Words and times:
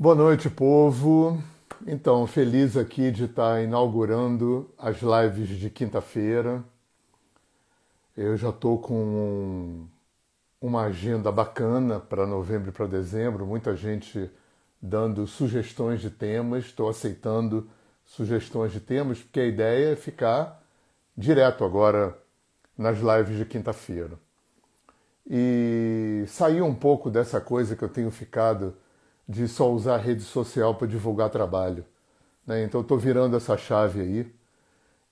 Boa 0.00 0.14
noite, 0.14 0.48
povo. 0.48 1.42
Então, 1.84 2.24
feliz 2.24 2.76
aqui 2.76 3.10
de 3.10 3.24
estar 3.24 3.60
inaugurando 3.64 4.70
as 4.78 4.98
lives 5.02 5.48
de 5.48 5.68
quinta-feira. 5.68 6.62
Eu 8.16 8.36
já 8.36 8.50
estou 8.50 8.78
com 8.78 9.88
uma 10.60 10.82
agenda 10.82 11.32
bacana 11.32 11.98
para 11.98 12.28
novembro 12.28 12.68
e 12.68 12.72
para 12.72 12.86
dezembro, 12.86 13.44
muita 13.44 13.74
gente 13.74 14.30
dando 14.80 15.26
sugestões 15.26 16.00
de 16.00 16.10
temas, 16.10 16.66
estou 16.66 16.88
aceitando 16.88 17.68
sugestões 18.04 18.70
de 18.70 18.78
temas, 18.78 19.18
porque 19.18 19.40
a 19.40 19.46
ideia 19.46 19.94
é 19.94 19.96
ficar 19.96 20.62
direto 21.16 21.64
agora 21.64 22.16
nas 22.78 22.98
lives 22.98 23.36
de 23.36 23.44
quinta-feira. 23.44 24.16
E 25.28 26.22
sair 26.28 26.62
um 26.62 26.72
pouco 26.72 27.10
dessa 27.10 27.40
coisa 27.40 27.74
que 27.74 27.82
eu 27.82 27.88
tenho 27.88 28.12
ficado 28.12 28.76
de 29.28 29.46
só 29.46 29.70
usar 29.70 29.96
a 29.96 29.98
rede 29.98 30.22
social 30.22 30.74
para 30.74 30.86
divulgar 30.86 31.28
trabalho. 31.28 31.84
Né? 32.46 32.64
Então, 32.64 32.80
estou 32.80 32.96
virando 32.96 33.36
essa 33.36 33.56
chave 33.56 34.00
aí 34.00 34.32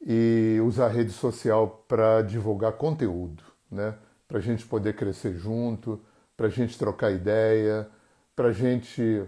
e 0.07 0.61
usar 0.65 0.87
a 0.87 0.91
rede 0.91 1.11
social 1.11 1.85
para 1.87 2.23
divulgar 2.23 2.73
conteúdo, 2.73 3.43
né? 3.71 3.95
para 4.27 4.39
a 4.39 4.41
gente 4.41 4.65
poder 4.65 4.95
crescer 4.95 5.35
junto, 5.35 6.01
para 6.37 6.47
a 6.47 6.51
gente 6.51 6.79
trocar 6.79 7.11
ideia, 7.11 7.89
para 8.35 8.49
a 8.49 8.53
gente 8.53 9.25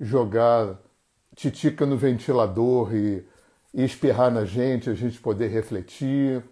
jogar 0.00 0.78
titica 1.34 1.84
no 1.84 1.96
ventilador 1.96 2.94
e, 2.94 3.24
e 3.74 3.84
espirrar 3.84 4.30
na 4.30 4.44
gente, 4.44 4.88
a 4.88 4.94
gente 4.94 5.20
poder 5.20 5.48
refletir 5.48 6.42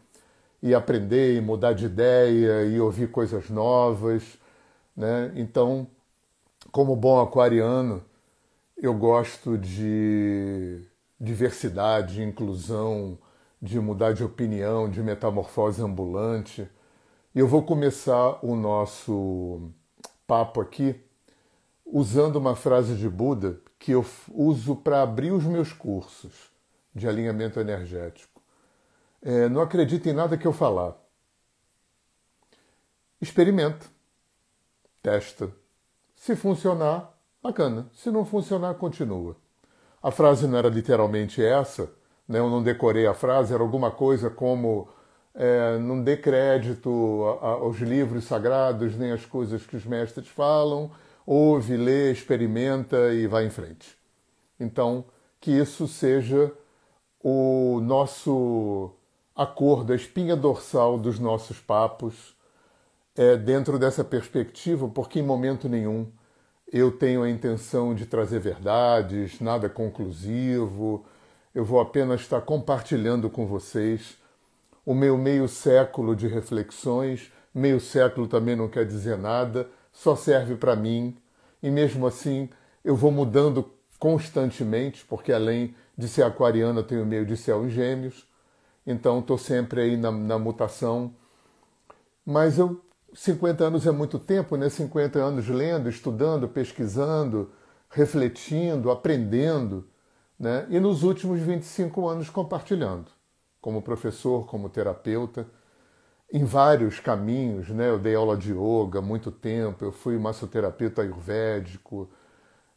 e 0.62 0.75
aprender 0.75 1.37
e 1.37 1.41
mudar 1.41 1.73
de 1.73 1.87
ideia 1.87 2.64
e 2.64 2.80
ouvir 2.80 3.11
coisas 3.11 3.48
novas. 3.48 4.39
Né? 4.97 5.33
Então, 5.37 5.87
como 6.77 6.95
bom 6.95 7.19
aquariano, 7.23 8.05
eu 8.77 8.93
gosto 8.93 9.57
de 9.57 10.87
diversidade, 11.19 12.23
inclusão, 12.23 13.19
de 13.62 13.81
mudar 13.81 14.12
de 14.12 14.23
opinião, 14.23 14.87
de 14.87 15.03
metamorfose 15.03 15.81
ambulante. 15.81 16.69
Eu 17.34 17.48
vou 17.48 17.62
começar 17.62 18.45
o 18.45 18.55
nosso 18.55 19.70
papo 20.27 20.61
aqui 20.61 21.03
usando 21.83 22.37
uma 22.37 22.55
frase 22.55 22.95
de 22.95 23.09
Buda 23.09 23.59
que 23.78 23.93
eu 23.93 24.05
uso 24.34 24.77
para 24.77 25.00
abrir 25.00 25.33
os 25.33 25.45
meus 25.45 25.72
cursos 25.72 26.50
de 26.95 27.09
alinhamento 27.09 27.59
energético. 27.59 28.43
É, 29.22 29.48
não 29.48 29.62
acredite 29.62 30.11
em 30.11 30.12
nada 30.12 30.37
que 30.37 30.47
eu 30.47 30.53
falar. 30.53 30.95
Experimenta, 33.19 33.87
testa, 35.03 35.50
se 36.27 36.34
funcionar, 36.34 37.16
bacana. 37.41 37.88
Se 37.94 38.10
não 38.10 38.24
funcionar, 38.24 38.74
continua. 38.74 39.36
A 40.02 40.10
frase 40.10 40.48
não 40.48 40.58
era 40.58 40.69
literalmente 40.69 41.41
essa, 41.41 41.88
né? 42.27 42.41
eu 42.41 42.50
não 42.50 42.64
decorei 42.64 43.06
a 43.06 43.14
frase, 43.14 43.55
era 43.55 43.62
alguma 43.62 43.92
coisa 43.92 44.28
como 44.28 44.88
é, 45.32 45.78
não 45.78 46.02
dê 46.02 46.16
crédito 46.16 46.91
aos 47.41 47.78
livros 47.78 48.24
sagrados 48.24 48.97
nem 48.97 49.12
às 49.12 49.24
coisas 49.24 49.64
que 49.64 49.77
os 49.77 49.86
mestres 49.86 50.27
falam, 50.27 50.91
ouve, 51.24 51.77
lê, 51.77 52.10
experimenta 52.10 53.12
e 53.12 53.28
vai 53.28 53.47
em 53.47 53.50
frente. 53.50 53.97
Então, 54.58 55.04
que 55.41 55.52
isso 55.52 55.86
seja 55.86 56.52
o 57.22 57.80
nosso 57.82 58.91
acordo, 59.32 59.92
a 59.92 59.97
espinha 59.97 60.34
dorsal 60.34 60.98
dos 60.98 61.20
nossos 61.20 61.60
papos 61.60 62.34
é, 63.14 63.36
dentro 63.36 63.78
dessa 63.78 64.02
perspectiva, 64.02 64.88
porque 64.88 65.20
em 65.20 65.22
momento 65.22 65.69
nenhum 65.69 66.10
eu 66.72 66.91
tenho 66.91 67.22
a 67.22 67.31
intenção 67.31 67.95
de 67.95 68.06
trazer 68.06 68.41
verdades, 68.41 69.41
nada 69.41 69.69
conclusivo, 69.69 71.05
eu 71.55 71.64
vou 71.64 71.81
apenas 71.81 72.20
estar 72.20 72.41
compartilhando 72.42 73.31
com 73.31 73.47
vocês 73.47 74.17
o 74.84 74.94
meu 74.94 75.16
meio 75.16 75.49
século 75.49 76.15
de 76.15 76.28
reflexões. 76.28 77.32
Meio 77.54 77.81
século 77.81 78.28
também 78.28 78.54
não 78.54 78.69
quer 78.69 78.84
dizer 78.84 79.16
nada, 79.16 79.66
só 79.91 80.15
serve 80.15 80.56
para 80.56 80.77
mim, 80.77 81.16
e 81.62 81.71
mesmo 81.71 82.06
assim 82.06 82.50
eu 82.84 82.94
vou 82.94 83.10
mudando 83.10 83.72
constantemente, 83.98 85.04
porque 85.06 85.33
além 85.33 85.75
de 85.97 86.06
ser 86.06 86.22
aquariana, 86.22 86.81
eu 86.81 86.84
tenho 86.84 87.06
meio 87.06 87.25
de 87.25 87.37
céu 87.37 87.65
em 87.65 87.71
gêmeos, 87.71 88.28
então 88.87 89.21
estou 89.21 89.38
sempre 89.38 89.81
aí 89.81 89.97
na, 89.97 90.12
na 90.12 90.38
mutação. 90.38 91.15
Mas 92.25 92.59
eu 92.59 92.81
50 93.16 93.65
anos 93.65 93.87
é 93.87 93.91
muito 93.91 94.19
tempo, 94.19 94.56
né? 94.56 94.69
50 94.69 95.19
anos 95.19 95.49
lendo, 95.49 95.88
estudando, 95.88 96.47
pesquisando, 96.47 97.50
refletindo, 97.88 98.91
aprendendo, 98.91 99.88
né? 100.38 100.66
E 100.69 100.78
nos 100.78 101.03
últimos 101.03 101.41
25 101.41 102.06
anos 102.06 102.28
compartilhando, 102.28 103.10
como 103.59 103.81
professor, 103.81 104.47
como 104.47 104.69
terapeuta, 104.69 105.47
em 106.31 106.44
vários 106.44 107.00
caminhos, 107.00 107.71
né? 107.71 107.88
Eu 107.88 107.99
dei 107.99 108.15
aula 108.15 108.37
de 108.37 108.53
yoga 108.53 109.00
muito 109.00 109.31
tempo, 109.31 109.83
eu 109.83 109.93
fui 109.93 110.19
massoterapeuta 110.19 111.00
ayurvédico, 111.00 112.10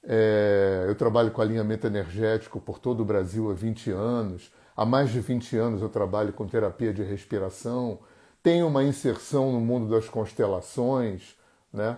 é, 0.03 0.85
eu 0.87 0.95
trabalho 0.95 1.31
com 1.31 1.41
alinhamento 1.41 1.85
energético 1.85 2.61
por 2.61 2.79
todo 2.79 3.01
o 3.01 3.05
Brasil 3.05 3.51
há 3.51 3.53
20 3.53 3.91
anos, 3.91 4.53
há 4.75 4.85
mais 4.85 5.09
de 5.09 5.19
20 5.19 5.57
anos 5.57 5.81
eu 5.81 5.89
trabalho 5.89 6.31
com 6.31 6.47
terapia 6.47 6.93
de 6.93 7.03
respiração, 7.03 7.99
tem 8.49 8.63
uma 8.63 8.83
inserção 8.83 9.51
no 9.51 9.59
mundo 9.61 9.91
das 9.91 10.09
constelações, 10.09 11.35
né? 11.71 11.97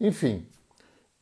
Enfim, 0.00 0.46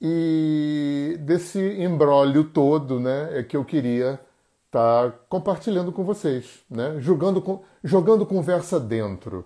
e 0.01 1.17
desse 1.19 1.59
embrólio 1.83 2.45
todo, 2.45 3.01
né, 3.01 3.41
é 3.41 3.43
que 3.43 3.57
eu 3.57 3.65
queria 3.65 4.21
estar 4.67 5.11
tá 5.11 5.19
compartilhando 5.29 5.91
com 5.91 6.05
vocês, 6.05 6.61
né? 6.71 6.95
Jogando, 7.01 7.61
jogando 7.83 8.25
conversa 8.25 8.79
dentro. 8.79 9.45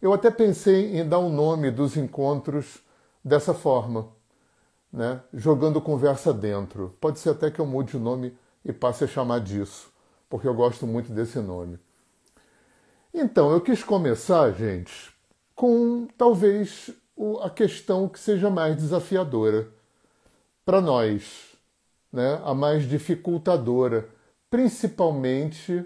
Eu 0.00 0.14
até 0.14 0.30
pensei 0.30 0.98
em 0.98 1.06
dar 1.06 1.18
o 1.18 1.26
um 1.26 1.30
nome 1.30 1.70
dos 1.70 1.94
encontros 1.94 2.82
dessa 3.22 3.52
forma, 3.52 4.08
né? 4.90 5.20
Jogando 5.34 5.78
conversa 5.78 6.32
dentro. 6.32 6.96
Pode 7.02 7.18
ser 7.18 7.30
até 7.30 7.50
que 7.50 7.60
eu 7.60 7.66
mude 7.66 7.98
o 7.98 8.00
nome 8.00 8.34
e 8.64 8.72
passe 8.72 9.04
a 9.04 9.06
chamar 9.06 9.40
disso, 9.40 9.92
porque 10.26 10.48
eu 10.48 10.54
gosto 10.54 10.86
muito 10.86 11.12
desse 11.12 11.38
nome. 11.38 11.78
Então, 13.16 13.52
eu 13.52 13.60
quis 13.60 13.84
começar, 13.84 14.50
gente, 14.50 14.92
com 15.54 16.08
talvez 16.18 16.90
a 17.42 17.48
questão 17.48 18.08
que 18.08 18.18
seja 18.18 18.50
mais 18.50 18.74
desafiadora 18.76 19.68
para 20.64 20.80
nós, 20.80 21.54
né? 22.12 22.40
a 22.44 22.52
mais 22.52 22.88
dificultadora, 22.88 24.08
principalmente 24.50 25.84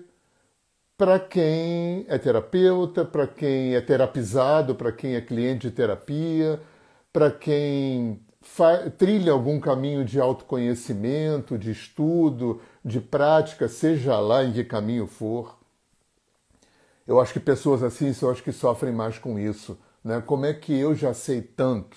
para 0.97 1.21
quem 1.21 2.07
é 2.09 2.17
terapeuta, 2.17 3.05
para 3.05 3.27
quem 3.27 3.75
é 3.75 3.81
terapizado, 3.83 4.75
para 4.75 4.91
quem 4.91 5.15
é 5.15 5.21
cliente 5.21 5.69
de 5.69 5.75
terapia, 5.75 6.59
para 7.13 7.31
quem 7.31 8.23
trilha 8.97 9.33
algum 9.33 9.61
caminho 9.61 10.03
de 10.03 10.19
autoconhecimento, 10.19 11.59
de 11.59 11.73
estudo, 11.73 12.63
de 12.83 13.01
prática, 13.01 13.69
seja 13.69 14.19
lá 14.19 14.43
em 14.45 14.53
que 14.53 14.65
caminho 14.65 15.07
for. 15.07 15.58
Eu 17.09 17.19
acho 17.19 17.33
que 17.33 17.41
pessoas 17.41 17.83
assim 17.83 18.13
são 18.13 18.29
as 18.29 18.39
que 18.39 18.53
sofrem 18.53 18.93
mais 18.93 19.17
com 19.19 19.39
isso. 19.39 19.79
Né? 20.05 20.21
Como 20.21 20.45
é 20.45 20.53
que 20.53 20.79
eu 20.79 20.95
já 20.95 21.15
sei 21.15 21.41
tanto 21.41 21.97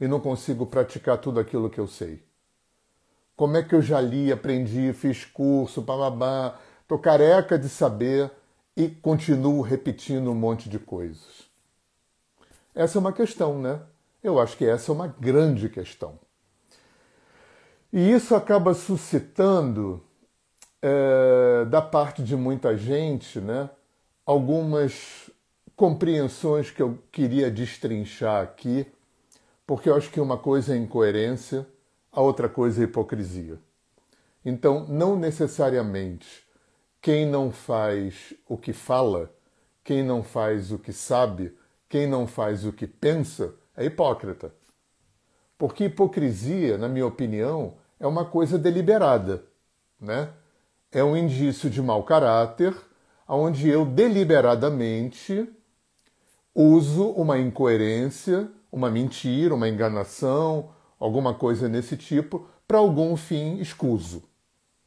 e 0.00 0.06
não 0.06 0.20
consigo 0.20 0.64
praticar 0.64 1.18
tudo 1.18 1.40
aquilo 1.40 1.68
que 1.68 1.80
eu 1.80 1.88
sei? 1.88 2.22
Como 3.34 3.56
é 3.56 3.62
que 3.64 3.74
eu 3.74 3.82
já 3.82 4.00
li, 4.00 4.30
aprendi, 4.30 4.92
fiz 4.92 5.24
curso, 5.24 5.82
bababá, 5.82 6.60
tô 6.86 6.96
careca 6.96 7.58
de 7.58 7.68
saber 7.68 8.30
e 8.76 8.88
continuo 8.88 9.60
repetindo 9.62 10.30
um 10.30 10.34
monte 10.34 10.68
de 10.68 10.78
coisas? 10.78 11.50
Essa 12.72 12.98
é 12.98 13.00
uma 13.00 13.12
questão, 13.12 13.60
né? 13.60 13.80
Eu 14.22 14.38
acho 14.38 14.56
que 14.56 14.64
essa 14.64 14.92
é 14.92 14.94
uma 14.94 15.08
grande 15.08 15.68
questão. 15.68 16.20
E 17.92 18.12
isso 18.12 18.36
acaba 18.36 18.74
suscitando 18.74 20.00
é, 20.82 21.64
da 21.66 21.80
parte 21.80 22.22
de 22.22 22.34
muita 22.34 22.76
gente, 22.76 23.40
né, 23.40 23.70
algumas 24.32 25.30
compreensões 25.76 26.70
que 26.70 26.80
eu 26.80 26.98
queria 27.12 27.50
destrinchar 27.50 28.42
aqui, 28.42 28.86
porque 29.66 29.90
eu 29.90 29.94
acho 29.94 30.10
que 30.10 30.20
uma 30.20 30.38
coisa 30.38 30.74
é 30.74 30.78
incoerência, 30.78 31.66
a 32.10 32.20
outra 32.20 32.48
coisa 32.48 32.80
é 32.80 32.84
hipocrisia. 32.84 33.58
Então, 34.44 34.86
não 34.88 35.16
necessariamente 35.16 36.46
quem 37.00 37.26
não 37.26 37.50
faz 37.50 38.32
o 38.48 38.56
que 38.56 38.72
fala, 38.72 39.30
quem 39.84 40.02
não 40.02 40.22
faz 40.22 40.72
o 40.72 40.78
que 40.78 40.92
sabe, 40.92 41.54
quem 41.88 42.06
não 42.06 42.26
faz 42.26 42.64
o 42.64 42.72
que 42.72 42.86
pensa, 42.86 43.54
é 43.76 43.84
hipócrita. 43.84 44.52
Porque 45.58 45.84
hipocrisia, 45.84 46.78
na 46.78 46.88
minha 46.88 47.06
opinião, 47.06 47.74
é 48.00 48.06
uma 48.06 48.24
coisa 48.24 48.58
deliberada, 48.58 49.44
né? 50.00 50.32
é 50.90 51.04
um 51.04 51.16
indício 51.16 51.68
de 51.68 51.82
mau 51.82 52.02
caráter, 52.02 52.74
onde 53.28 53.68
eu 53.68 53.84
deliberadamente 53.84 55.48
uso 56.54 57.10
uma 57.10 57.38
incoerência, 57.38 58.50
uma 58.70 58.90
mentira, 58.90 59.54
uma 59.54 59.68
enganação, 59.68 60.70
alguma 60.98 61.34
coisa 61.34 61.68
nesse 61.68 61.96
tipo, 61.96 62.46
para 62.66 62.78
algum 62.78 63.16
fim 63.16 63.58
escuso. 63.58 64.22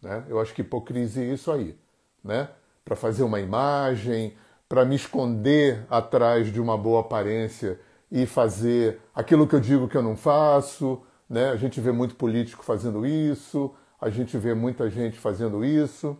Né? 0.02 0.24
Eu 0.30 0.40
acho 0.40 0.54
que 0.54 0.62
hipocrisia 0.62 1.24
é 1.24 1.34
isso 1.34 1.52
aí. 1.52 1.78
Né? 2.24 2.50
Para 2.84 2.96
fazer 2.96 3.24
uma 3.24 3.40
imagem, 3.40 4.34
para 4.68 4.86
me 4.86 4.96
esconder 4.96 5.86
atrás 5.90 6.52
de 6.52 6.60
uma 6.60 6.78
boa 6.78 7.02
aparência 7.02 7.80
e 8.12 8.26
fazer 8.26 9.00
aquilo 9.14 9.48
que 9.48 9.56
eu 9.56 9.60
digo 9.60 9.88
que 9.88 9.98
eu 9.98 10.04
não 10.04 10.16
faço. 10.16 11.02
Né? 11.30 11.50
A 11.50 11.56
gente 11.56 11.82
vê 11.82 11.92
muito 11.92 12.16
político 12.16 12.64
fazendo 12.64 13.06
isso, 13.06 13.74
a 14.00 14.10
gente 14.10 14.38
vê 14.38 14.54
muita 14.54 14.90
gente 14.90 15.20
fazendo 15.20 15.66
isso, 15.66 16.18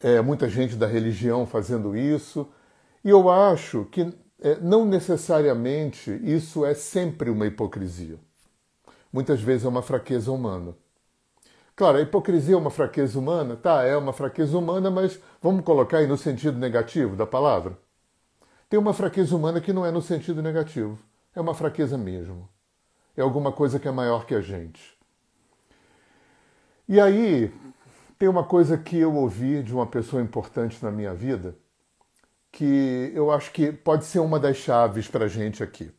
é, 0.00 0.20
muita 0.20 0.48
gente 0.48 0.76
da 0.76 0.86
religião 0.86 1.46
fazendo 1.46 1.96
isso. 1.96 2.48
E 3.04 3.10
eu 3.10 3.30
acho 3.30 3.84
que 3.86 4.12
é, 4.40 4.58
não 4.60 4.84
necessariamente 4.86 6.10
isso 6.22 6.64
é 6.64 6.74
sempre 6.74 7.30
uma 7.30 7.46
hipocrisia. 7.46 8.18
Muitas 9.12 9.40
vezes 9.40 9.64
é 9.64 9.68
uma 9.68 9.82
fraqueza 9.82 10.32
humana. 10.32 10.74
Claro, 11.76 11.98
a 11.98 12.02
hipocrisia 12.02 12.54
é 12.54 12.58
uma 12.58 12.70
fraqueza 12.70 13.18
humana? 13.18 13.56
Tá, 13.56 13.82
é 13.84 13.96
uma 13.96 14.12
fraqueza 14.12 14.56
humana, 14.56 14.90
mas 14.90 15.18
vamos 15.40 15.64
colocar 15.64 15.98
aí 15.98 16.06
no 16.06 16.16
sentido 16.16 16.58
negativo 16.58 17.16
da 17.16 17.26
palavra? 17.26 17.78
Tem 18.68 18.78
uma 18.78 18.92
fraqueza 18.92 19.34
humana 19.34 19.60
que 19.60 19.72
não 19.72 19.84
é 19.84 19.90
no 19.90 20.02
sentido 20.02 20.42
negativo. 20.42 20.98
É 21.34 21.40
uma 21.40 21.54
fraqueza 21.54 21.96
mesmo. 21.98 22.48
É 23.16 23.22
alguma 23.22 23.50
coisa 23.50 23.78
que 23.78 23.88
é 23.88 23.90
maior 23.90 24.26
que 24.26 24.34
a 24.34 24.40
gente. 24.40 24.96
E 26.88 27.00
aí, 27.00 27.52
tem 28.20 28.28
uma 28.28 28.44
coisa 28.44 28.76
que 28.76 28.98
eu 28.98 29.14
ouvi 29.14 29.62
de 29.62 29.72
uma 29.72 29.86
pessoa 29.86 30.20
importante 30.20 30.76
na 30.84 30.90
minha 30.90 31.14
vida, 31.14 31.56
que 32.52 33.10
eu 33.14 33.30
acho 33.30 33.50
que 33.50 33.72
pode 33.72 34.04
ser 34.04 34.18
uma 34.18 34.38
das 34.38 34.58
chaves 34.58 35.08
para 35.08 35.24
a 35.24 35.28
gente 35.28 35.62
aqui. 35.62 35.90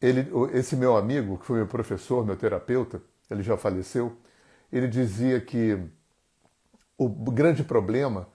Ele, 0.00 0.30
esse 0.52 0.76
meu 0.76 0.96
amigo, 0.96 1.36
que 1.36 1.44
foi 1.44 1.56
meu 1.56 1.66
professor, 1.66 2.24
meu 2.24 2.36
terapeuta, 2.36 3.02
ele 3.28 3.42
já 3.42 3.56
faleceu, 3.56 4.16
ele 4.72 4.86
dizia 4.86 5.40
que 5.40 5.76
o 6.96 7.08
grande 7.08 7.64
problema 7.64 8.28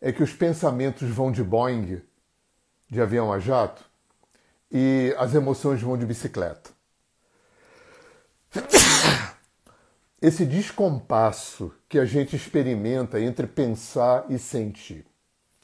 é 0.00 0.10
que 0.10 0.22
os 0.22 0.32
pensamentos 0.32 1.10
vão 1.10 1.30
de 1.30 1.44
Boeing, 1.44 2.00
de 2.88 3.02
avião 3.02 3.30
a 3.34 3.38
jato, 3.38 3.84
e 4.72 5.14
as 5.18 5.34
emoções 5.34 5.82
vão 5.82 5.98
de 5.98 6.06
bicicleta. 6.06 6.70
Esse 10.20 10.46
descompasso 10.46 11.72
que 11.88 11.98
a 11.98 12.04
gente 12.04 12.34
experimenta 12.34 13.20
entre 13.20 13.46
pensar 13.46 14.24
e 14.30 14.38
sentir. 14.38 15.06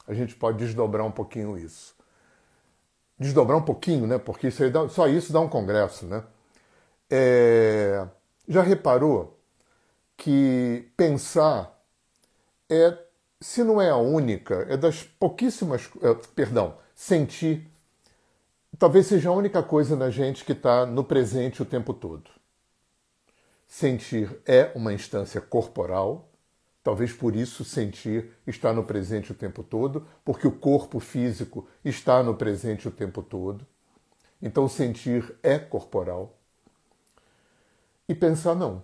A 0.07 0.13
gente 0.13 0.35
pode 0.35 0.59
desdobrar 0.59 1.07
um 1.07 1.11
pouquinho 1.11 1.57
isso. 1.57 1.95
Desdobrar 3.19 3.59
um 3.59 3.65
pouquinho, 3.65 4.07
né? 4.07 4.19
Porque 4.19 4.49
isso 4.49 4.69
dá, 4.71 4.89
só 4.89 5.09
isso 5.09 5.33
dá 5.33 5.41
um 5.41 5.49
congresso, 5.49 6.07
né? 6.07 6.25
É, 7.11 8.07
já 8.49 8.63
reparou 8.63 9.39
que 10.17 10.91
pensar 10.97 11.83
é, 12.69 12.99
se 13.41 13.63
não 13.63 13.81
é 13.81 13.91
a 13.91 13.97
única, 13.97 14.67
é 14.69 14.77
das 14.77 15.03
pouquíssimas. 15.03 15.89
É, 16.03 16.15
perdão, 16.35 16.77
sentir 16.95 17.73
talvez 18.79 19.07
seja 19.07 19.29
a 19.29 19.33
única 19.33 19.63
coisa 19.63 19.95
na 19.95 20.11
gente 20.11 20.45
que 20.45 20.53
está 20.53 20.85
no 20.85 21.05
presente 21.05 21.63
o 21.63 21.65
tempo 21.65 21.95
todo. 21.95 22.29
Sentir 23.75 24.39
é 24.45 24.71
uma 24.75 24.93
instância 24.93 25.41
corporal, 25.41 26.29
talvez 26.85 27.11
por 27.11 27.35
isso 27.35 27.65
sentir 27.65 28.31
está 28.47 28.71
no 28.71 28.85
presente 28.85 29.33
o 29.33 29.35
tempo 29.35 29.63
todo, 29.63 30.07
porque 30.23 30.47
o 30.47 30.53
corpo 30.53 31.01
físico 31.01 31.67
está 31.83 32.23
no 32.23 32.35
presente 32.35 32.87
o 32.87 32.91
tempo 32.91 33.23
todo. 33.23 33.67
Então 34.43 34.69
sentir 34.69 35.35
é 35.43 35.59
corporal. 35.59 36.39
E 38.07 38.15
pensar 38.15 38.55
não. 38.55 38.83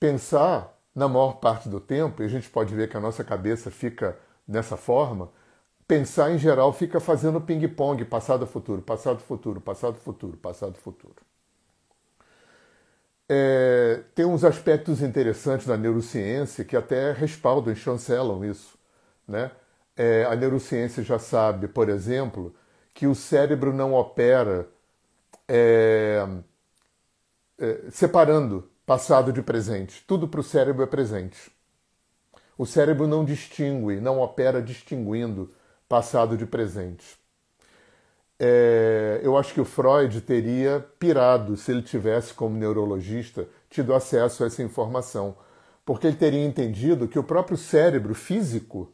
Pensar, 0.00 0.76
na 0.92 1.06
maior 1.06 1.34
parte 1.34 1.68
do 1.68 1.78
tempo, 1.78 2.20
e 2.20 2.26
a 2.26 2.28
gente 2.28 2.50
pode 2.50 2.74
ver 2.74 2.90
que 2.90 2.96
a 2.96 3.00
nossa 3.00 3.22
cabeça 3.22 3.70
fica 3.70 4.18
dessa 4.46 4.76
forma, 4.76 5.30
pensar 5.86 6.32
em 6.32 6.38
geral 6.38 6.72
fica 6.72 6.98
fazendo 6.98 7.40
ping-pong, 7.40 8.04
passado, 8.06 8.44
futuro, 8.44 8.82
passado, 8.82 9.20
futuro, 9.20 9.60
passado, 9.60 9.98
futuro, 9.98 10.36
passado, 10.36 10.74
futuro. 10.74 11.27
É, 13.28 14.02
tem 14.14 14.24
uns 14.24 14.42
aspectos 14.42 15.02
interessantes 15.02 15.66
da 15.66 15.76
neurociência 15.76 16.64
que 16.64 16.76
até 16.76 17.12
respaldam 17.12 17.72
e 17.72 17.76
chancelam 17.76 18.44
isso. 18.44 18.78
Né? 19.26 19.50
É, 19.96 20.24
a 20.24 20.34
neurociência 20.34 21.02
já 21.02 21.18
sabe, 21.18 21.68
por 21.68 21.88
exemplo, 21.88 22.54
que 22.94 23.06
o 23.06 23.14
cérebro 23.14 23.72
não 23.72 23.94
opera 23.94 24.68
é, 25.48 26.26
é 27.58 27.90
separando 27.90 28.70
passado 28.86 29.32
de 29.32 29.42
presente. 29.42 30.02
Tudo 30.06 30.26
para 30.28 30.40
o 30.40 30.42
cérebro 30.42 30.82
é 30.82 30.86
presente. 30.86 31.50
O 32.56 32.66
cérebro 32.66 33.06
não 33.06 33.24
distingue, 33.24 34.00
não 34.00 34.20
opera 34.20 34.62
distinguindo 34.62 35.50
passado 35.88 36.36
de 36.36 36.46
presente. 36.46 37.18
É, 38.40 39.20
eu 39.22 39.36
acho 39.36 39.52
que 39.52 39.60
o 39.60 39.64
Freud 39.64 40.20
teria 40.20 40.86
pirado 40.98 41.56
se 41.56 41.72
ele 41.72 41.82
tivesse, 41.82 42.32
como 42.32 42.56
neurologista, 42.56 43.48
tido 43.68 43.92
acesso 43.92 44.44
a 44.44 44.46
essa 44.46 44.62
informação, 44.62 45.36
porque 45.84 46.06
ele 46.06 46.16
teria 46.16 46.44
entendido 46.44 47.08
que 47.08 47.18
o 47.18 47.24
próprio 47.24 47.56
cérebro 47.56 48.14
físico 48.14 48.92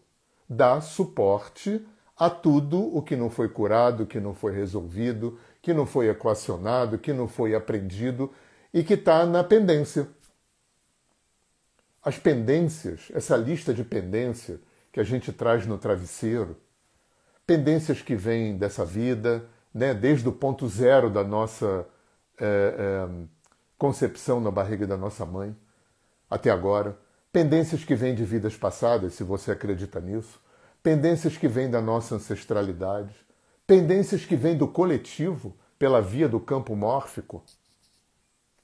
dá 0.48 0.80
suporte 0.80 1.84
a 2.16 2.30
tudo 2.30 2.96
o 2.96 3.02
que 3.02 3.16
não 3.16 3.28
foi 3.28 3.48
curado, 3.48 4.06
que 4.06 4.20
não 4.20 4.34
foi 4.34 4.54
resolvido, 4.54 5.38
que 5.60 5.74
não 5.74 5.84
foi 5.84 6.08
equacionado, 6.08 6.98
que 6.98 7.12
não 7.12 7.26
foi 7.26 7.54
aprendido 7.54 8.30
e 8.72 8.82
que 8.82 8.94
está 8.94 9.26
na 9.26 9.42
pendência. 9.42 10.08
As 12.02 12.18
pendências, 12.18 13.10
essa 13.12 13.36
lista 13.36 13.74
de 13.74 13.82
pendência 13.82 14.60
que 14.92 15.00
a 15.00 15.04
gente 15.04 15.32
traz 15.32 15.66
no 15.66 15.76
travesseiro, 15.76 16.56
pendências 17.46 18.00
que 18.00 18.14
vêm 18.14 18.56
dessa 18.56 18.84
vida, 18.84 19.44
né, 19.72 19.92
desde 19.92 20.28
o 20.28 20.32
ponto 20.32 20.68
zero 20.68 21.10
da 21.10 21.24
nossa 21.24 21.86
é, 22.40 22.44
é, 22.46 23.08
concepção 23.76 24.40
na 24.40 24.50
barriga 24.50 24.86
da 24.86 24.96
nossa 24.96 25.26
mãe 25.26 25.54
até 26.30 26.50
agora, 26.50 26.98
pendências 27.32 27.84
que 27.84 27.94
vêm 27.94 28.14
de 28.14 28.24
vidas 28.24 28.56
passadas, 28.56 29.14
se 29.14 29.22
você 29.22 29.50
acredita 29.50 30.00
nisso, 30.00 30.40
pendências 30.82 31.36
que 31.36 31.48
vêm 31.48 31.70
da 31.70 31.80
nossa 31.80 32.14
ancestralidade, 32.14 33.14
pendências 33.66 34.24
que 34.24 34.36
vêm 34.36 34.56
do 34.56 34.68
coletivo 34.68 35.54
pela 35.78 36.00
via 36.00 36.28
do 36.28 36.40
campo 36.40 36.74
mórfico, 36.74 37.42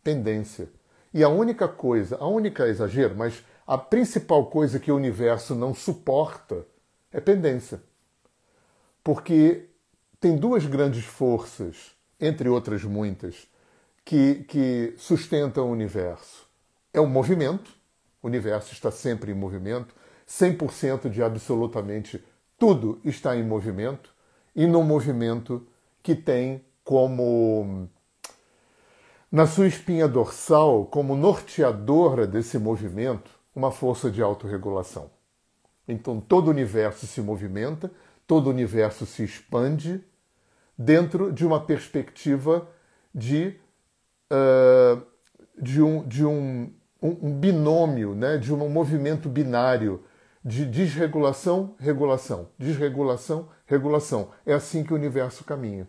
tendência. 0.03 0.69
E 1.13 1.23
a 1.25 1.29
única 1.29 1.67
coisa, 1.67 2.17
a 2.19 2.27
única 2.27 2.69
exagero, 2.69 3.17
mas 3.17 3.45
a 3.67 3.77
principal 3.77 4.47
coisa 4.47 4.79
que 4.79 4.91
o 4.91 4.97
universo 4.97 5.55
não 5.55 5.75
suporta 5.75 6.65
é 7.13 7.21
pendência. 7.21 7.81
Porque 9.13 9.67
tem 10.21 10.37
duas 10.37 10.65
grandes 10.65 11.05
forças, 11.05 11.97
entre 12.21 12.49
outras 12.49 12.85
muitas, 12.85 13.49
que, 14.05 14.45
que 14.45 14.95
sustentam 14.97 15.69
o 15.69 15.73
universo. 15.73 16.47
É 16.95 17.01
o 17.01 17.09
movimento, 17.09 17.73
o 18.23 18.29
universo 18.29 18.73
está 18.73 18.89
sempre 18.93 19.33
em 19.33 19.35
movimento, 19.35 19.93
100% 20.29 21.11
de 21.11 21.25
absolutamente 21.25 22.25
tudo 22.57 23.01
está 23.05 23.37
em 23.37 23.43
movimento, 23.43 24.15
e 24.55 24.65
no 24.65 24.85
movimento 24.85 25.67
que 26.05 26.15
tem 26.15 26.65
como 26.85 27.89
na 29.29 29.45
sua 29.45 29.67
espinha 29.67 30.07
dorsal, 30.07 30.87
como 30.87 31.17
norteadora 31.17 32.29
desse 32.29 32.59
movimento, 32.61 33.29
uma 33.57 33.73
força 33.73 34.09
de 34.09 34.23
autorregulação. 34.23 35.11
Então 35.89 36.21
todo 36.21 36.47
o 36.47 36.51
universo 36.51 37.09
se 37.09 37.21
movimenta, 37.21 37.91
todo 38.31 38.47
o 38.47 38.51
universo 38.51 39.05
se 39.07 39.25
expande 39.25 40.01
dentro 40.79 41.33
de 41.33 41.45
uma 41.45 41.67
perspectiva 41.67 42.69
de, 43.13 43.57
uh, 44.31 45.03
de, 45.61 45.83
um, 45.83 46.07
de 46.07 46.25
um, 46.25 46.73
um, 47.03 47.33
binômio, 47.33 48.15
né? 48.15 48.39
de 48.39 48.55
um 48.55 48.69
movimento 48.69 49.29
binário 49.29 50.05
de 50.45 50.65
desregulação, 50.65 51.75
regulação, 51.77 52.51
desregulação, 52.57 53.49
regulação. 53.67 54.31
É 54.47 54.55
assim 54.55 54.85
que 54.85 54.93
o 54.93 54.97
universo 54.97 55.43
caminha. 55.43 55.89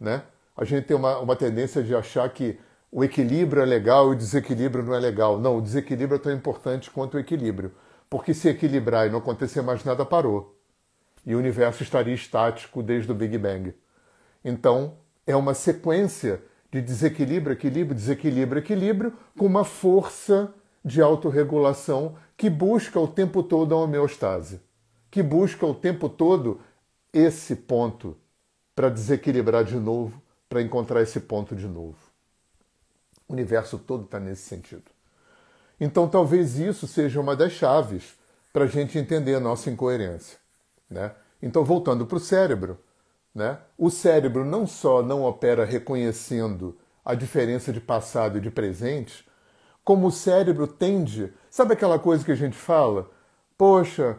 Né? 0.00 0.24
a 0.56 0.64
gente 0.64 0.86
tem 0.88 0.96
uma, 0.96 1.20
uma 1.20 1.36
tendência 1.36 1.84
de 1.84 1.94
achar 1.94 2.28
que 2.30 2.58
o 2.90 3.04
equilíbrio 3.04 3.62
é 3.62 3.64
legal 3.64 4.08
e 4.08 4.16
o 4.16 4.18
desequilíbrio 4.18 4.82
não 4.82 4.92
é 4.92 4.98
legal. 4.98 5.38
Não, 5.38 5.58
o 5.58 5.62
desequilíbrio 5.62 6.16
é 6.16 6.20
tão 6.20 6.32
importante 6.32 6.90
quanto 6.90 7.14
o 7.14 7.20
equilíbrio. 7.20 7.72
Porque 8.10 8.34
se 8.34 8.48
equilibrar 8.48 9.06
e 9.06 9.10
não 9.10 9.20
acontecer 9.20 9.62
mais 9.62 9.84
nada, 9.84 10.04
parou. 10.04 10.59
E 11.26 11.34
o 11.34 11.38
universo 11.38 11.82
estaria 11.82 12.14
estático 12.14 12.82
desde 12.82 13.10
o 13.10 13.14
Big 13.14 13.36
Bang. 13.38 13.74
Então, 14.44 14.96
é 15.26 15.36
uma 15.36 15.54
sequência 15.54 16.42
de 16.70 16.80
desequilíbrio, 16.80 17.54
equilíbrio, 17.54 17.94
desequilíbrio, 17.94 18.60
equilíbrio, 18.60 19.12
com 19.36 19.46
uma 19.46 19.64
força 19.64 20.54
de 20.84 21.02
autorregulação 21.02 22.16
que 22.36 22.48
busca 22.48 22.98
o 22.98 23.06
tempo 23.06 23.42
todo 23.42 23.74
a 23.74 23.78
homeostase, 23.78 24.60
que 25.10 25.22
busca 25.22 25.66
o 25.66 25.74
tempo 25.74 26.08
todo 26.08 26.60
esse 27.12 27.56
ponto 27.56 28.16
para 28.74 28.88
desequilibrar 28.88 29.64
de 29.64 29.76
novo 29.76 30.22
para 30.50 30.60
encontrar 30.60 31.00
esse 31.00 31.20
ponto 31.20 31.54
de 31.54 31.68
novo. 31.68 31.96
O 33.28 33.32
universo 33.32 33.78
todo 33.78 34.04
está 34.04 34.18
nesse 34.18 34.42
sentido. 34.42 34.82
Então, 35.80 36.08
talvez 36.08 36.58
isso 36.58 36.88
seja 36.88 37.20
uma 37.20 37.36
das 37.36 37.52
chaves 37.52 38.18
para 38.52 38.64
a 38.64 38.66
gente 38.66 38.98
entender 38.98 39.36
a 39.36 39.40
nossa 39.40 39.70
incoerência. 39.70 40.39
Né? 40.90 41.12
Então, 41.40 41.64
voltando 41.64 42.04
para 42.04 42.16
o 42.16 42.20
cérebro, 42.20 42.78
né? 43.34 43.58
o 43.78 43.90
cérebro 43.90 44.44
não 44.44 44.66
só 44.66 45.02
não 45.02 45.22
opera 45.24 45.64
reconhecendo 45.64 46.76
a 47.04 47.14
diferença 47.14 47.72
de 47.72 47.80
passado 47.80 48.38
e 48.38 48.40
de 48.40 48.50
presente, 48.50 49.24
como 49.84 50.08
o 50.08 50.12
cérebro 50.12 50.66
tende. 50.66 51.32
Sabe 51.48 51.74
aquela 51.74 51.98
coisa 51.98 52.24
que 52.24 52.32
a 52.32 52.36
gente 52.36 52.56
fala? 52.56 53.10
Poxa, 53.56 54.18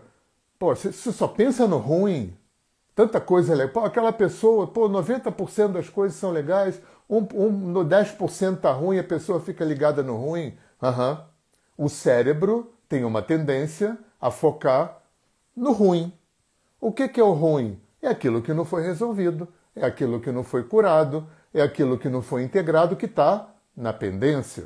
pô, 0.57 0.75
você 0.75 0.91
só 0.91 1.27
pensa 1.27 1.67
no 1.67 1.77
ruim, 1.77 2.35
tanta 2.95 3.19
coisa 3.19 3.53
legal. 3.53 3.85
Aquela 3.85 4.11
pessoa, 4.11 4.67
pô, 4.67 4.89
90% 4.89 5.73
das 5.73 5.89
coisas 5.89 6.17
são 6.17 6.31
legais, 6.31 6.81
um, 7.09 7.27
um, 7.35 7.49
no 7.49 7.85
10% 7.85 8.59
tá 8.59 8.71
ruim, 8.71 8.97
a 8.97 9.03
pessoa 9.03 9.39
fica 9.39 9.65
ligada 9.65 10.01
no 10.01 10.15
ruim. 10.15 10.57
Uhum. 10.81 11.17
O 11.77 11.89
cérebro 11.89 12.73
tem 12.87 13.03
uma 13.03 13.21
tendência 13.21 13.97
a 14.19 14.31
focar 14.31 15.01
no 15.55 15.71
ruim. 15.71 16.13
O 16.81 16.91
que, 16.91 17.07
que 17.07 17.21
é 17.21 17.23
o 17.23 17.31
ruim? 17.31 17.79
É 18.01 18.07
aquilo 18.09 18.41
que 18.41 18.51
não 18.55 18.65
foi 18.65 18.81
resolvido, 18.81 19.47
é 19.75 19.85
aquilo 19.85 20.19
que 20.19 20.31
não 20.31 20.43
foi 20.43 20.63
curado, 20.63 21.27
é 21.53 21.61
aquilo 21.61 21.95
que 21.95 22.09
não 22.09 22.23
foi 22.23 22.41
integrado 22.41 22.95
que 22.95 23.05
está 23.05 23.53
na 23.77 23.93
pendência. 23.93 24.65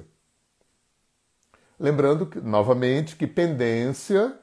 Lembrando 1.77 2.25
que, 2.25 2.39
novamente 2.39 3.17
que 3.17 3.27
pendência 3.27 4.33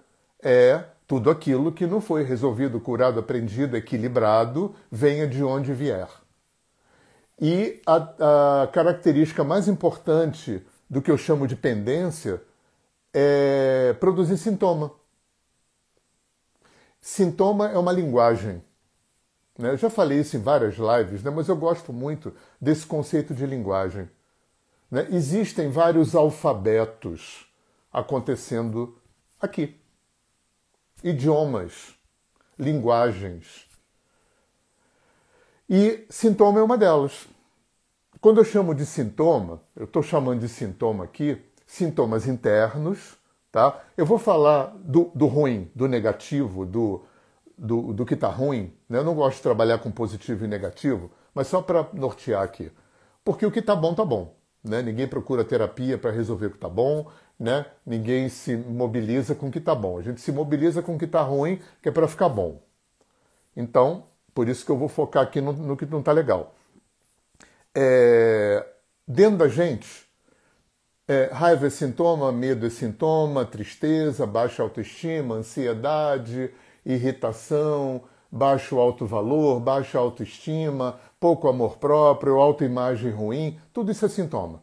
é 0.42 0.84
tudo 1.06 1.30
aquilo 1.30 1.72
que 1.72 1.86
não 1.86 1.98
foi 2.00 2.24
resolvido, 2.24 2.78
curado, 2.78 3.18
aprendido, 3.18 3.74
equilibrado, 3.74 4.74
venha 4.90 5.26
de 5.26 5.42
onde 5.42 5.72
vier. 5.72 6.08
E 7.40 7.80
a, 7.86 8.62
a 8.64 8.66
característica 8.66 9.42
mais 9.42 9.66
importante 9.66 10.62
do 10.90 11.00
que 11.00 11.10
eu 11.10 11.16
chamo 11.16 11.46
de 11.46 11.56
pendência 11.56 12.42
é 13.14 13.94
produzir 13.98 14.36
sintoma. 14.36 14.92
Sintoma 17.02 17.68
é 17.68 17.76
uma 17.76 17.90
linguagem. 17.90 18.62
Né? 19.58 19.70
Eu 19.70 19.76
já 19.76 19.90
falei 19.90 20.20
isso 20.20 20.36
em 20.36 20.40
várias 20.40 20.76
lives, 20.76 21.24
né? 21.24 21.30
mas 21.32 21.48
eu 21.48 21.56
gosto 21.56 21.92
muito 21.92 22.32
desse 22.60 22.86
conceito 22.86 23.34
de 23.34 23.44
linguagem. 23.44 24.08
Né? 24.88 25.08
Existem 25.10 25.68
vários 25.68 26.14
alfabetos 26.14 27.50
acontecendo 27.92 28.96
aqui. 29.40 29.76
Idiomas, 31.02 31.92
linguagens. 32.56 33.66
E 35.68 36.06
sintoma 36.08 36.60
é 36.60 36.62
uma 36.62 36.78
delas. 36.78 37.26
Quando 38.20 38.38
eu 38.38 38.44
chamo 38.44 38.72
de 38.76 38.86
sintoma, 38.86 39.60
eu 39.74 39.84
estou 39.84 40.04
chamando 40.04 40.38
de 40.38 40.48
sintoma 40.48 41.02
aqui, 41.02 41.42
sintomas 41.66 42.28
internos, 42.28 43.18
tá? 43.52 43.78
Eu 43.96 44.06
vou 44.06 44.18
falar 44.18 44.74
do, 44.78 45.12
do 45.14 45.26
ruim, 45.26 45.70
do 45.74 45.86
negativo, 45.86 46.64
do, 46.64 47.04
do, 47.56 47.92
do 47.92 48.06
que 48.06 48.14
está 48.14 48.28
ruim. 48.28 48.72
Né? 48.88 48.98
Eu 48.98 49.04
não 49.04 49.14
gosto 49.14 49.36
de 49.36 49.42
trabalhar 49.42 49.78
com 49.78 49.90
positivo 49.90 50.44
e 50.44 50.48
negativo, 50.48 51.10
mas 51.34 51.46
só 51.46 51.60
para 51.60 51.86
nortear 51.92 52.42
aqui. 52.42 52.72
Porque 53.22 53.44
o 53.44 53.52
que 53.52 53.58
está 53.58 53.76
bom, 53.76 53.90
está 53.90 54.04
bom. 54.04 54.34
Né? 54.64 54.80
Ninguém 54.80 55.06
procura 55.06 55.44
terapia 55.44 55.98
para 55.98 56.10
resolver 56.10 56.46
o 56.46 56.50
que 56.50 56.56
está 56.56 56.68
bom, 56.68 57.10
né? 57.38 57.66
ninguém 57.84 58.28
se 58.28 58.56
mobiliza 58.56 59.34
com 59.34 59.48
o 59.48 59.50
que 59.50 59.58
está 59.58 59.74
bom. 59.74 59.98
A 59.98 60.02
gente 60.02 60.20
se 60.20 60.32
mobiliza 60.32 60.82
com 60.82 60.94
o 60.94 60.98
que 60.98 61.04
está 61.04 61.20
ruim, 61.20 61.60
que 61.82 61.88
é 61.88 61.92
para 61.92 62.08
ficar 62.08 62.30
bom. 62.30 62.62
Então, 63.54 64.04
por 64.34 64.48
isso 64.48 64.64
que 64.64 64.70
eu 64.70 64.78
vou 64.78 64.88
focar 64.88 65.24
aqui 65.24 65.40
no, 65.40 65.52
no 65.52 65.76
que 65.76 65.84
não 65.84 66.00
está 66.00 66.10
legal. 66.10 66.54
É, 67.74 68.66
dentro 69.06 69.38
da 69.38 69.48
gente, 69.48 70.01
é, 71.08 71.30
raiva 71.32 71.66
é 71.66 71.70
sintoma, 71.70 72.30
medo 72.32 72.66
é 72.66 72.70
sintoma, 72.70 73.44
tristeza, 73.44 74.26
baixa 74.26 74.62
autoestima, 74.62 75.36
ansiedade, 75.36 76.52
irritação, 76.84 78.02
baixo 78.30 78.78
alto 78.78 79.06
valor, 79.06 79.60
baixa 79.60 79.98
autoestima, 79.98 80.98
pouco 81.20 81.48
amor 81.48 81.76
próprio, 81.78 82.38
autoimagem 82.38 83.10
ruim, 83.10 83.58
tudo 83.72 83.92
isso 83.92 84.06
é 84.06 84.08
sintoma. 84.08 84.62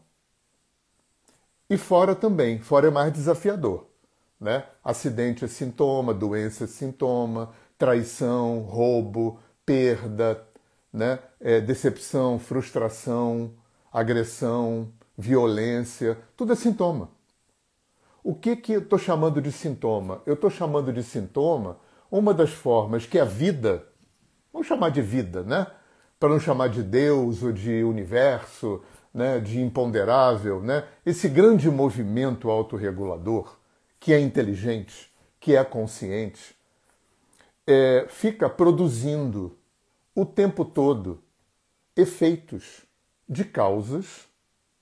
E 1.70 1.78
fora 1.78 2.16
também, 2.16 2.60
fora 2.60 2.88
é 2.88 2.92
mais 2.92 3.14
desafiador. 3.14 3.88
Né? 4.40 4.64
Acidente 4.84 5.46
é 5.46 5.48
sintoma, 5.48 6.14
doença 6.14 6.64
é 6.64 6.68
sintoma, 6.68 7.52
traição, 7.78 8.60
roubo, 8.62 9.40
perda, 9.66 10.44
né? 10.92 11.20
É, 11.40 11.62
decepção, 11.62 12.40
frustração, 12.40 13.54
agressão, 13.92 14.92
violência, 15.20 16.18
tudo 16.38 16.54
é 16.54 16.56
sintoma. 16.56 17.12
O 18.24 18.34
que, 18.34 18.56
que 18.56 18.72
eu 18.72 18.80
estou 18.80 18.98
chamando 18.98 19.42
de 19.42 19.52
sintoma? 19.52 20.22
Eu 20.26 20.36
estou 20.36 20.50
chamando 20.50 20.94
de 20.94 21.04
sintoma 21.04 21.78
uma 22.10 22.34
das 22.34 22.52
formas 22.52 23.06
que 23.06 23.20
a 23.20 23.26
vida, 23.26 23.86
vamos 24.52 24.66
chamar 24.66 24.90
de 24.90 25.02
vida, 25.02 25.44
né? 25.44 25.68
Para 26.18 26.30
não 26.30 26.40
chamar 26.40 26.70
de 26.70 26.82
Deus 26.82 27.44
ou 27.44 27.52
de 27.52 27.84
universo, 27.84 28.82
né? 29.14 29.40
de 29.40 29.60
imponderável, 29.60 30.62
né? 30.62 30.86
Esse 31.06 31.28
grande 31.28 31.70
movimento 31.70 32.50
autorregulador, 32.50 33.58
que 34.00 34.14
é 34.14 34.20
inteligente, 34.20 35.12
que 35.38 35.54
é 35.54 35.64
consciente, 35.66 36.56
é, 37.68 38.06
fica 38.08 38.50
produzindo 38.50 39.58
o 40.16 40.26
tempo 40.26 40.64
todo 40.64 41.22
efeitos 41.96 42.86
de 43.28 43.44
causas, 43.44 44.29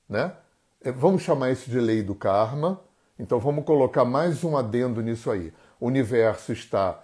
né? 0.08 0.34
É, 0.82 0.92
vamos 0.92 1.22
chamar 1.22 1.52
isso 1.52 1.70
de 1.70 1.80
lei 1.80 2.02
do 2.02 2.16
karma. 2.16 2.82
Então 3.20 3.40
vamos 3.40 3.66
colocar 3.66 4.06
mais 4.06 4.44
um 4.44 4.56
adendo 4.56 5.02
nisso 5.02 5.32
aí. 5.32 5.52
O 5.80 5.88
universo 5.88 6.52
está 6.52 7.02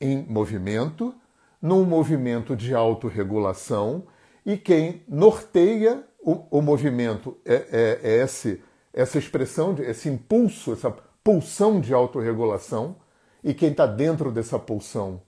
em 0.00 0.24
movimento, 0.26 1.14
num 1.60 1.84
movimento 1.84 2.56
de 2.56 2.74
autorregulação, 2.74 4.06
e 4.44 4.56
quem 4.56 5.02
norteia 5.06 6.02
o, 6.18 6.58
o 6.58 6.62
movimento 6.62 7.36
é, 7.44 7.54
é, 7.54 8.00
é 8.02 8.22
esse, 8.22 8.62
essa 8.92 9.18
expressão, 9.18 9.76
esse 9.78 10.08
impulso, 10.08 10.72
essa 10.72 10.90
pulsão 11.22 11.80
de 11.80 11.92
autorregulação, 11.92 12.96
e 13.44 13.52
quem 13.52 13.70
está 13.70 13.86
dentro 13.86 14.32
dessa 14.32 14.58
pulsão, 14.58 15.22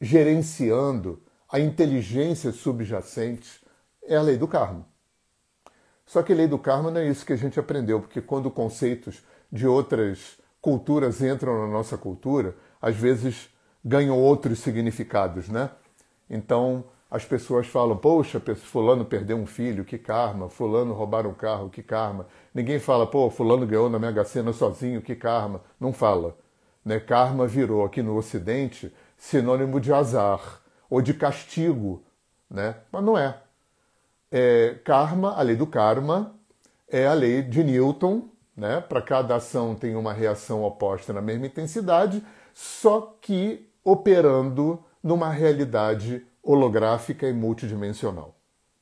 gerenciando 0.00 1.22
a 1.50 1.58
inteligência 1.58 2.52
subjacente, 2.52 3.64
é 4.04 4.16
a 4.16 4.22
lei 4.22 4.36
do 4.36 4.48
karma. 4.48 4.86
Só 6.08 6.22
que 6.22 6.32
lei 6.32 6.46
do 6.46 6.58
karma 6.58 6.90
não 6.90 7.02
é 7.02 7.06
isso 7.06 7.24
que 7.24 7.34
a 7.34 7.36
gente 7.36 7.60
aprendeu, 7.60 8.00
porque 8.00 8.22
quando 8.22 8.50
conceitos 8.50 9.22
de 9.52 9.66
outras 9.66 10.38
culturas 10.58 11.20
entram 11.20 11.60
na 11.60 11.68
nossa 11.68 11.98
cultura, 11.98 12.56
às 12.80 12.96
vezes 12.96 13.50
ganham 13.84 14.18
outros 14.18 14.60
significados, 14.60 15.50
né? 15.50 15.70
Então 16.30 16.84
as 17.10 17.26
pessoas 17.26 17.66
falam, 17.66 17.94
poxa, 17.94 18.40
fulano 18.56 19.04
perdeu 19.04 19.36
um 19.36 19.44
filho, 19.44 19.84
que 19.84 19.98
karma, 19.98 20.48
fulano 20.48 20.94
roubaram 20.94 21.30
um 21.30 21.34
carro, 21.34 21.68
que 21.68 21.82
karma. 21.82 22.26
Ninguém 22.54 22.78
fala, 22.78 23.06
pô, 23.06 23.28
fulano 23.28 23.66
ganhou 23.66 23.90
na 23.90 23.98
Mega 23.98 24.24
Sena 24.24 24.54
sozinho, 24.54 25.02
que 25.02 25.14
karma. 25.14 25.60
Não 25.78 25.92
fala. 25.92 26.38
Né? 26.82 26.98
Karma 26.98 27.46
virou 27.46 27.84
aqui 27.84 28.02
no 28.02 28.16
Ocidente 28.16 28.90
sinônimo 29.18 29.78
de 29.78 29.92
azar 29.92 30.62
ou 30.88 31.02
de 31.02 31.12
castigo, 31.12 32.02
né? 32.50 32.76
Mas 32.90 33.04
não 33.04 33.18
é. 33.18 33.38
É 34.30 34.76
karma, 34.84 35.34
a 35.34 35.42
lei 35.42 35.56
do 35.56 35.66
karma, 35.66 36.34
é 36.88 37.06
a 37.06 37.14
lei 37.14 37.42
de 37.42 37.62
Newton, 37.62 38.28
né? 38.56 38.80
Para 38.80 39.00
cada 39.00 39.36
ação 39.36 39.74
tem 39.74 39.94
uma 39.94 40.12
reação 40.12 40.64
oposta 40.64 41.12
na 41.12 41.22
mesma 41.22 41.46
intensidade, 41.46 42.24
só 42.52 43.16
que 43.20 43.68
operando 43.84 44.82
numa 45.02 45.30
realidade 45.30 46.26
holográfica 46.42 47.28
e 47.28 47.32
multidimensional. 47.32 48.34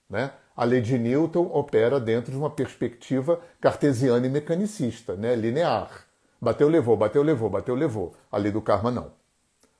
Né? 0.08 0.30
A 0.56 0.64
lei 0.64 0.80
de 0.80 0.98
Newton 0.98 1.50
opera 1.52 2.00
dentro 2.00 2.32
de 2.32 2.38
uma 2.38 2.48
perspectiva 2.48 3.40
cartesiana 3.60 4.26
e 4.26 4.30
mecanicista, 4.30 5.14
né? 5.14 5.34
linear. 5.34 6.06
Bateu, 6.40 6.68
levou, 6.68 6.96
bateu, 6.96 7.22
levou, 7.22 7.50
bateu, 7.50 7.74
levou. 7.74 8.14
A 8.30 8.38
lei 8.38 8.52
do 8.52 8.62
karma 8.62 8.90
não. 8.90 9.12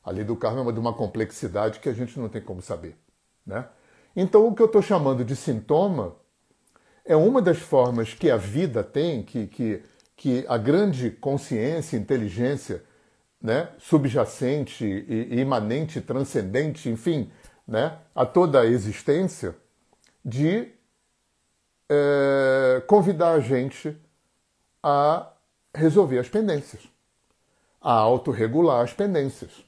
A 0.04 0.10
lei 0.10 0.24
do 0.24 0.36
karma 0.36 0.68
é 0.68 0.72
de 0.72 0.78
uma 0.78 0.92
complexidade 0.92 1.80
que 1.80 1.88
a 1.88 1.92
gente 1.92 2.18
não 2.18 2.28
tem 2.28 2.42
como 2.42 2.60
saber. 2.60 2.96
Né? 3.46 3.64
Então, 4.16 4.46
o 4.46 4.54
que 4.54 4.62
eu 4.62 4.66
estou 4.66 4.80
chamando 4.80 5.22
de 5.22 5.36
sintoma 5.36 6.16
é 7.04 7.14
uma 7.14 7.42
das 7.42 7.58
formas 7.58 8.14
que 8.14 8.30
a 8.30 8.38
vida 8.38 8.82
tem, 8.82 9.22
que, 9.22 9.46
que, 9.46 9.82
que 10.16 10.46
a 10.48 10.56
grande 10.56 11.10
consciência, 11.10 11.98
inteligência 11.98 12.82
né, 13.40 13.68
subjacente 13.78 14.84
e 14.84 15.38
imanente, 15.38 16.00
transcendente, 16.00 16.88
enfim, 16.88 17.30
né, 17.68 17.98
a 18.14 18.24
toda 18.24 18.62
a 18.62 18.66
existência, 18.66 19.54
de 20.24 20.72
é, 21.88 22.82
convidar 22.86 23.32
a 23.32 23.40
gente 23.40 23.96
a 24.82 25.30
resolver 25.74 26.18
as 26.18 26.28
pendências, 26.28 26.82
a 27.80 27.92
autorregular 27.92 28.82
as 28.82 28.94
pendências, 28.94 29.65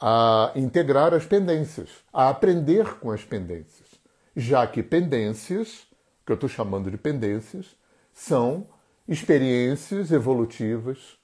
a 0.00 0.52
integrar 0.54 1.14
as 1.14 1.24
pendências, 1.24 1.90
a 2.12 2.28
aprender 2.28 2.98
com 2.98 3.10
as 3.10 3.24
pendências, 3.24 3.88
já 4.34 4.66
que 4.66 4.82
pendências, 4.82 5.86
que 6.24 6.32
eu 6.32 6.34
estou 6.34 6.48
chamando 6.48 6.90
de 6.90 6.98
pendências, 6.98 7.76
são 8.12 8.66
experiências 9.08 10.10
evolutivas 10.10 11.18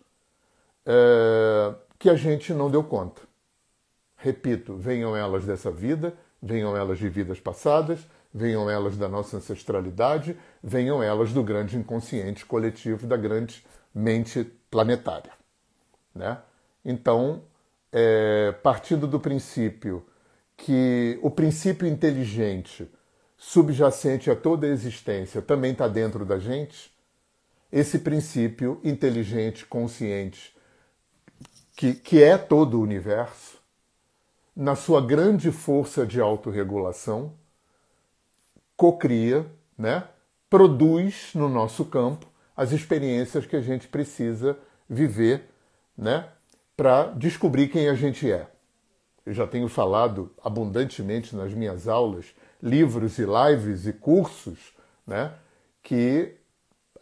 é, 0.86 1.74
que 1.98 2.08
a 2.08 2.14
gente 2.14 2.52
não 2.52 2.70
deu 2.70 2.82
conta. 2.82 3.22
Repito, 4.16 4.76
venham 4.76 5.16
elas 5.16 5.44
dessa 5.44 5.70
vida, 5.70 6.14
venham 6.40 6.76
elas 6.76 6.98
de 6.98 7.08
vidas 7.08 7.40
passadas, 7.40 8.06
venham 8.32 8.70
elas 8.70 8.96
da 8.96 9.08
nossa 9.08 9.36
ancestralidade, 9.36 10.36
venham 10.62 11.02
elas 11.02 11.32
do 11.32 11.42
grande 11.42 11.76
inconsciente 11.76 12.46
coletivo, 12.46 13.06
da 13.06 13.16
grande 13.16 13.64
mente 13.94 14.44
planetária. 14.70 15.32
Né? 16.14 16.38
Então, 16.84 17.42
é, 17.92 18.52
partindo 18.62 19.06
do 19.06 19.20
princípio 19.20 20.04
que 20.56 21.18
o 21.22 21.30
princípio 21.30 21.86
inteligente 21.86 22.90
subjacente 23.36 24.30
a 24.30 24.36
toda 24.36 24.66
a 24.66 24.70
existência 24.70 25.42
também 25.42 25.72
está 25.72 25.88
dentro 25.88 26.24
da 26.24 26.38
gente, 26.38 26.92
esse 27.72 27.98
princípio 27.98 28.80
inteligente, 28.84 29.66
consciente, 29.66 30.54
que, 31.74 31.94
que 31.94 32.22
é 32.22 32.38
todo 32.38 32.78
o 32.78 32.82
universo, 32.82 33.58
na 34.54 34.76
sua 34.76 35.00
grande 35.00 35.50
força 35.50 36.06
de 36.06 36.20
autorregulação, 36.20 37.32
cocria, 38.76 39.46
né, 39.76 40.04
produz 40.48 41.30
no 41.34 41.48
nosso 41.48 41.84
campo 41.86 42.26
as 42.56 42.72
experiências 42.72 43.46
que 43.46 43.56
a 43.56 43.60
gente 43.60 43.88
precisa 43.88 44.56
viver 44.88 45.50
né, 45.96 46.28
para 46.76 47.08
descobrir 47.12 47.68
quem 47.68 47.88
a 47.88 47.94
gente 47.94 48.30
é. 48.30 48.48
Eu 49.24 49.32
já 49.32 49.46
tenho 49.46 49.68
falado 49.68 50.34
abundantemente 50.42 51.36
nas 51.36 51.54
minhas 51.54 51.86
aulas, 51.86 52.26
livros 52.62 53.18
e 53.18 53.24
lives 53.24 53.86
e 53.86 53.92
cursos, 53.92 54.74
né, 55.06 55.32
que 55.82 56.36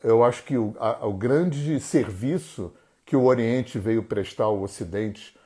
eu 0.02 0.24
acho 0.24 0.44
que 0.44 0.56
o, 0.56 0.74
a, 0.78 1.06
o 1.06 1.12
grande 1.12 1.78
serviço 1.80 2.72
que 3.04 3.16
o 3.16 3.24
Oriente 3.24 3.78
veio 3.78 4.02
prestar 4.02 4.44
ao 4.44 4.62
Ocidente 4.62 5.36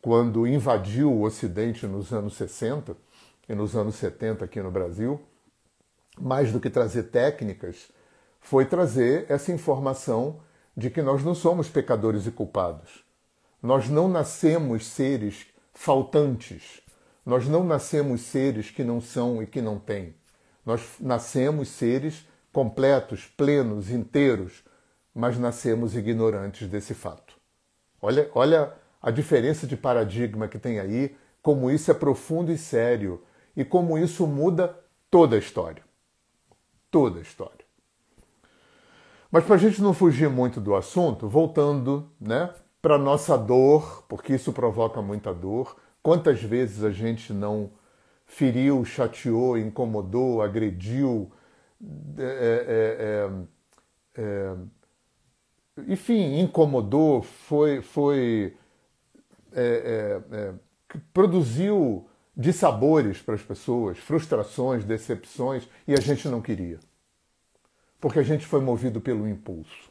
quando 0.00 0.46
invadiu 0.46 1.12
o 1.12 1.22
Ocidente 1.22 1.86
nos 1.86 2.12
anos 2.12 2.34
60 2.34 2.96
e 3.48 3.54
nos 3.54 3.74
anos 3.74 3.96
70 3.96 4.44
aqui 4.44 4.62
no 4.62 4.70
Brasil, 4.70 5.20
mais 6.20 6.52
do 6.52 6.60
que 6.60 6.70
trazer 6.70 7.04
técnicas, 7.04 7.88
foi 8.40 8.64
trazer 8.64 9.26
essa 9.28 9.52
informação 9.52 10.40
de 10.76 10.90
que 10.90 11.02
nós 11.02 11.24
não 11.24 11.34
somos 11.34 11.68
pecadores 11.68 12.26
e 12.26 12.30
culpados. 12.30 13.07
Nós 13.62 13.88
não 13.88 14.08
nascemos 14.08 14.86
seres 14.86 15.46
faltantes. 15.74 16.80
Nós 17.26 17.46
não 17.48 17.64
nascemos 17.64 18.22
seres 18.22 18.70
que 18.70 18.84
não 18.84 19.00
são 19.00 19.42
e 19.42 19.46
que 19.46 19.60
não 19.60 19.78
têm. 19.78 20.14
Nós 20.64 20.82
nascemos 21.00 21.68
seres 21.68 22.26
completos, 22.52 23.26
plenos, 23.36 23.90
inteiros, 23.90 24.62
mas 25.14 25.38
nascemos 25.38 25.96
ignorantes 25.96 26.68
desse 26.68 26.94
fato. 26.94 27.34
Olha, 28.00 28.30
olha 28.34 28.72
a 29.02 29.10
diferença 29.10 29.66
de 29.66 29.76
paradigma 29.76 30.48
que 30.48 30.58
tem 30.58 30.78
aí, 30.78 31.16
como 31.42 31.70
isso 31.70 31.90
é 31.90 31.94
profundo 31.94 32.52
e 32.52 32.58
sério 32.58 33.22
e 33.56 33.64
como 33.64 33.98
isso 33.98 34.26
muda 34.26 34.78
toda 35.10 35.36
a 35.36 35.38
história. 35.38 35.82
Toda 36.90 37.18
a 37.18 37.22
história. 37.22 37.66
Mas 39.30 39.44
para 39.44 39.56
a 39.56 39.58
gente 39.58 39.82
não 39.82 39.92
fugir 39.92 40.28
muito 40.30 40.60
do 40.60 40.74
assunto, 40.74 41.28
voltando 41.28 42.10
né, 42.20 42.50
para 42.80 42.98
nossa 42.98 43.36
dor, 43.36 44.04
porque 44.08 44.34
isso 44.34 44.52
provoca 44.52 45.02
muita 45.02 45.32
dor. 45.32 45.76
Quantas 46.02 46.42
vezes 46.42 46.84
a 46.84 46.90
gente 46.90 47.32
não 47.32 47.70
feriu, 48.24 48.84
chateou, 48.84 49.58
incomodou, 49.58 50.42
agrediu, 50.42 51.30
é, 52.18 53.26
é, 54.16 54.22
é, 54.22 54.22
é 54.22 54.56
enfim, 55.86 56.40
incomodou, 56.40 57.22
foi, 57.22 57.80
foi 57.80 58.56
é, 59.52 60.20
é, 60.30 60.52
produziu 61.12 62.08
dissabores 62.36 63.20
para 63.22 63.34
as 63.34 63.42
pessoas, 63.42 63.98
frustrações, 63.98 64.84
decepções, 64.84 65.68
e 65.86 65.94
a 65.94 66.00
gente 66.00 66.28
não 66.28 66.40
queria 66.40 66.78
porque 68.00 68.18
a 68.18 68.22
gente 68.22 68.46
foi 68.46 68.60
movido 68.60 69.00
pelo 69.00 69.28
impulso. 69.28 69.87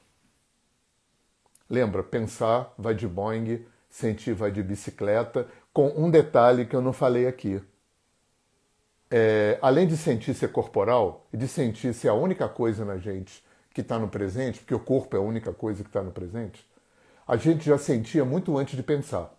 Lembra, 1.69 2.03
pensar 2.03 2.73
vai 2.77 2.93
de 2.95 3.07
Boeing, 3.07 3.65
sentir 3.89 4.33
vai 4.33 4.51
de 4.51 4.63
bicicleta, 4.63 5.47
com 5.73 5.89
um 5.97 6.09
detalhe 6.09 6.65
que 6.65 6.75
eu 6.75 6.81
não 6.81 6.93
falei 6.93 7.27
aqui. 7.27 7.61
É, 9.09 9.57
além 9.61 9.87
de 9.87 9.95
sentir 9.95 10.33
ser 10.33 10.51
corporal 10.51 11.27
de 11.33 11.47
sentir 11.47 11.93
ser 11.93 12.09
a 12.09 12.13
única 12.13 12.49
coisa 12.49 12.83
na 12.83 12.97
gente 12.97 13.43
que 13.73 13.81
está 13.81 13.97
no 13.97 14.07
presente, 14.09 14.59
porque 14.59 14.75
o 14.75 14.79
corpo 14.79 15.15
é 15.15 15.19
a 15.19 15.21
única 15.21 15.53
coisa 15.53 15.83
que 15.83 15.89
está 15.89 16.01
no 16.01 16.11
presente, 16.11 16.67
a 17.27 17.37
gente 17.37 17.65
já 17.65 17.77
sentia 17.77 18.25
muito 18.25 18.57
antes 18.57 18.75
de 18.75 18.83
pensar. 18.83 19.33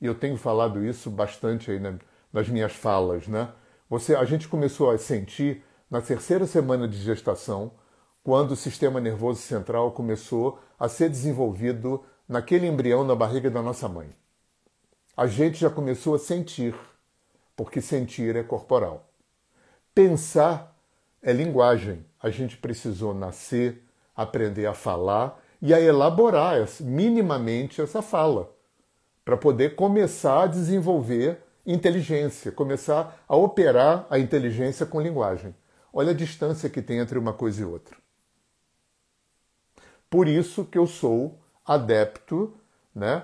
E 0.00 0.06
eu 0.06 0.14
tenho 0.14 0.36
falado 0.36 0.84
isso 0.84 1.10
bastante 1.10 1.70
aí 1.70 1.80
nas 2.32 2.48
minhas 2.48 2.72
falas, 2.72 3.28
né? 3.28 3.50
Você, 3.88 4.16
a 4.16 4.24
gente 4.24 4.48
começou 4.48 4.90
a 4.90 4.98
sentir 4.98 5.62
na 5.90 6.00
terceira 6.00 6.46
semana 6.46 6.88
de 6.88 6.96
gestação, 6.96 7.70
quando 8.22 8.52
o 8.52 8.56
sistema 8.56 9.00
nervoso 9.00 9.40
central 9.40 9.90
começou 9.92 10.60
a 10.78 10.88
ser 10.88 11.08
desenvolvido 11.08 12.04
naquele 12.28 12.66
embrião 12.66 13.04
na 13.04 13.14
barriga 13.14 13.50
da 13.50 13.60
nossa 13.60 13.88
mãe. 13.88 14.08
A 15.16 15.26
gente 15.26 15.58
já 15.58 15.68
começou 15.68 16.14
a 16.14 16.18
sentir, 16.18 16.74
porque 17.56 17.80
sentir 17.80 18.36
é 18.36 18.42
corporal. 18.42 19.08
Pensar 19.94 20.74
é 21.22 21.32
linguagem. 21.32 22.04
A 22.20 22.30
gente 22.30 22.56
precisou 22.56 23.12
nascer, 23.12 23.82
aprender 24.14 24.66
a 24.66 24.74
falar 24.74 25.40
e 25.60 25.74
a 25.74 25.80
elaborar 25.80 26.56
minimamente 26.80 27.80
essa 27.80 28.02
fala, 28.02 28.52
para 29.24 29.36
poder 29.36 29.76
começar 29.76 30.44
a 30.44 30.46
desenvolver 30.46 31.38
inteligência, 31.64 32.50
começar 32.50 33.22
a 33.28 33.36
operar 33.36 34.06
a 34.10 34.18
inteligência 34.18 34.84
com 34.84 35.00
linguagem. 35.00 35.54
Olha 35.92 36.10
a 36.10 36.14
distância 36.14 36.70
que 36.70 36.82
tem 36.82 36.98
entre 36.98 37.18
uma 37.18 37.32
coisa 37.32 37.62
e 37.62 37.64
outra. 37.64 38.01
Por 40.12 40.28
isso 40.28 40.66
que 40.66 40.76
eu 40.76 40.86
sou 40.86 41.40
adepto 41.64 42.54
né, 42.94 43.22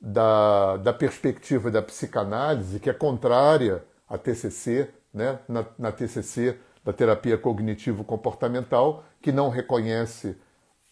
da, 0.00 0.76
da 0.76 0.92
perspectiva 0.92 1.68
da 1.68 1.82
psicanálise, 1.82 2.78
que 2.78 2.88
é 2.88 2.92
contrária 2.92 3.84
à 4.08 4.16
TCC, 4.16 4.88
né, 5.12 5.40
na, 5.48 5.66
na 5.76 5.90
TCC 5.90 6.56
da 6.84 6.92
terapia 6.92 7.36
cognitivo-comportamental, 7.36 9.02
que 9.20 9.32
não 9.32 9.48
reconhece 9.48 10.36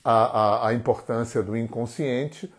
a, 0.02 0.64
a, 0.64 0.68
a 0.70 0.74
importância 0.74 1.44
do 1.44 1.56
inconsciente. 1.56 2.52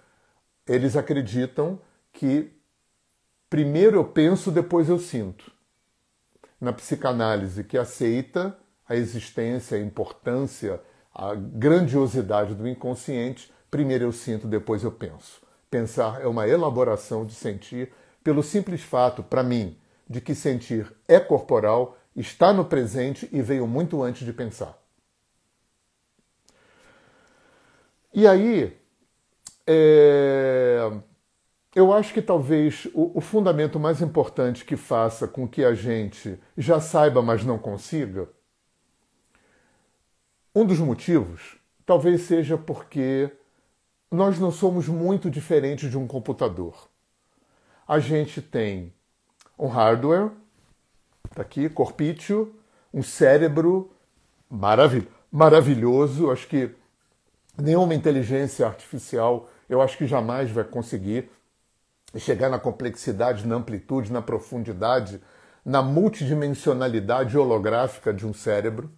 Eles 0.66 0.96
acreditam 0.96 1.82
que 2.14 2.58
primeiro 3.50 3.98
eu 3.98 4.06
penso, 4.06 4.50
depois 4.50 4.88
eu 4.88 4.98
sinto 4.98 5.52
na 6.60 6.72
psicanálise 6.72 7.66
que 7.66 7.78
aceita 7.78 8.58
a 8.88 8.96
existência, 8.96 9.78
a 9.78 9.82
importância, 9.82 10.82
a 11.18 11.34
grandiosidade 11.34 12.54
do 12.54 12.68
inconsciente, 12.68 13.52
primeiro 13.72 14.04
eu 14.04 14.12
sinto, 14.12 14.48
depois 14.48 14.84
eu 14.84 14.92
penso. 14.92 15.42
Pensar 15.70 16.22
é 16.22 16.28
uma 16.28 16.48
elaboração 16.48 17.26
de 17.26 17.34
sentir 17.34 17.92
pelo 18.24 18.44
simples 18.44 18.84
fato, 18.84 19.24
para 19.24 19.42
mim, 19.42 19.76
de 20.08 20.22
que 20.22 20.36
sentir 20.36 20.94
é 21.08 21.20
corporal, 21.20 21.98
está 22.16 22.54
no 22.54 22.64
presente 22.64 23.28
e 23.32 23.42
veio 23.42 23.66
muito 23.66 24.04
antes 24.04 24.26
de 24.26 24.32
pensar. 24.32 24.78
E 28.14 28.28
aí, 28.28 28.78
é, 29.66 30.92
eu 31.76 31.92
acho 31.92 32.14
que 32.14 32.22
talvez 32.22 32.88
o, 32.94 33.18
o, 33.18 33.22
fundamento 33.22 33.80
mais 33.80 34.02
importante 34.02 34.66
que 34.66 34.76
faça 34.76 35.28
com 35.28 35.48
que 35.48 35.64
a 35.64 35.74
gente 35.74 36.40
já 36.58 36.80
saiba, 36.80 37.22
mas 37.22 37.44
não 37.44 37.58
consiga, 37.58 38.30
um 40.58 40.66
dos 40.66 40.80
motivos 40.80 41.56
talvez 41.86 42.22
seja 42.24 42.58
porque 42.58 43.32
nós 44.12 44.40
não 44.40 44.50
somos 44.52 44.88
muito 44.88 45.30
diferentes 45.30 45.88
de 45.88 45.98
um 45.98 46.08
computador. 46.08 46.90
A 47.88 48.00
gente 48.00 48.42
tem 48.42 48.92
um 49.58 49.68
hardware, 49.68 50.32
tá 51.36 51.44
aqui, 51.44 51.70
corpício, 51.70 52.56
um 52.92 53.04
cérebro 53.04 53.92
maravil 54.50 55.06
maravilhoso. 55.32 56.32
Acho 56.32 56.48
que 56.48 56.72
nenhuma 57.56 57.94
inteligência 57.94 58.66
artificial, 58.66 59.48
eu 59.70 59.80
acho 59.80 59.96
que 59.96 60.08
jamais 60.08 60.50
vai 60.50 60.64
conseguir 60.64 61.30
chegar 62.18 62.50
na 62.50 62.58
complexidade, 62.58 63.46
na 63.46 63.58
amplitude, 63.58 64.12
na 64.12 64.24
profundidade, 64.24 65.22
na 65.64 65.84
multidimensionalidade 65.84 67.38
holográfica 67.38 68.12
de 68.12 68.26
um 68.26 68.34
cérebro. 68.34 68.92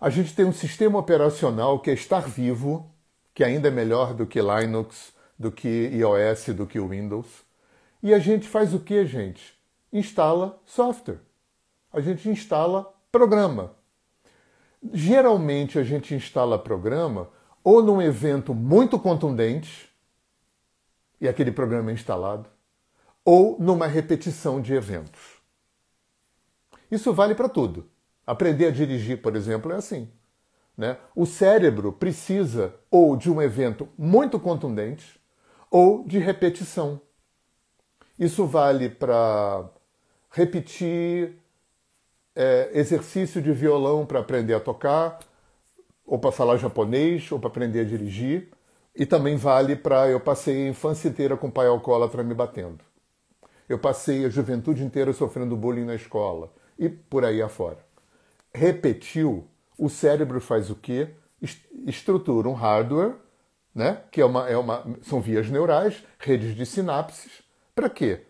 A 0.00 0.08
gente 0.08 0.34
tem 0.34 0.46
um 0.46 0.52
sistema 0.52 0.98
operacional 0.98 1.78
que 1.78 1.90
é 1.90 1.92
estar 1.92 2.26
vivo, 2.26 2.90
que 3.34 3.44
ainda 3.44 3.68
é 3.68 3.70
melhor 3.70 4.14
do 4.14 4.26
que 4.26 4.40
Linux, 4.40 5.12
do 5.38 5.52
que 5.52 5.68
iOS, 5.92 6.54
do 6.54 6.66
que 6.66 6.80
Windows. 6.80 7.26
E 8.02 8.14
a 8.14 8.18
gente 8.18 8.48
faz 8.48 8.72
o 8.72 8.80
que, 8.80 9.04
gente? 9.04 9.54
Instala 9.92 10.58
software. 10.64 11.20
A 11.92 12.00
gente 12.00 12.30
instala 12.30 12.90
programa. 13.12 13.76
Geralmente 14.90 15.78
a 15.78 15.82
gente 15.82 16.14
instala 16.14 16.58
programa 16.58 17.28
ou 17.62 17.82
num 17.82 18.00
evento 18.00 18.54
muito 18.54 18.98
contundente, 18.98 19.90
e 21.20 21.28
aquele 21.28 21.52
programa 21.52 21.90
é 21.90 21.94
instalado, 21.94 22.48
ou 23.22 23.58
numa 23.60 23.86
repetição 23.86 24.62
de 24.62 24.72
eventos. 24.72 25.20
Isso 26.90 27.12
vale 27.12 27.34
para 27.34 27.50
tudo. 27.50 27.86
Aprender 28.26 28.66
a 28.66 28.70
dirigir, 28.70 29.20
por 29.20 29.36
exemplo, 29.36 29.72
é 29.72 29.76
assim. 29.76 30.08
Né? 30.76 30.96
O 31.14 31.26
cérebro 31.26 31.92
precisa 31.92 32.74
ou 32.90 33.16
de 33.16 33.30
um 33.30 33.40
evento 33.42 33.88
muito 33.98 34.38
contundente 34.38 35.20
ou 35.70 36.04
de 36.06 36.18
repetição. 36.18 37.00
Isso 38.18 38.46
vale 38.46 38.88
para 38.88 39.68
repetir 40.30 41.38
é, 42.34 42.70
exercício 42.74 43.42
de 43.42 43.52
violão 43.52 44.06
para 44.06 44.20
aprender 44.20 44.54
a 44.54 44.60
tocar, 44.60 45.18
ou 46.06 46.18
para 46.18 46.32
falar 46.32 46.56
japonês, 46.56 47.30
ou 47.30 47.38
para 47.38 47.48
aprender 47.48 47.80
a 47.80 47.84
dirigir. 47.84 48.48
E 48.94 49.06
também 49.06 49.36
vale 49.36 49.76
para 49.76 50.08
eu 50.08 50.20
passei 50.20 50.66
a 50.66 50.68
infância 50.68 51.08
inteira 51.08 51.36
com 51.36 51.48
o 51.48 51.52
pai 51.52 51.66
alcoólatra 51.66 52.22
me 52.22 52.34
batendo. 52.34 52.84
Eu 53.68 53.78
passei 53.78 54.24
a 54.24 54.28
juventude 54.28 54.82
inteira 54.82 55.12
sofrendo 55.12 55.56
bullying 55.56 55.84
na 55.84 55.94
escola 55.94 56.52
e 56.78 56.88
por 56.88 57.24
aí 57.24 57.40
afora. 57.40 57.78
Repetiu, 58.52 59.48
o 59.78 59.88
cérebro 59.88 60.40
faz 60.40 60.70
o 60.70 60.74
quê? 60.74 61.10
Estrutura 61.86 62.48
um 62.48 62.52
hardware, 62.52 63.14
né? 63.74 64.02
que 64.10 64.20
é 64.20 64.24
uma, 64.24 64.48
é 64.48 64.56
uma, 64.56 64.84
são 65.02 65.20
vias 65.20 65.48
neurais, 65.48 66.04
redes 66.18 66.54
de 66.54 66.66
sinapses. 66.66 67.42
Para 67.74 67.88
quê? 67.88 68.26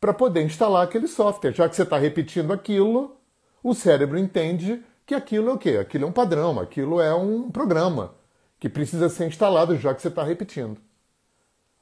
Para 0.00 0.14
poder 0.14 0.42
instalar 0.42 0.84
aquele 0.84 1.06
software. 1.06 1.52
Já 1.52 1.68
que 1.68 1.76
você 1.76 1.82
está 1.82 1.98
repetindo 1.98 2.52
aquilo, 2.52 3.16
o 3.62 3.74
cérebro 3.74 4.18
entende 4.18 4.82
que 5.06 5.14
aquilo 5.14 5.50
é 5.50 5.52
o 5.52 5.58
quê? 5.58 5.78
Aquilo 5.80 6.04
é 6.04 6.08
um 6.08 6.12
padrão, 6.12 6.58
aquilo 6.58 7.00
é 7.00 7.14
um 7.14 7.50
programa 7.50 8.14
que 8.58 8.68
precisa 8.68 9.08
ser 9.08 9.26
instalado 9.26 9.76
já 9.76 9.94
que 9.94 10.02
você 10.02 10.08
está 10.08 10.22
repetindo. 10.22 10.80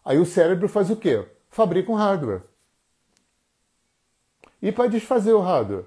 Aí 0.04 0.18
o 0.18 0.26
cérebro 0.26 0.68
faz 0.68 0.90
o 0.90 0.96
quê? 0.96 1.26
Fabrica 1.48 1.90
um 1.90 1.94
hardware. 1.94 2.42
E 4.60 4.70
para 4.70 4.88
desfazer 4.88 5.32
o 5.32 5.40
hardware? 5.40 5.86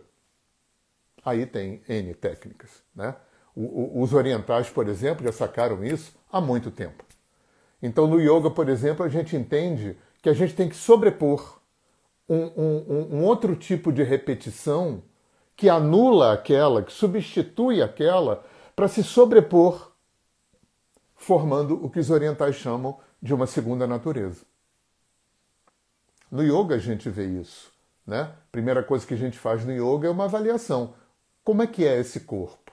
Aí 1.24 1.46
tem 1.46 1.82
N 1.88 2.14
técnicas. 2.14 2.84
Né? 2.96 3.16
os 3.56 4.14
orientais, 4.14 4.70
por 4.70 4.88
exemplo, 4.88 5.26
já 5.26 5.34
sacaram 5.34 5.84
isso 5.84 6.16
há 6.32 6.40
muito 6.40 6.72
tempo. 6.72 7.04
Então, 7.82 8.08
no 8.08 8.20
yoga, 8.20 8.50
por 8.50 8.70
exemplo, 8.70 9.06
a 9.06 9.10
gente 9.10 9.36
entende 9.36 9.98
que 10.22 10.30
a 10.30 10.34
gente 10.34 10.56
tem 10.56 10.70
que 10.70 10.76
sobrepor 10.76 11.60
um, 12.28 12.38
um, 12.38 13.08
um 13.16 13.24
outro 13.26 13.56
tipo 13.56 13.92
de 13.92 14.04
repetição 14.04 15.04
que 15.56 15.68
anula 15.68 16.32
aquela, 16.32 16.84
que 16.84 16.92
substitui 16.94 17.82
aquela, 17.82 18.46
para 18.76 18.88
se 18.88 19.04
sobrepor, 19.04 19.92
formando 21.16 21.84
o 21.84 21.90
que 21.90 22.00
os 22.00 22.10
orientais 22.10 22.56
chamam 22.56 22.98
de 23.22 23.34
uma 23.34 23.46
segunda 23.46 23.86
natureza. 23.86 24.46
No 26.32 26.44
yoga 26.44 26.76
a 26.76 26.80
gente 26.80 27.10
vê 27.10 27.26
isso. 27.26 27.72
Né? 28.06 28.32
Primeira 28.52 28.84
coisa 28.84 29.06
que 29.06 29.14
a 29.14 29.18
gente 29.18 29.38
faz 29.38 29.66
no 29.66 29.72
yoga 29.74 30.08
é 30.08 30.12
uma 30.12 30.26
avaliação. 30.26 30.94
Como 31.44 31.62
é 31.64 31.68
que 31.68 31.86
é 31.86 32.00
esse 32.00 32.22
corpo? 32.22 32.72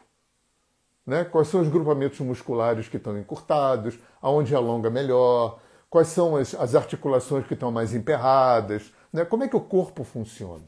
Né? 1.06 1.24
Quais 1.24 1.48
são 1.48 1.60
os 1.60 1.68
grupamentos 1.68 2.18
musculares 2.20 2.88
que 2.88 2.96
estão 2.96 3.16
encurtados? 3.18 3.98
Aonde 4.20 4.54
alonga 4.54 4.90
melhor? 4.90 5.60
Quais 5.88 6.08
são 6.08 6.36
as, 6.36 6.54
as 6.54 6.74
articulações 6.74 7.46
que 7.46 7.54
estão 7.54 7.70
mais 7.70 7.94
emperradas? 7.94 8.92
Né? 9.12 9.24
Como 9.24 9.44
é 9.44 9.48
que 9.48 9.56
o 9.56 9.60
corpo 9.60 10.02
funciona? 10.02 10.66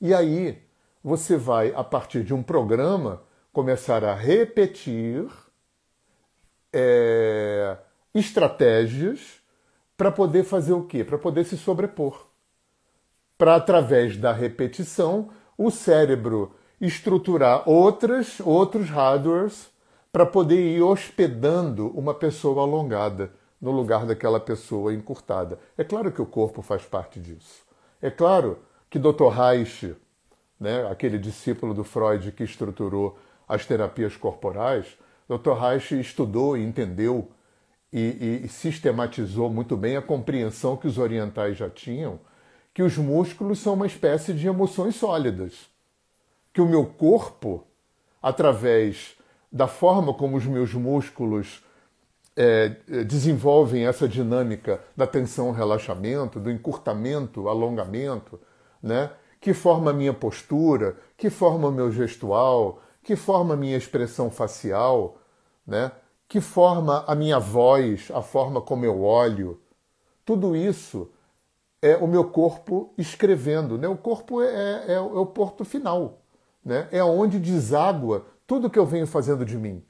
E 0.00 0.14
aí 0.14 0.62
você 1.02 1.36
vai, 1.36 1.72
a 1.74 1.82
partir 1.82 2.22
de 2.22 2.32
um 2.32 2.42
programa, 2.42 3.22
começar 3.52 4.04
a 4.04 4.14
repetir 4.14 5.28
é, 6.72 7.76
estratégias 8.14 9.40
para 9.96 10.12
poder 10.12 10.44
fazer 10.44 10.72
o 10.72 10.84
quê? 10.84 11.02
Para 11.02 11.18
poder 11.18 11.44
se 11.44 11.56
sobrepor. 11.56 12.26
Para, 13.38 13.56
através 13.56 14.16
da 14.16 14.32
repetição, 14.32 15.30
o 15.56 15.70
cérebro 15.70 16.54
estruturar 16.80 17.68
outras, 17.68 18.40
outros 18.40 18.88
hardwares 18.88 19.70
para 20.12 20.26
poder 20.26 20.76
ir 20.76 20.82
hospedando 20.82 21.88
uma 21.88 22.14
pessoa 22.14 22.62
alongada 22.62 23.32
no 23.60 23.70
lugar 23.70 24.06
daquela 24.06 24.40
pessoa 24.40 24.92
encurtada. 24.92 25.58
É 25.76 25.84
claro 25.84 26.12
que 26.12 26.22
o 26.22 26.26
corpo 26.26 26.62
faz 26.62 26.82
parte 26.82 27.18
disso. 27.20 27.64
É 28.00 28.10
claro 28.10 28.58
que 28.88 28.98
Dr. 28.98 29.28
Reich 29.28 29.96
né, 30.58 30.86
aquele 30.90 31.18
discípulo 31.18 31.74
do 31.74 31.84
Freud 31.84 32.32
que 32.32 32.42
estruturou 32.42 33.18
as 33.46 33.64
terapias 33.66 34.16
corporais, 34.16 34.86
Dr. 35.28 35.52
Reich 35.52 35.98
estudou 35.98 36.56
e 36.56 36.64
entendeu 36.64 37.30
e, 37.92 38.42
e, 38.44 38.48
sistematizou 38.48 39.48
muito 39.48 39.76
bem 39.76 39.96
a 39.96 40.02
compreensão 40.02 40.76
que 40.76 40.86
os 40.86 40.98
orientais 40.98 41.56
já 41.56 41.70
tinham, 41.70 42.18
que 42.74 42.82
os 42.82 42.96
músculos 42.96 43.60
são 43.60 43.74
uma 43.74 43.86
espécie 43.86 44.32
de 44.32 44.46
emoções 44.46 44.96
sólidas, 44.96 45.68
que 46.56 46.62
o 46.62 46.66
meu 46.66 46.86
corpo, 46.86 47.66
através 48.22 49.14
da 49.52 49.68
forma 49.68 50.14
como 50.14 50.38
os 50.38 50.46
meus 50.46 50.72
músculos 50.72 51.62
é, 52.34 52.70
desenvolvem 53.04 53.86
essa 53.86 54.08
dinâmica 54.08 54.82
da 54.96 55.06
tensão-relaxamento, 55.06 56.40
do 56.40 56.50
encurtamento, 56.50 57.46
alongamento, 57.46 58.40
né? 58.82 59.10
que 59.38 59.52
forma 59.52 59.90
a 59.90 59.92
minha 59.92 60.14
postura, 60.14 60.96
que 61.14 61.28
forma 61.28 61.68
o 61.68 61.72
meu 61.72 61.92
gestual, 61.92 62.80
que 63.02 63.16
forma 63.16 63.52
a 63.52 63.56
minha 63.58 63.76
expressão 63.76 64.30
facial, 64.30 65.18
né? 65.66 65.92
que 66.26 66.40
forma 66.40 67.04
a 67.06 67.14
minha 67.14 67.38
voz, 67.38 68.10
a 68.14 68.22
forma 68.22 68.62
como 68.62 68.86
eu 68.86 69.02
olho. 69.02 69.60
Tudo 70.24 70.56
isso 70.56 71.10
é 71.82 71.98
o 71.98 72.06
meu 72.06 72.24
corpo 72.30 72.94
escrevendo. 72.96 73.76
Né? 73.76 73.86
O 73.86 73.98
corpo 73.98 74.40
é, 74.40 74.46
é, 74.46 74.92
é, 74.92 74.94
é 74.94 75.00
o 75.00 75.26
porto 75.26 75.62
final. 75.62 76.22
Né? 76.66 76.88
É 76.90 77.04
onde 77.04 77.38
deságua 77.38 78.26
tudo 78.44 78.68
que 78.68 78.78
eu 78.78 78.84
venho 78.84 79.06
fazendo 79.06 79.44
de 79.44 79.56
mim. 79.56 79.84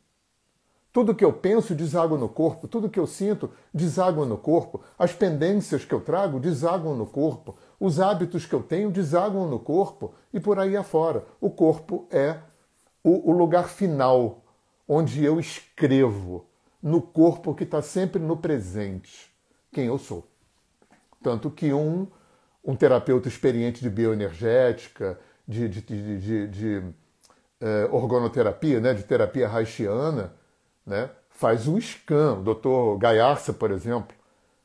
Tudo 0.93 1.15
que 1.15 1.25
eu 1.25 1.33
penso 1.33 1.75
deságua 1.75 2.19
no 2.19 2.29
corpo, 2.29 2.69
tudo 2.69 2.91
que 2.91 3.01
eu 3.01 3.07
sinto 3.07 3.51
deságua 3.73 4.27
no 4.27 4.37
corpo, 4.37 4.83
as 4.99 5.11
pendências 5.11 5.87
que 5.87 5.95
eu 5.95 6.03
trago 6.03 6.39
deságuam 6.39 6.95
no 6.95 7.07
corpo, 7.07 7.57
os 7.81 7.99
hábitos 7.99 8.45
que 8.45 8.55
eu 8.55 8.63
tenho 8.63 8.91
desaguam 8.91 9.49
no 9.49 9.59
corpo 9.59 10.13
e 10.35 10.39
por 10.39 10.59
aí 10.59 10.77
afora. 10.77 11.25
O 11.41 11.49
corpo 11.49 12.07
é 12.11 12.41
o, 13.03 13.31
o 13.31 13.33
lugar 13.33 13.69
final 13.71 14.45
onde 14.87 15.25
eu 15.25 15.41
escrevo 15.41 16.45
no 16.83 17.01
corpo 17.01 17.55
que 17.55 17.65
está 17.65 17.81
sempre 17.81 18.21
no 18.21 18.37
presente 18.37 19.35
quem 19.73 19.87
eu 19.87 19.97
sou. 19.97 20.27
Tanto 21.23 21.51
que 21.51 21.73
um, 21.73 22.07
um 22.63 22.77
terapeuta 22.77 23.29
experiente 23.29 23.81
de 23.81 23.89
bioenergética, 23.89 25.19
de, 25.47 25.69
de, 25.69 25.81
de, 25.81 26.49
de, 26.49 26.83
é, 27.61 27.89
organoterapia, 27.91 28.81
né, 28.81 28.95
de 28.95 29.05
terapia 29.05 29.49
haitiana, 29.49 30.33
né, 30.85 31.11
faz 31.31 31.69
um 31.69 31.81
scan. 31.81 32.35
O 32.35 32.43
doutor 32.43 32.99
Gaiarsa, 32.99 33.53
por 33.53 33.71
exemplo, 33.71 34.15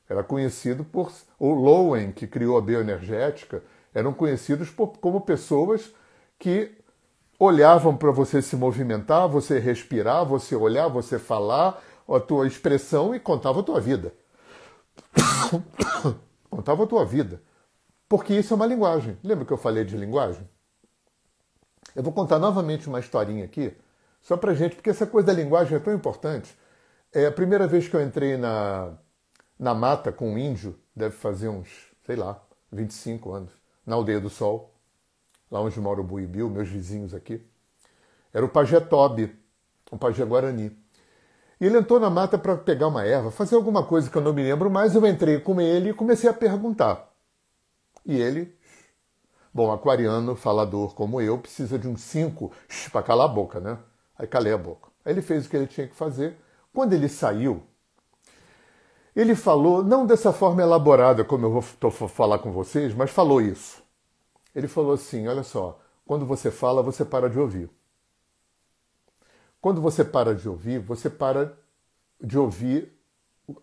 era 0.09 0.23
conhecido 0.23 0.83
por. 0.83 1.11
O 1.39 1.53
Lowen, 1.53 2.11
que 2.11 2.27
criou 2.27 2.57
a 2.57 2.61
bioenergética, 2.61 3.63
eram 3.93 4.13
conhecidos 4.13 4.69
por, 4.69 4.97
como 4.97 5.21
pessoas 5.21 5.93
que 6.37 6.77
olhavam 7.39 7.95
para 7.97 8.11
você 8.11 8.41
se 8.41 8.55
movimentar, 8.55 9.27
você 9.27 9.57
respirar, 9.57 10.25
você 10.25 10.55
olhar, 10.55 10.87
você 10.87 11.17
falar, 11.17 11.81
a 12.07 12.19
tua 12.19 12.45
expressão 12.45 13.15
e 13.15 13.19
contava 13.19 13.61
a 13.61 13.63
tua 13.63 13.79
vida. 13.79 14.13
contava 16.49 16.83
a 16.83 16.87
tua 16.87 17.05
vida. 17.05 17.41
Porque 18.07 18.33
isso 18.33 18.53
é 18.53 18.55
uma 18.55 18.65
linguagem. 18.65 19.17
Lembra 19.23 19.45
que 19.45 19.53
eu 19.53 19.57
falei 19.57 19.85
de 19.85 19.95
linguagem? 19.95 20.47
Eu 21.95 22.03
vou 22.03 22.13
contar 22.13 22.39
novamente 22.39 22.87
uma 22.87 22.99
historinha 22.99 23.45
aqui, 23.45 23.75
só 24.21 24.37
para 24.37 24.53
gente, 24.53 24.75
porque 24.75 24.89
essa 24.89 25.05
coisa 25.05 25.27
da 25.27 25.33
linguagem 25.33 25.75
é 25.75 25.79
tão 25.79 25.93
importante. 25.93 26.55
É 27.13 27.25
a 27.25 27.31
primeira 27.31 27.67
vez 27.67 27.87
que 27.87 27.95
eu 27.95 28.01
entrei 28.01 28.37
na, 28.37 28.93
na 29.59 29.73
mata 29.73 30.11
com 30.11 30.33
um 30.33 30.37
índio, 30.37 30.79
deve 30.95 31.15
fazer 31.15 31.49
uns, 31.49 31.69
sei 32.05 32.15
lá, 32.15 32.41
25 32.71 33.31
anos, 33.31 33.51
na 33.85 33.95
Aldeia 33.95 34.19
do 34.19 34.29
Sol, 34.29 34.73
lá 35.51 35.59
onde 35.59 35.79
mora 35.79 35.99
o 35.99 36.03
Buibil, 36.03 36.49
meus 36.49 36.69
vizinhos 36.69 37.13
aqui. 37.13 37.45
Era 38.33 38.45
o 38.45 38.49
pajé 38.49 38.79
Tobi, 38.79 39.35
um 39.91 39.97
pajé 39.97 40.23
Guarani. 40.23 40.75
E 41.59 41.65
ele 41.65 41.77
entrou 41.77 41.99
na 41.99 42.09
mata 42.09 42.37
para 42.37 42.57
pegar 42.57 42.87
uma 42.87 43.05
erva, 43.05 43.29
fazer 43.29 43.55
alguma 43.55 43.83
coisa 43.83 44.09
que 44.09 44.17
eu 44.17 44.21
não 44.21 44.33
me 44.33 44.41
lembro 44.41 44.71
mais. 44.71 44.95
Eu 44.95 45.05
entrei 45.05 45.39
com 45.39 45.59
ele 45.59 45.89
e 45.89 45.93
comecei 45.93 46.29
a 46.29 46.33
perguntar. 46.33 47.11
E 48.05 48.19
ele, 48.19 48.57
bom, 49.53 49.71
aquariano, 49.71 50.35
falador 50.35 50.93
como 50.93 51.21
eu, 51.21 51.37
precisa 51.37 51.77
de 51.77 51.87
uns 51.87 52.01
cinco 52.01 52.51
para 52.91 53.03
calar 53.03 53.25
a 53.25 53.33
boca, 53.33 53.59
né? 53.59 53.77
Aí 54.17 54.27
calei 54.27 54.53
a 54.53 54.57
boca. 54.57 54.89
Aí 55.03 55.13
ele 55.13 55.21
fez 55.21 55.45
o 55.45 55.49
que 55.49 55.57
ele 55.57 55.67
tinha 55.67 55.87
que 55.87 55.95
fazer. 55.95 56.37
Quando 56.73 56.93
ele 56.93 57.09
saiu, 57.09 57.63
ele 59.15 59.35
falou, 59.35 59.83
não 59.83 60.05
dessa 60.05 60.31
forma 60.31 60.61
elaborada 60.61 61.23
como 61.25 61.45
eu 61.45 61.51
vou 61.51 61.61
falar 62.07 62.39
com 62.39 62.51
vocês, 62.51 62.93
mas 62.93 63.11
falou 63.11 63.41
isso. 63.41 63.81
Ele 64.55 64.67
falou 64.67 64.93
assim: 64.93 65.27
olha 65.27 65.43
só, 65.43 65.79
quando 66.05 66.25
você 66.25 66.51
fala, 66.51 66.83
você 66.83 67.05
para 67.05 67.29
de 67.29 67.39
ouvir. 67.39 67.69
Quando 69.61 69.81
você 69.81 70.03
para 70.03 70.35
de 70.35 70.47
ouvir, 70.49 70.79
você 70.79 71.09
para 71.09 71.57
de 72.19 72.37
ouvir. 72.37 72.91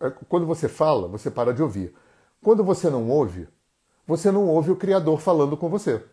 É, 0.01 0.09
quando 0.09 0.45
você 0.45 0.67
fala, 0.67 1.07
você 1.07 1.29
para 1.29 1.53
de 1.53 1.61
ouvir. 1.61 1.93
Quando 2.41 2.63
você 2.63 2.89
não 2.89 3.09
ouve, 3.09 3.47
você 4.09 4.31
não 4.31 4.47
ouve 4.47 4.71
o 4.71 4.75
Criador 4.75 5.19
falando 5.19 5.55
com 5.55 5.69
você. 5.69 6.03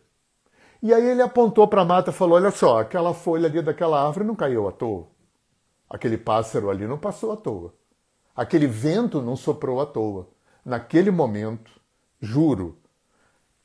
E 0.83 0.93
aí 0.93 1.03
ele 1.03 1.23
apontou 1.23 1.67
para 1.67 1.81
a 1.81 1.85
mata 1.85 2.11
e 2.11 2.13
falou: 2.13 2.37
Olha 2.37 2.51
só, 2.51 2.81
aquela 2.81 3.15
folha 3.15 3.49
ali 3.49 3.63
daquela 3.63 4.07
árvore 4.07 4.27
não 4.27 4.37
caiu 4.37 4.69
à 4.69 4.73
toa. 4.73 5.09
Aquele 5.89 6.19
pássaro 6.19 6.69
ali 6.69 6.87
não 6.87 6.99
passou 6.99 7.33
à 7.33 7.39
toa. 7.39 7.73
Aquele 8.37 8.67
vento 8.67 9.23
não 9.23 9.35
soprou 9.35 9.81
à 9.81 9.87
toa. 9.87 10.29
Naquele 10.63 11.11
momento, 11.11 11.71
juro, 12.21 12.77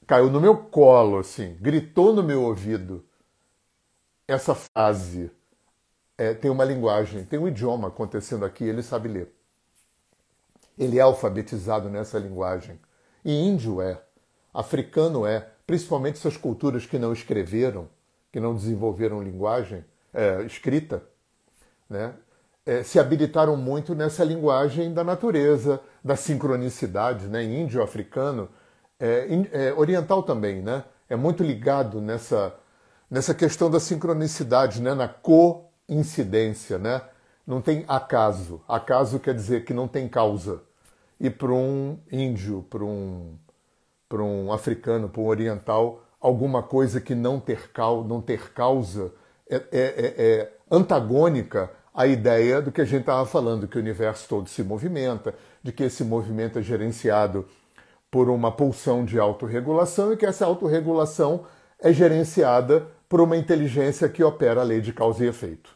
caiu 0.08 0.32
no 0.32 0.40
meu 0.40 0.56
colo, 0.56 1.18
assim, 1.18 1.58
gritou 1.60 2.14
no 2.14 2.24
meu 2.24 2.44
ouvido. 2.44 3.04
Essa 4.26 4.56
frase 4.56 5.30
é, 6.18 6.34
tem 6.34 6.50
uma 6.50 6.64
linguagem, 6.64 7.26
tem 7.26 7.38
um 7.38 7.50
idioma 7.50 7.90
acontecendo 7.90 8.46
aqui, 8.46 8.64
ele 8.64 8.82
sabe 8.82 9.10
ler. 9.10 9.36
Ele 10.80 10.98
é 10.98 11.02
alfabetizado 11.02 11.90
nessa 11.90 12.18
linguagem. 12.18 12.80
E 13.26 13.34
índio 13.34 13.82
é, 13.82 14.02
africano 14.54 15.26
é, 15.26 15.48
principalmente 15.66 16.18
essas 16.18 16.36
culturas 16.36 16.86
que 16.86 17.00
não 17.00 17.14
escreveram, 17.14 17.88
que 18.32 18.40
não 18.40 18.54
desenvolveram 18.54 19.22
linguagem 19.22 19.86
é, 20.14 20.42
escrita, 20.44 21.04
né? 21.90 22.14
É, 22.66 22.84
se 22.84 23.00
habilitaram 23.00 23.58
muito 23.58 23.96
nessa 23.96 24.24
linguagem 24.24 24.94
da 24.94 25.04
natureza, 25.04 25.82
da 26.04 26.16
sincronicidade, 26.16 27.28
né? 27.28 27.44
índio, 27.44 27.82
africano, 27.82 28.50
é, 29.00 29.28
é, 29.52 29.74
oriental 29.74 30.22
também, 30.22 30.62
né? 30.62 30.84
é 31.10 31.16
muito 31.16 31.44
ligado 31.44 32.00
nessa, 32.00 32.54
nessa 33.10 33.34
questão 33.34 33.70
da 33.70 33.80
sincronicidade, 33.80 34.80
né? 34.80 34.94
na 34.94 35.08
coincidência. 35.08 36.78
Né? 36.78 37.02
Não 37.48 37.62
tem 37.62 37.84
acaso. 37.88 38.62
Acaso 38.68 39.20
quer 39.20 39.34
dizer 39.34 39.66
que 39.66 39.74
não 39.74 39.88
tem 39.88 40.08
causa. 40.08 40.62
E 41.20 41.30
para 41.30 41.52
um 41.52 41.98
índio, 42.12 42.66
para 42.70 42.84
um, 42.84 43.36
para 44.12 44.22
um 44.22 44.52
africano, 44.52 45.08
para 45.08 45.22
um 45.22 45.28
oriental, 45.28 46.04
alguma 46.20 46.62
coisa 46.62 47.00
que 47.00 47.16
não 47.16 47.40
ter, 47.40 47.72
não 48.06 48.20
ter 48.20 48.52
causa 48.52 49.14
é, 49.50 49.56
é, 49.56 49.64
é, 49.72 50.16
é 50.18 50.52
antagônica 50.70 51.72
à 51.94 52.06
ideia 52.06 52.62
do 52.62 52.74
que 52.74 52.82
a 52.82 52.86
gente 52.86 53.02
estava 53.02 53.26
falando, 53.26 53.70
que 53.70 53.78
o 53.78 53.80
universo 53.80 54.28
todo 54.28 54.50
se 54.50 54.64
movimenta, 54.64 55.34
de 55.64 55.72
que 55.72 55.84
esse 55.84 56.04
movimento 56.04 56.60
é 56.60 56.62
gerenciado 56.62 57.48
por 58.12 58.30
uma 58.30 58.52
pulsão 58.52 59.06
de 59.06 59.18
autorregulação 59.18 60.12
e 60.12 60.18
que 60.18 60.26
essa 60.26 60.46
autorregulação 60.46 61.46
é 61.80 61.94
gerenciada 61.94 62.86
por 63.08 63.22
uma 63.22 63.38
inteligência 63.38 64.10
que 64.10 64.22
opera 64.22 64.60
a 64.60 64.66
lei 64.66 64.82
de 64.82 64.92
causa 64.92 65.24
e 65.24 65.30
efeito. 65.30 65.74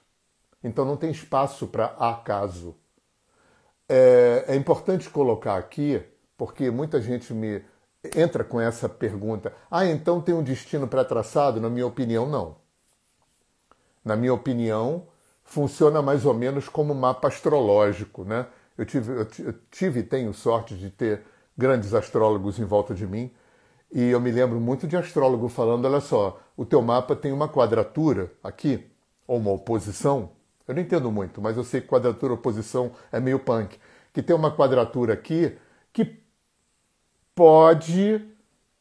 Então 0.62 0.84
não 0.84 0.98
tem 0.98 1.10
espaço 1.10 1.68
para 1.68 1.86
acaso. 1.86 2.76
É, 3.88 4.44
é 4.50 4.56
importante 4.58 5.10
colocar 5.10 5.56
aqui, 5.56 6.02
porque 6.38 6.70
muita 6.70 7.02
gente 7.02 7.34
me 7.34 7.64
entra 8.16 8.44
com 8.44 8.60
essa 8.60 8.90
pergunta: 8.90 9.54
ah, 9.70 9.86
então 9.86 10.22
tem 10.22 10.36
um 10.36 10.44
destino 10.44 10.88
pré-traçado? 10.88 11.60
Na 11.62 11.70
minha 11.70 11.88
opinião, 11.88 12.28
não 12.28 12.66
na 14.06 14.16
minha 14.16 14.34
opinião, 14.34 15.08
funciona 15.44 16.00
mais 16.02 16.26
ou 16.26 16.34
menos 16.34 16.70
como 16.70 16.94
mapa 16.94 17.28
astrológico. 17.28 18.24
Né? 18.24 18.46
Eu 18.78 18.86
tive, 18.86 19.12
eu 19.40 19.54
tive 19.72 20.04
tenho 20.04 20.32
sorte 20.32 20.76
de 20.76 20.92
ter 20.92 21.24
grandes 21.58 21.94
astrólogos 21.96 22.60
em 22.60 22.66
volta 22.66 22.94
de 22.94 23.08
mim, 23.08 23.32
e 23.92 24.10
eu 24.10 24.20
me 24.20 24.30
lembro 24.30 24.60
muito 24.60 24.88
de 24.88 24.96
astrólogo 24.96 25.50
falando: 25.50 25.86
olha 25.86 26.00
só, 26.00 26.40
o 26.56 26.64
teu 26.64 26.82
mapa 26.82 27.16
tem 27.16 27.32
uma 27.32 27.50
quadratura 27.50 28.32
aqui, 28.44 28.86
ou 29.28 29.38
uma 29.40 29.52
oposição. 29.52 30.30
Eu 30.68 30.76
não 30.76 30.82
entendo 30.82 31.12
muito, 31.12 31.42
mas 31.42 31.58
eu 31.58 31.64
sei 31.64 31.82
que 31.82 31.88
quadratura 31.88 32.34
oposição 32.34 32.92
é 33.12 33.20
meio 33.20 33.40
punk. 33.40 33.78
Que 34.14 34.22
tem 34.22 34.36
uma 34.36 34.56
quadratura 34.56 35.14
aqui 35.14 35.56
pode 37.36 38.26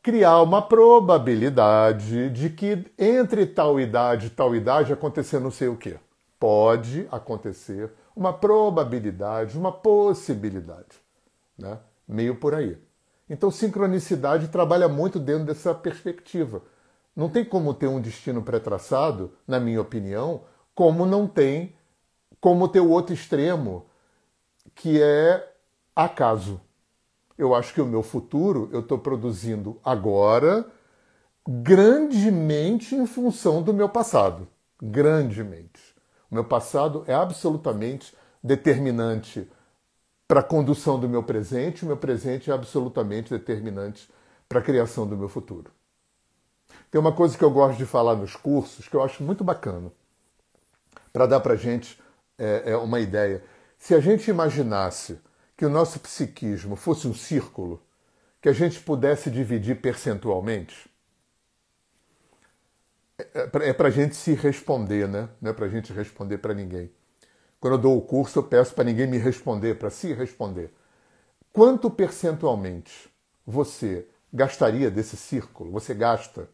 criar 0.00 0.40
uma 0.42 0.62
probabilidade 0.62 2.30
de 2.30 2.48
que 2.48 2.86
entre 2.96 3.46
tal 3.46 3.80
idade 3.80 4.28
e 4.28 4.30
tal 4.30 4.54
idade 4.54 4.92
acontecer 4.92 5.40
não 5.40 5.50
sei 5.50 5.68
o 5.68 5.76
quê. 5.76 5.98
Pode 6.38 7.08
acontecer 7.10 7.90
uma 8.14 8.32
probabilidade, 8.32 9.58
uma 9.58 9.72
possibilidade. 9.72 11.02
Né? 11.58 11.78
Meio 12.06 12.36
por 12.36 12.54
aí. 12.54 12.78
Então, 13.28 13.50
sincronicidade 13.50 14.48
trabalha 14.48 14.86
muito 14.86 15.18
dentro 15.18 15.46
dessa 15.46 15.74
perspectiva. 15.74 16.62
Não 17.16 17.28
tem 17.28 17.44
como 17.44 17.72
ter 17.72 17.86
um 17.86 18.00
destino 18.00 18.42
pré-traçado, 18.42 19.32
na 19.46 19.58
minha 19.58 19.80
opinião, 19.80 20.42
como 20.74 21.06
não 21.06 21.26
tem 21.26 21.74
como 22.40 22.68
ter 22.68 22.80
o 22.80 22.90
outro 22.90 23.14
extremo, 23.14 23.86
que 24.74 25.00
é 25.00 25.50
acaso 25.96 26.60
eu 27.36 27.54
acho 27.54 27.74
que 27.74 27.80
o 27.80 27.86
meu 27.86 28.02
futuro 28.02 28.68
eu 28.72 28.80
estou 28.80 28.98
produzindo 28.98 29.78
agora 29.84 30.66
grandemente 31.46 32.94
em 32.94 33.06
função 33.06 33.62
do 33.62 33.74
meu 33.74 33.88
passado. 33.88 34.48
Grandemente. 34.82 35.94
O 36.30 36.34
meu 36.34 36.44
passado 36.44 37.04
é 37.06 37.14
absolutamente 37.14 38.14
determinante 38.42 39.48
para 40.26 40.40
a 40.40 40.42
condução 40.42 40.98
do 40.98 41.08
meu 41.08 41.22
presente, 41.22 41.84
o 41.84 41.86
meu 41.86 41.96
presente 41.96 42.50
é 42.50 42.54
absolutamente 42.54 43.30
determinante 43.30 44.08
para 44.48 44.58
a 44.58 44.62
criação 44.62 45.06
do 45.06 45.16
meu 45.16 45.28
futuro. 45.28 45.70
Tem 46.90 47.00
uma 47.00 47.12
coisa 47.12 47.36
que 47.36 47.44
eu 47.44 47.50
gosto 47.50 47.76
de 47.76 47.84
falar 47.84 48.16
nos 48.16 48.34
cursos 48.34 48.88
que 48.88 48.96
eu 48.96 49.02
acho 49.02 49.22
muito 49.22 49.44
bacana, 49.44 49.92
para 51.12 51.26
dar 51.26 51.40
para 51.40 51.54
a 51.54 51.56
gente 51.56 52.00
é, 52.38 52.72
é 52.72 52.76
uma 52.76 53.00
ideia. 53.00 53.44
Se 53.78 53.94
a 53.94 54.00
gente 54.00 54.30
imaginasse 54.30 55.20
que 55.56 55.64
o 55.64 55.70
nosso 55.70 56.00
psiquismo 56.00 56.76
fosse 56.76 57.06
um 57.06 57.14
círculo 57.14 57.82
que 58.40 58.48
a 58.48 58.52
gente 58.52 58.80
pudesse 58.80 59.30
dividir 59.30 59.80
percentualmente? 59.80 60.90
É 63.42 63.72
para 63.72 63.88
a 63.88 63.90
gente 63.90 64.16
se 64.16 64.34
responder, 64.34 65.08
né? 65.08 65.28
Não 65.40 65.50
é 65.50 65.54
para 65.54 65.66
a 65.66 65.68
gente 65.68 65.92
responder 65.92 66.38
para 66.38 66.52
ninguém. 66.52 66.90
Quando 67.60 67.74
eu 67.74 67.78
dou 67.78 67.96
o 67.96 68.02
curso, 68.02 68.40
eu 68.40 68.42
peço 68.42 68.74
para 68.74 68.84
ninguém 68.84 69.06
me 69.06 69.18
responder, 69.18 69.76
para 69.76 69.88
se 69.88 70.12
responder. 70.12 70.72
Quanto 71.52 71.88
percentualmente 71.88 73.08
você 73.46 74.06
gastaria 74.32 74.90
desse 74.90 75.16
círculo? 75.16 75.70
Você 75.70 75.94
gasta 75.94 76.48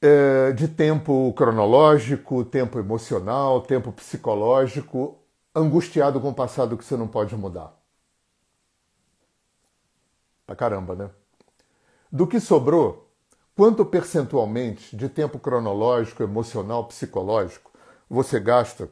é, 0.00 0.52
de 0.52 0.68
tempo 0.68 1.32
cronológico, 1.32 2.44
tempo 2.44 2.78
emocional, 2.78 3.62
tempo 3.62 3.90
psicológico 3.92 5.21
angustiado 5.54 6.20
com 6.20 6.30
o 6.30 6.34
passado 6.34 6.76
que 6.76 6.84
você 6.84 6.96
não 6.96 7.08
pode 7.08 7.36
mudar. 7.36 7.76
Pra 10.46 10.56
caramba, 10.56 10.94
né? 10.94 11.10
Do 12.10 12.26
que 12.26 12.40
sobrou, 12.40 13.10
quanto 13.54 13.84
percentualmente 13.84 14.96
de 14.96 15.08
tempo 15.08 15.38
cronológico, 15.38 16.22
emocional, 16.22 16.84
psicológico 16.86 17.70
você 18.08 18.38
gasta 18.38 18.90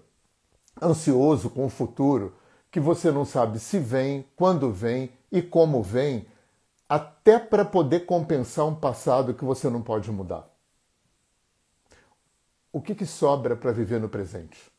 ansioso 0.81 1.51
com 1.51 1.66
o 1.66 1.70
futuro 1.70 2.35
que 2.70 2.81
você 2.81 3.11
não 3.11 3.25
sabe 3.25 3.59
se 3.59 3.79
vem, 3.79 4.25
quando 4.35 4.73
vem 4.73 5.12
e 5.31 5.42
como 5.42 5.83
vem, 5.83 6.27
até 6.88 7.38
para 7.38 7.64
poder 7.64 8.07
compensar 8.07 8.66
um 8.66 8.75
passado 8.75 9.35
que 9.35 9.44
você 9.44 9.68
não 9.68 9.83
pode 9.83 10.11
mudar? 10.11 10.49
O 12.73 12.81
que, 12.81 12.94
que 12.94 13.05
sobra 13.05 13.57
para 13.57 13.73
viver 13.73 14.01
no 14.01 14.09
presente? 14.09 14.70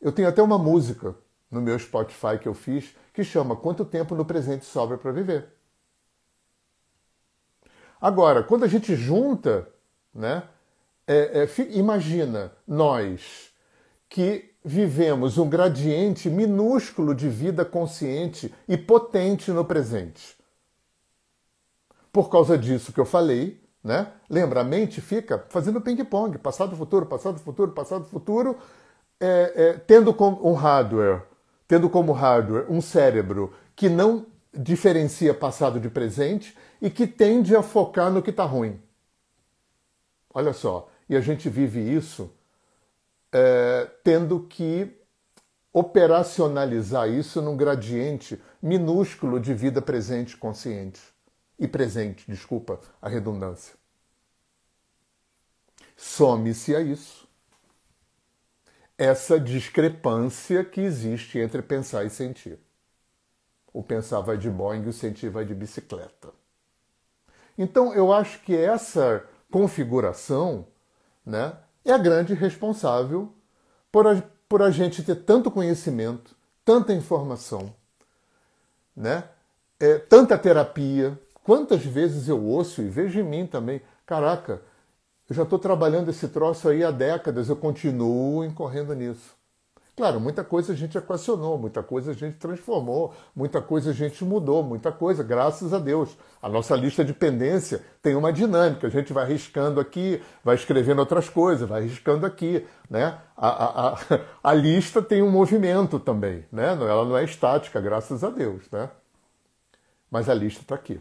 Eu 0.00 0.12
tenho 0.12 0.28
até 0.28 0.42
uma 0.42 0.58
música 0.58 1.14
no 1.50 1.60
meu 1.60 1.78
Spotify 1.78 2.38
que 2.40 2.48
eu 2.48 2.54
fiz 2.54 2.94
que 3.12 3.24
chama 3.24 3.56
Quanto 3.56 3.84
Tempo 3.84 4.14
no 4.14 4.24
Presente 4.24 4.64
Sobra 4.64 4.96
para 4.96 5.10
Viver. 5.10 5.48
Agora, 8.00 8.44
quando 8.44 8.64
a 8.64 8.68
gente 8.68 8.94
junta, 8.94 9.68
né, 10.14 10.44
é, 11.06 11.42
é, 11.44 11.62
imagina 11.70 12.52
nós 12.66 13.50
que 14.08 14.54
vivemos 14.64 15.36
um 15.38 15.48
gradiente 15.48 16.30
minúsculo 16.30 17.14
de 17.14 17.28
vida 17.28 17.64
consciente 17.64 18.54
e 18.68 18.76
potente 18.76 19.50
no 19.50 19.64
presente. 19.64 20.36
Por 22.12 22.28
causa 22.28 22.56
disso 22.56 22.92
que 22.92 23.00
eu 23.00 23.04
falei, 23.04 23.60
né? 23.82 24.12
Lembra, 24.28 24.60
a 24.60 24.64
mente 24.64 25.00
fica 25.00 25.44
fazendo 25.48 25.80
ping-pong, 25.80 26.36
passado, 26.38 26.76
futuro, 26.76 27.06
passado, 27.06 27.38
futuro, 27.38 27.72
passado, 27.72 28.04
futuro, 28.04 28.58
é, 29.20 29.52
é, 29.56 29.72
tendo 29.74 30.14
como 30.14 30.48
um 30.48 30.54
hardware, 30.54 31.22
tendo 31.66 31.90
como 31.90 32.12
hardware 32.12 32.70
um 32.70 32.80
cérebro 32.80 33.52
que 33.74 33.88
não 33.88 34.26
diferencia 34.52 35.34
passado 35.34 35.78
de 35.78 35.88
presente 35.88 36.56
e 36.80 36.90
que 36.90 37.06
tende 37.06 37.54
a 37.54 37.62
focar 37.62 38.10
no 38.10 38.22
que 38.22 38.30
está 38.30 38.44
ruim. 38.44 38.80
Olha 40.32 40.52
só, 40.52 40.88
e 41.08 41.16
a 41.16 41.20
gente 41.20 41.48
vive 41.48 41.80
isso 41.80 42.32
é, 43.32 43.88
tendo 44.02 44.40
que 44.40 44.96
operacionalizar 45.72 47.08
isso 47.08 47.42
num 47.42 47.56
gradiente 47.56 48.40
minúsculo 48.60 49.38
de 49.38 49.54
vida 49.54 49.82
presente 49.82 50.36
consciente. 50.36 51.00
E 51.58 51.66
presente, 51.66 52.24
desculpa 52.30 52.80
a 53.02 53.08
redundância. 53.08 53.74
Some-se 55.96 56.74
a 56.74 56.80
isso 56.80 57.27
essa 58.98 59.38
discrepância 59.38 60.64
que 60.64 60.80
existe 60.80 61.38
entre 61.38 61.62
pensar 61.62 62.04
e 62.04 62.10
sentir. 62.10 62.58
O 63.72 63.80
pensar 63.80 64.20
vai 64.20 64.36
de 64.36 64.50
Boeing 64.50 64.82
e 64.82 64.88
o 64.88 64.92
sentir 64.92 65.30
vai 65.30 65.44
de 65.44 65.54
bicicleta. 65.54 66.30
Então, 67.56 67.94
eu 67.94 68.12
acho 68.12 68.40
que 68.40 68.56
essa 68.56 69.24
configuração 69.50 70.66
né, 71.24 71.56
é 71.84 71.92
a 71.92 71.98
grande 71.98 72.34
responsável 72.34 73.32
por 73.92 74.06
a, 74.06 74.20
por 74.48 74.62
a 74.62 74.70
gente 74.70 75.02
ter 75.02 75.16
tanto 75.16 75.50
conhecimento, 75.50 76.34
tanta 76.64 76.92
informação, 76.92 77.72
né, 78.96 79.24
é, 79.78 79.98
tanta 79.98 80.36
terapia. 80.36 81.18
Quantas 81.44 81.84
vezes 81.84 82.28
eu 82.28 82.42
ouço 82.44 82.82
e 82.82 82.88
vejo 82.88 83.20
em 83.20 83.24
mim 83.24 83.46
também, 83.46 83.80
caraca, 84.04 84.60
eu 85.28 85.34
já 85.34 85.42
estou 85.42 85.58
trabalhando 85.58 86.10
esse 86.10 86.28
troço 86.28 86.68
aí 86.68 86.82
há 86.82 86.90
décadas, 86.90 87.48
eu 87.48 87.56
continuo 87.56 88.44
incorrendo 88.44 88.94
nisso. 88.94 89.38
Claro, 89.98 90.20
muita 90.20 90.44
coisa 90.44 90.72
a 90.72 90.76
gente 90.76 90.96
equacionou, 90.96 91.58
muita 91.58 91.82
coisa 91.82 92.12
a 92.12 92.14
gente 92.14 92.36
transformou, 92.38 93.12
muita 93.34 93.60
coisa 93.60 93.90
a 93.90 93.92
gente 93.92 94.24
mudou, 94.24 94.62
muita 94.62 94.92
coisa, 94.92 95.24
graças 95.24 95.74
a 95.74 95.78
Deus. 95.80 96.16
A 96.40 96.48
nossa 96.48 96.76
lista 96.76 97.04
de 97.04 97.12
pendência 97.12 97.82
tem 98.00 98.14
uma 98.14 98.32
dinâmica, 98.32 98.86
a 98.86 98.90
gente 98.90 99.12
vai 99.12 99.26
riscando 99.26 99.80
aqui, 99.80 100.22
vai 100.44 100.54
escrevendo 100.54 101.00
outras 101.00 101.28
coisas, 101.28 101.68
vai 101.68 101.82
riscando 101.82 102.24
aqui. 102.24 102.64
Né? 102.88 103.18
A, 103.36 103.48
a, 103.48 103.88
a, 103.88 103.98
a 104.50 104.54
lista 104.54 105.02
tem 105.02 105.20
um 105.20 105.32
movimento 105.32 105.98
também, 105.98 106.46
né? 106.52 106.74
ela 106.74 107.04
não 107.04 107.18
é 107.18 107.24
estática, 107.24 107.80
graças 107.80 108.22
a 108.22 108.30
Deus. 108.30 108.70
Né? 108.70 108.88
Mas 110.08 110.28
a 110.28 110.34
lista 110.34 110.60
está 110.60 110.76
aqui. 110.76 111.00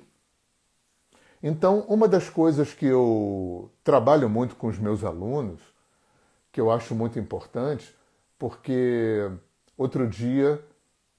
Então, 1.41 1.81
uma 1.87 2.07
das 2.07 2.29
coisas 2.29 2.73
que 2.73 2.85
eu 2.85 3.71
trabalho 3.83 4.29
muito 4.29 4.55
com 4.55 4.67
os 4.67 4.79
meus 4.79 5.03
alunos, 5.03 5.61
que 6.51 6.59
eu 6.59 6.71
acho 6.71 6.95
muito 6.95 7.19
importante, 7.19 7.95
porque 8.39 9.29
outro 9.77 10.07
dia 10.07 10.63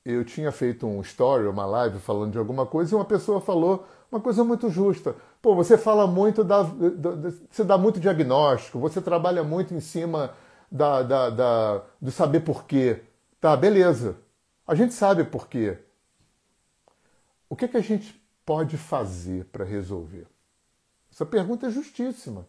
eu 0.05 0.25
tinha 0.25 0.51
feito 0.51 0.87
um 0.87 1.01
story, 1.03 1.47
uma 1.47 1.67
live 1.67 1.99
falando 1.99 2.33
de 2.33 2.39
alguma 2.39 2.67
coisa 2.67 2.95
e 2.95 2.97
uma 2.97 3.05
pessoa 3.05 3.41
falou 3.41 3.87
uma 4.11 4.21
coisa 4.21 4.43
muito 4.43 4.71
justa. 4.71 5.15
Pô, 5.41 5.55
você 5.55 5.77
fala 5.79 6.07
muito 6.07 6.43
da, 6.43 6.63
da, 6.63 7.31
você 7.51 7.63
dá 7.63 7.79
muito 7.79 8.01
diagnóstico, 8.01 8.79
você 8.79 9.01
trabalha 9.01 9.45
muito 9.45 9.75
em 9.75 9.81
cima 9.81 10.35
da, 10.71 11.03
da, 11.03 11.31
da, 11.31 11.83
do 12.01 12.11
saber 12.11 12.41
por 12.41 12.65
quê. 12.65 13.03
Tá, 13.41 13.57
beleza. 13.57 14.17
A 14.67 14.75
gente 14.75 14.95
sabe 14.95 15.25
por 15.25 15.47
quê. 15.49 15.79
O 17.49 17.57
que, 17.57 17.69
que 17.69 17.77
a 17.77 17.81
gente 17.81 18.21
pode 18.49 18.79
fazer 18.79 19.45
para 19.53 19.63
resolver? 19.63 20.27
Essa 21.13 21.27
pergunta 21.27 21.67
é 21.67 21.71
justíssima. 21.71 22.47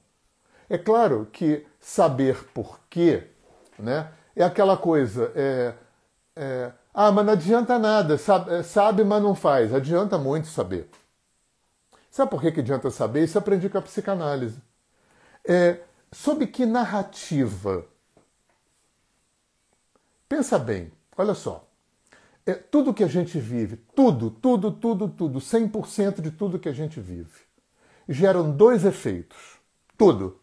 É 0.70 0.78
claro 0.78 1.28
que 1.30 1.68
saber 1.78 2.42
por 2.54 2.80
quê, 2.90 3.28
né? 3.78 4.10
é 4.34 4.46
aquela 4.46 4.78
coisa, 4.78 5.30
é, 5.36 5.74
é, 6.38 6.72
ah, 6.94 7.12
mas 7.12 7.26
não 7.26 7.34
adianta 7.34 7.78
nada, 7.78 8.18
sabe, 8.18 8.54
é, 8.54 8.64
sabe, 8.64 9.04
mas 9.04 9.22
não 9.22 9.36
faz. 9.36 9.74
Adianta 9.74 10.18
muito 10.18 10.48
saber. 10.48 10.90
Sabe 12.10 12.32
por 12.32 12.40
que, 12.40 12.54
que 12.54 12.62
adianta 12.62 12.90
saber? 12.90 13.26
Isso 13.26 13.38
eu 13.38 13.42
aprendi 13.42 13.68
com 13.68 13.78
a 13.78 13.82
psicanálise. 13.82 14.62
É, 15.46 15.82
sob 16.14 16.48
que 16.48 16.66
narrativa? 16.66 17.86
Pensa 20.30 20.58
bem, 20.58 20.94
olha 21.18 21.34
só. 21.34 21.69
É, 22.50 22.56
tudo 22.56 22.96
que 22.96 23.04
a 23.04 23.08
gente 23.08 23.40
vive, 23.40 23.78
tudo, 23.96 24.32
tudo, 24.32 24.72
tudo, 24.72 25.08
tudo, 25.08 25.40
100% 25.40 26.20
de 26.20 26.32
tudo 26.32 26.58
que 26.58 26.68
a 26.68 26.74
gente 26.74 27.00
vive, 27.00 27.42
geram 28.08 28.52
dois 28.52 28.86
efeitos. 28.86 29.60
Tudo. 29.96 30.40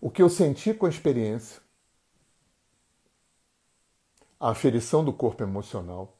O 0.00 0.10
que 0.10 0.22
eu 0.22 0.30
senti 0.30 0.72
com 0.72 0.86
a 0.86 0.88
experiência 0.88 1.60
a 4.40 4.48
aferição 4.48 5.04
do 5.04 5.12
corpo 5.12 5.42
emocional 5.42 6.16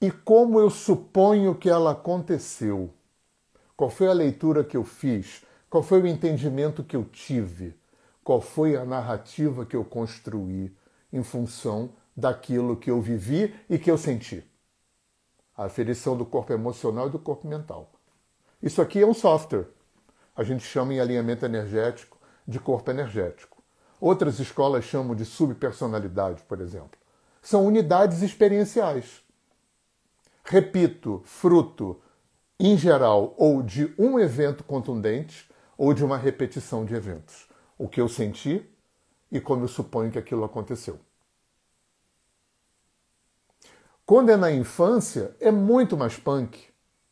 e 0.00 0.10
como 0.10 0.58
eu 0.58 0.70
suponho 0.70 1.54
que 1.54 1.68
ela 1.68 1.90
aconteceu. 1.90 2.94
Qual 3.76 3.90
foi 3.90 4.08
a 4.08 4.14
leitura 4.14 4.64
que 4.64 4.78
eu 4.78 4.84
fiz? 4.84 5.44
Qual 5.68 5.82
foi 5.82 6.00
o 6.00 6.06
entendimento 6.06 6.82
que 6.82 6.96
eu 6.96 7.04
tive? 7.04 7.78
Qual 8.24 8.40
foi 8.40 8.74
a 8.74 8.86
narrativa 8.86 9.66
que 9.66 9.76
eu 9.76 9.84
construí 9.84 10.74
em 11.12 11.22
função 11.22 11.90
daquilo 12.20 12.76
que 12.76 12.90
eu 12.90 13.00
vivi 13.00 13.54
e 13.68 13.78
que 13.78 13.90
eu 13.90 13.98
senti? 13.98 14.44
A 15.56 15.64
aferição 15.64 16.16
do 16.16 16.24
corpo 16.24 16.52
emocional 16.52 17.08
e 17.08 17.10
do 17.10 17.18
corpo 17.18 17.48
mental. 17.48 17.90
Isso 18.62 18.80
aqui 18.80 19.00
é 19.00 19.06
um 19.06 19.14
software. 19.14 19.68
A 20.36 20.44
gente 20.44 20.64
chama 20.64 20.94
em 20.94 21.00
alinhamento 21.00 21.44
energético 21.44 22.18
de 22.46 22.60
corpo 22.60 22.90
energético. 22.90 23.62
Outras 24.00 24.38
escolas 24.38 24.84
chamam 24.84 25.14
de 25.14 25.24
subpersonalidade, 25.24 26.42
por 26.44 26.60
exemplo 26.60 27.00
são 27.42 27.66
unidades 27.66 28.22
experienciais. 28.22 29.22
Repito, 30.44 31.22
fruto, 31.24 32.00
em 32.58 32.76
geral, 32.76 33.34
ou 33.36 33.62
de 33.62 33.94
um 33.98 34.18
evento 34.18 34.64
contundente 34.64 35.48
ou 35.76 35.94
de 35.94 36.04
uma 36.04 36.18
repetição 36.18 36.84
de 36.84 36.94
eventos. 36.94 37.48
O 37.78 37.88
que 37.88 38.00
eu 38.00 38.08
senti 38.08 38.68
e 39.32 39.40
como 39.40 39.64
eu 39.64 39.68
suponho 39.68 40.10
que 40.10 40.18
aquilo 40.18 40.44
aconteceu. 40.44 40.98
Quando 44.10 44.30
é 44.30 44.36
na 44.36 44.50
infância, 44.50 45.36
é 45.38 45.52
muito 45.52 45.96
mais 45.96 46.16
punk. 46.16 46.66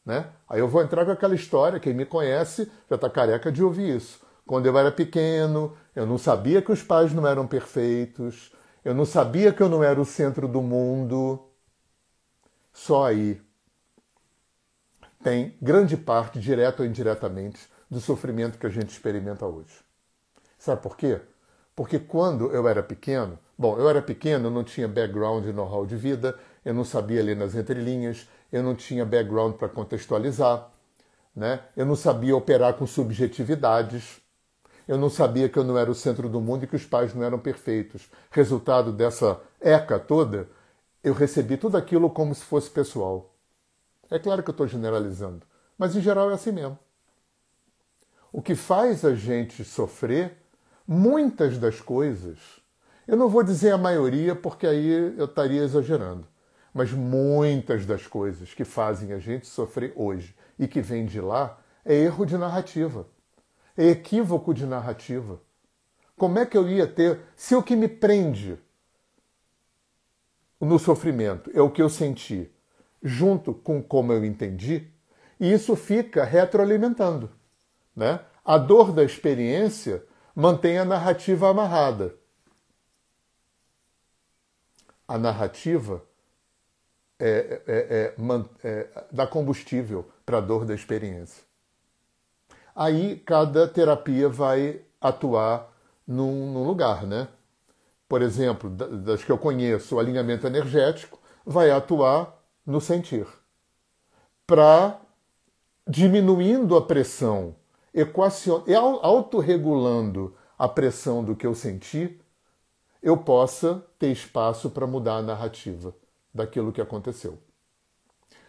Né? 0.04 0.32
Aí 0.48 0.58
eu 0.58 0.66
vou 0.66 0.82
entrar 0.82 1.04
com 1.04 1.12
aquela 1.12 1.36
história, 1.36 1.78
quem 1.78 1.94
me 1.94 2.04
conhece 2.04 2.68
já 2.90 2.96
está 2.96 3.08
careca 3.08 3.52
de 3.52 3.62
ouvir 3.62 3.98
isso. 3.98 4.20
Quando 4.44 4.66
eu 4.66 4.76
era 4.76 4.90
pequeno, 4.90 5.76
eu 5.94 6.04
não 6.04 6.18
sabia 6.18 6.60
que 6.60 6.72
os 6.72 6.82
pais 6.82 7.14
não 7.14 7.24
eram 7.24 7.46
perfeitos, 7.46 8.52
eu 8.84 8.96
não 8.96 9.04
sabia 9.04 9.52
que 9.52 9.62
eu 9.62 9.68
não 9.68 9.84
era 9.84 10.00
o 10.00 10.04
centro 10.04 10.48
do 10.48 10.60
mundo. 10.60 11.48
Só 12.72 13.06
aí 13.06 13.40
tem 15.22 15.56
grande 15.62 15.96
parte, 15.96 16.40
direta 16.40 16.82
ou 16.82 16.88
indiretamente, 16.88 17.60
do 17.88 18.00
sofrimento 18.00 18.58
que 18.58 18.66
a 18.66 18.70
gente 18.70 18.90
experimenta 18.90 19.46
hoje. 19.46 19.84
Sabe 20.58 20.82
por 20.82 20.96
quê? 20.96 21.20
Porque 21.76 22.00
quando 22.00 22.50
eu 22.50 22.66
era 22.66 22.82
pequeno, 22.82 23.38
bom, 23.56 23.78
eu 23.78 23.88
era 23.88 24.02
pequeno, 24.02 24.48
eu 24.48 24.50
não 24.50 24.64
tinha 24.64 24.88
background 24.88 25.46
e 25.46 25.52
know-how 25.52 25.86
de 25.86 25.94
vida, 25.94 26.36
eu 26.68 26.74
não 26.74 26.84
sabia 26.84 27.22
ler 27.22 27.34
nas 27.34 27.54
entrelinhas, 27.54 28.28
eu 28.52 28.62
não 28.62 28.74
tinha 28.74 29.02
background 29.02 29.54
para 29.54 29.70
contextualizar, 29.70 30.70
né? 31.34 31.62
eu 31.74 31.86
não 31.86 31.96
sabia 31.96 32.36
operar 32.36 32.74
com 32.74 32.86
subjetividades. 32.86 34.20
Eu 34.86 34.98
não 34.98 35.08
sabia 35.08 35.48
que 35.48 35.58
eu 35.58 35.64
não 35.64 35.78
era 35.78 35.90
o 35.90 35.94
centro 35.94 36.28
do 36.28 36.42
mundo 36.42 36.64
e 36.64 36.66
que 36.66 36.76
os 36.76 36.84
pais 36.84 37.14
não 37.14 37.24
eram 37.24 37.38
perfeitos. 37.38 38.10
Resultado 38.30 38.92
dessa 38.92 39.40
eca 39.58 39.98
toda, 39.98 40.46
eu 41.02 41.14
recebi 41.14 41.56
tudo 41.56 41.78
aquilo 41.78 42.10
como 42.10 42.34
se 42.34 42.44
fosse 42.44 42.68
pessoal. 42.68 43.34
É 44.10 44.18
claro 44.18 44.42
que 44.42 44.50
eu 44.50 44.52
estou 44.52 44.68
generalizando, 44.68 45.46
mas 45.78 45.96
em 45.96 46.02
geral 46.02 46.30
é 46.30 46.34
assim 46.34 46.52
mesmo. 46.52 46.78
O 48.30 48.42
que 48.42 48.54
faz 48.54 49.06
a 49.06 49.14
gente 49.14 49.64
sofrer, 49.64 50.36
muitas 50.86 51.56
das 51.56 51.80
coisas, 51.80 52.38
eu 53.06 53.16
não 53.16 53.30
vou 53.30 53.42
dizer 53.42 53.70
a 53.70 53.78
maioria 53.78 54.34
porque 54.36 54.66
aí 54.66 55.16
eu 55.16 55.24
estaria 55.24 55.62
exagerando, 55.62 56.28
mas 56.72 56.92
muitas 56.92 57.84
das 57.86 58.06
coisas 58.06 58.54
que 58.54 58.64
fazem 58.64 59.12
a 59.12 59.18
gente 59.18 59.46
sofrer 59.46 59.92
hoje 59.96 60.34
e 60.58 60.66
que 60.68 60.80
vem 60.80 61.06
de 61.06 61.20
lá 61.20 61.58
é 61.84 61.94
erro 61.94 62.24
de 62.24 62.36
narrativa 62.36 63.06
é 63.78 63.90
equívoco 63.90 64.52
de 64.52 64.66
narrativa. 64.66 65.40
Como 66.16 66.36
é 66.36 66.44
que 66.44 66.58
eu 66.58 66.68
ia 66.68 66.84
ter, 66.84 67.20
se 67.36 67.54
o 67.54 67.62
que 67.62 67.76
me 67.76 67.86
prende 67.86 68.58
no 70.60 70.80
sofrimento 70.80 71.48
é 71.54 71.62
o 71.62 71.70
que 71.70 71.80
eu 71.80 71.88
senti, 71.88 72.50
junto 73.00 73.54
com 73.54 73.80
como 73.80 74.12
eu 74.12 74.24
entendi, 74.24 74.90
e 75.38 75.52
isso 75.52 75.76
fica 75.76 76.24
retroalimentando. 76.24 77.30
Né? 77.94 78.18
A 78.44 78.58
dor 78.58 78.90
da 78.90 79.04
experiência 79.04 80.04
mantém 80.34 80.76
a 80.76 80.84
narrativa 80.84 81.48
amarrada. 81.48 82.16
A 85.06 85.16
narrativa 85.16 86.04
é, 87.18 87.62
é, 87.66 88.14
é, 88.16 88.68
é 88.68 89.04
dá 89.10 89.26
combustível 89.26 90.08
para 90.24 90.38
a 90.38 90.40
dor 90.40 90.64
da 90.64 90.74
experiência 90.74 91.48
aí 92.78 93.16
cada 93.26 93.66
terapia 93.66 94.28
vai 94.28 94.80
atuar 95.00 95.68
num, 96.06 96.52
num 96.52 96.62
lugar, 96.62 97.04
né? 97.04 97.26
Por 98.08 98.22
exemplo, 98.22 98.70
das 98.70 99.24
que 99.24 99.32
eu 99.32 99.36
conheço, 99.36 99.96
o 99.96 99.98
alinhamento 99.98 100.46
energético 100.46 101.18
vai 101.44 101.72
atuar 101.72 102.40
no 102.64 102.80
sentir. 102.80 103.26
Para 104.46 105.00
diminuindo 105.86 106.76
a 106.76 106.82
pressão, 106.86 107.56
autorregulando 109.02 110.34
a 110.56 110.68
pressão 110.68 111.24
do 111.24 111.34
que 111.34 111.46
eu 111.46 111.54
senti, 111.54 112.18
eu 113.02 113.16
possa 113.16 113.84
ter 113.98 114.12
espaço 114.12 114.70
para 114.70 114.86
mudar 114.86 115.16
a 115.16 115.22
narrativa 115.22 115.92
daquilo 116.38 116.72
que 116.72 116.80
aconteceu. 116.80 117.38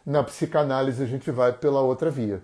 Na 0.05 0.23
psicanálise, 0.23 1.03
a 1.03 1.05
gente 1.05 1.29
vai 1.29 1.51
pela 1.51 1.81
outra 1.81 2.09
via 2.09 2.41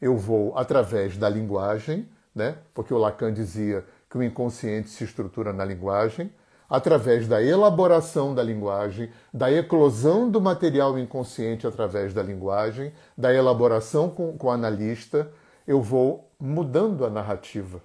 eu 0.00 0.16
vou 0.16 0.56
através 0.56 1.16
da 1.16 1.28
linguagem, 1.28 2.08
né? 2.34 2.56
porque 2.72 2.94
o 2.94 2.98
Lacan 2.98 3.32
dizia 3.32 3.84
que 4.08 4.16
o 4.16 4.22
inconsciente 4.22 4.88
se 4.88 5.04
estrutura 5.04 5.52
na 5.52 5.64
linguagem, 5.64 6.32
através 6.68 7.28
da 7.28 7.42
elaboração 7.42 8.34
da 8.34 8.42
linguagem, 8.42 9.10
da 9.34 9.52
eclosão 9.52 10.30
do 10.30 10.40
material 10.40 10.98
inconsciente 10.98 11.66
através 11.66 12.14
da 12.14 12.22
linguagem, 12.22 12.92
da 13.16 13.34
elaboração 13.34 14.08
com, 14.08 14.36
com 14.38 14.46
o 14.46 14.50
analista, 14.50 15.30
eu 15.66 15.82
vou 15.82 16.30
mudando 16.40 17.04
a 17.04 17.10
narrativa 17.10 17.82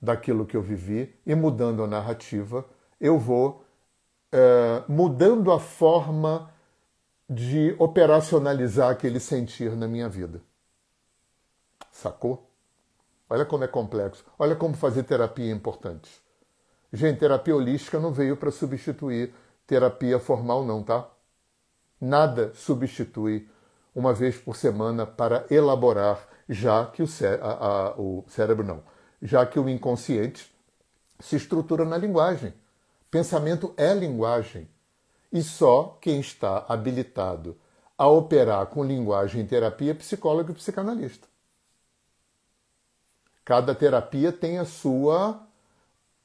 daquilo 0.00 0.46
que 0.46 0.56
eu 0.56 0.62
vivi 0.62 1.14
e 1.26 1.34
mudando 1.34 1.82
a 1.84 1.86
narrativa, 1.86 2.64
eu 3.00 3.18
vou 3.18 3.64
é, 4.32 4.82
mudando 4.88 5.52
a 5.52 5.60
forma 5.60 6.50
de 7.28 7.76
operacionalizar 7.78 8.90
aquele 8.90 9.20
sentir 9.20 9.76
na 9.76 9.86
minha 9.86 10.08
vida. 10.08 10.40
Sacou? 11.90 12.50
Olha 13.28 13.44
como 13.44 13.64
é 13.64 13.68
complexo. 13.68 14.24
Olha 14.38 14.56
como 14.56 14.74
fazer 14.74 15.04
terapia 15.04 15.50
é 15.50 15.54
importante. 15.54 16.10
Gente, 16.92 17.20
terapia 17.20 17.56
holística 17.56 17.98
não 17.98 18.12
veio 18.12 18.36
para 18.36 18.50
substituir 18.50 19.32
terapia 19.66 20.18
formal, 20.18 20.64
não, 20.64 20.82
tá? 20.82 21.08
Nada 22.00 22.52
substitui 22.54 23.48
uma 23.94 24.12
vez 24.12 24.36
por 24.36 24.56
semana 24.56 25.06
para 25.06 25.46
elaborar, 25.50 26.26
já 26.48 26.86
que 26.86 27.02
o, 27.02 27.06
cé 27.06 27.38
a, 27.40 27.50
a, 27.50 27.94
o 27.96 28.24
cérebro 28.28 28.66
não, 28.66 28.82
já 29.22 29.46
que 29.46 29.58
o 29.58 29.68
inconsciente 29.68 30.52
se 31.20 31.36
estrutura 31.36 31.84
na 31.84 31.96
linguagem. 31.96 32.52
Pensamento 33.12 33.74
é 33.76 33.92
linguagem. 33.92 34.66
E 35.30 35.42
só 35.42 35.98
quem 36.00 36.18
está 36.18 36.64
habilitado 36.66 37.54
a 37.96 38.08
operar 38.08 38.64
com 38.68 38.82
linguagem 38.82 39.42
em 39.42 39.46
terapia 39.46 39.90
é 39.90 39.94
psicólogo 39.94 40.50
e 40.50 40.54
psicanalista. 40.54 41.28
Cada 43.44 43.74
terapia 43.74 44.32
tem 44.32 44.58
a 44.58 44.64
sua 44.64 45.46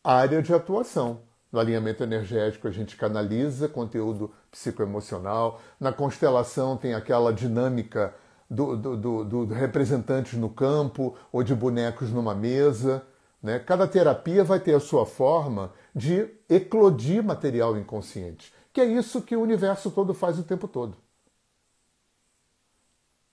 área 0.02 0.42
de 0.42 0.54
atuação. 0.54 1.20
No 1.52 1.60
alinhamento 1.60 2.04
energético, 2.04 2.70
a 2.70 2.72
gente 2.72 2.96
canaliza 2.96 3.68
conteúdo 3.68 4.34
psicoemocional. 4.50 5.60
Na 5.78 5.92
constelação, 5.92 6.78
tem 6.78 6.94
aquela 6.94 7.34
dinâmica 7.34 8.16
do, 8.50 8.78
do, 8.78 8.96
do, 8.96 9.26
do 9.26 9.46
representantes 9.54 10.40
no 10.40 10.50
campo 10.50 11.18
ou 11.34 11.44
de 11.44 11.54
bonecos 11.54 12.12
numa 12.12 12.34
mesa. 12.34 13.06
Né? 13.42 13.60
Cada 13.60 13.88
terapia 13.88 14.44
vai 14.44 14.60
ter 14.60 14.74
a 14.74 14.80
sua 14.80 15.06
forma 15.06 15.74
de 15.96 16.30
eclodir 16.50 17.24
material 17.24 17.78
inconsciente, 17.78 18.54
que 18.74 18.82
é 18.82 18.86
isso 18.86 19.22
que 19.22 19.36
o 19.36 19.42
universo 19.42 19.92
todo 19.92 20.14
faz 20.14 20.40
o 20.40 20.44
tempo 20.44 20.68
todo. 20.68 20.98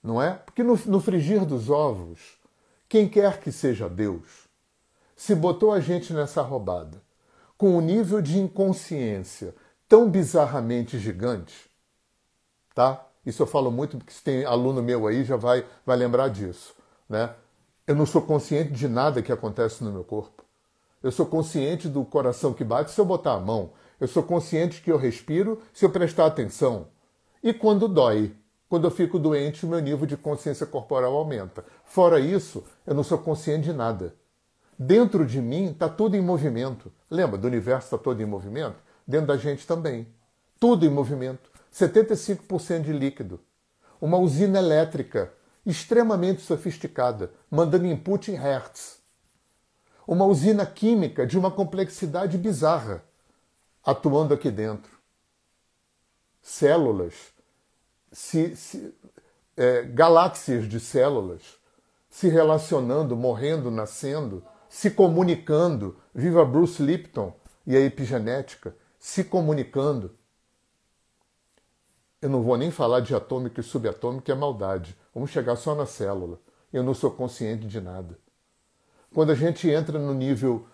Não 0.02 0.20
é? 0.20 0.34
Porque 0.34 0.62
no, 0.62 0.78
no 0.86 1.00
frigir 1.00 1.44
dos 1.46 1.70
ovos, 1.70 2.38
quem 2.88 3.08
quer 3.08 3.40
que 3.40 3.50
seja 3.50 3.88
Deus, 3.88 4.48
se 5.16 5.34
botou 5.34 5.72
a 5.72 5.80
gente 5.80 6.12
nessa 6.12 6.42
roubada 6.42 7.02
com 7.56 7.78
um 7.78 7.80
nível 7.80 8.20
de 8.20 8.38
inconsciência 8.38 9.54
tão 9.88 10.10
bizarramente 10.10 10.98
gigante, 10.98 11.70
tá? 12.74 13.06
Isso 13.24 13.42
eu 13.42 13.46
falo 13.46 13.70
muito 13.70 13.96
porque 13.96 14.12
se 14.12 14.22
tem 14.22 14.44
aluno 14.44 14.82
meu 14.82 15.06
aí 15.06 15.24
já 15.24 15.36
vai, 15.36 15.64
vai 15.86 15.96
lembrar 15.96 16.28
disso, 16.28 16.74
né? 17.08 17.34
Eu 17.86 17.94
não 17.94 18.06
sou 18.06 18.22
consciente 18.22 18.72
de 18.72 18.88
nada 18.88 19.20
que 19.20 19.30
acontece 19.30 19.84
no 19.84 19.92
meu 19.92 20.02
corpo. 20.02 20.42
Eu 21.02 21.12
sou 21.12 21.26
consciente 21.26 21.86
do 21.86 22.02
coração 22.02 22.54
que 22.54 22.64
bate 22.64 22.90
se 22.90 22.98
eu 22.98 23.04
botar 23.04 23.34
a 23.34 23.40
mão. 23.40 23.72
Eu 24.00 24.08
sou 24.08 24.22
consciente 24.22 24.80
que 24.80 24.90
eu 24.90 24.96
respiro 24.96 25.60
se 25.70 25.84
eu 25.84 25.90
prestar 25.90 26.24
atenção. 26.24 26.88
E 27.42 27.52
quando 27.52 27.86
dói, 27.86 28.34
quando 28.70 28.86
eu 28.86 28.90
fico 28.90 29.18
doente, 29.18 29.66
o 29.66 29.68
meu 29.68 29.80
nível 29.80 30.06
de 30.06 30.16
consciência 30.16 30.64
corporal 30.64 31.14
aumenta. 31.14 31.62
Fora 31.84 32.18
isso, 32.18 32.64
eu 32.86 32.94
não 32.94 33.04
sou 33.04 33.18
consciente 33.18 33.64
de 33.64 33.74
nada. 33.74 34.14
Dentro 34.78 35.26
de 35.26 35.42
mim 35.42 35.66
está 35.66 35.86
tudo 35.86 36.16
em 36.16 36.22
movimento. 36.22 36.90
Lembra, 37.10 37.36
do 37.36 37.46
universo 37.46 37.88
está 37.88 37.98
todo 37.98 38.22
em 38.22 38.26
movimento? 38.26 38.76
Dentro 39.06 39.26
da 39.26 39.36
gente 39.36 39.66
também. 39.66 40.08
Tudo 40.58 40.86
em 40.86 40.90
movimento. 40.90 41.50
75% 41.70 42.80
de 42.80 42.94
líquido. 42.94 43.40
Uma 44.00 44.16
usina 44.16 44.58
elétrica 44.58 45.34
extremamente 45.64 46.42
sofisticada, 46.42 47.32
mandando 47.50 47.86
input 47.86 48.30
em 48.30 48.34
hertz. 48.34 48.98
Uma 50.06 50.24
usina 50.26 50.66
química 50.66 51.26
de 51.26 51.38
uma 51.38 51.50
complexidade 51.50 52.36
bizarra, 52.36 53.02
atuando 53.84 54.34
aqui 54.34 54.50
dentro. 54.50 54.92
Células, 56.42 57.14
se, 58.12 58.54
se, 58.54 58.94
é, 59.56 59.82
galáxias 59.82 60.68
de 60.68 60.78
células 60.78 61.42
se 62.10 62.28
relacionando, 62.28 63.16
morrendo, 63.16 63.70
nascendo 63.70 64.44
se 64.74 64.90
comunicando. 64.90 65.96
Viva 66.12 66.44
Bruce 66.44 66.82
Lipton 66.82 67.32
e 67.64 67.76
a 67.76 67.80
epigenética, 67.80 68.74
se 68.98 69.22
comunicando. 69.22 70.16
Eu 72.24 72.30
não 72.30 72.42
vou 72.42 72.56
nem 72.56 72.70
falar 72.70 73.00
de 73.00 73.14
atômico 73.14 73.60
e 73.60 73.62
subatômico, 73.62 74.32
é 74.32 74.34
maldade. 74.34 74.96
Vamos 75.14 75.28
chegar 75.28 75.56
só 75.56 75.74
na 75.74 75.84
célula. 75.84 76.40
Eu 76.72 76.82
não 76.82 76.94
sou 76.94 77.10
consciente 77.10 77.66
de 77.66 77.82
nada. 77.82 78.18
Quando 79.12 79.30
a 79.30 79.34
gente 79.34 79.68
entra 79.68 79.98
no 79.98 80.14
nível 80.14 80.66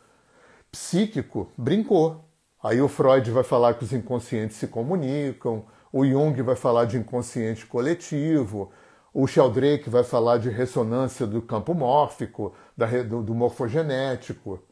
psíquico, 0.70 1.50
brincou. 1.58 2.24
Aí 2.62 2.80
o 2.80 2.86
Freud 2.86 3.28
vai 3.32 3.42
falar 3.42 3.74
que 3.74 3.82
os 3.82 3.92
inconscientes 3.92 4.58
se 4.58 4.68
comunicam, 4.68 5.64
o 5.92 6.06
Jung 6.06 6.40
vai 6.40 6.54
falar 6.54 6.84
de 6.84 6.98
inconsciente 6.98 7.66
coletivo, 7.66 8.70
o 9.12 9.26
Sheldrake 9.26 9.90
vai 9.90 10.04
falar 10.04 10.38
de 10.38 10.50
ressonância 10.50 11.26
do 11.26 11.42
campo 11.42 11.74
mórfico, 11.74 12.54
do, 13.08 13.24
do 13.24 13.34
morfogenético. 13.34 14.62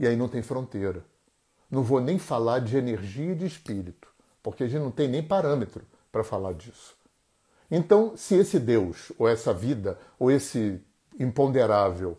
E 0.00 0.06
aí 0.06 0.16
não 0.16 0.28
tem 0.28 0.40
fronteira. 0.40 1.04
Não 1.70 1.82
vou 1.82 2.00
nem 2.00 2.18
falar 2.18 2.60
de 2.60 2.78
energia 2.78 3.32
e 3.32 3.34
de 3.34 3.44
espírito, 3.44 4.08
porque 4.42 4.64
a 4.64 4.66
gente 4.66 4.80
não 4.80 4.90
tem 4.90 5.06
nem 5.06 5.22
parâmetro 5.22 5.84
para 6.14 6.22
falar 6.22 6.54
disso. 6.54 6.96
Então, 7.68 8.16
se 8.16 8.36
esse 8.36 8.60
Deus, 8.60 9.10
ou 9.18 9.28
essa 9.28 9.52
vida, 9.52 9.98
ou 10.16 10.30
esse 10.30 10.80
imponderável 11.18 12.16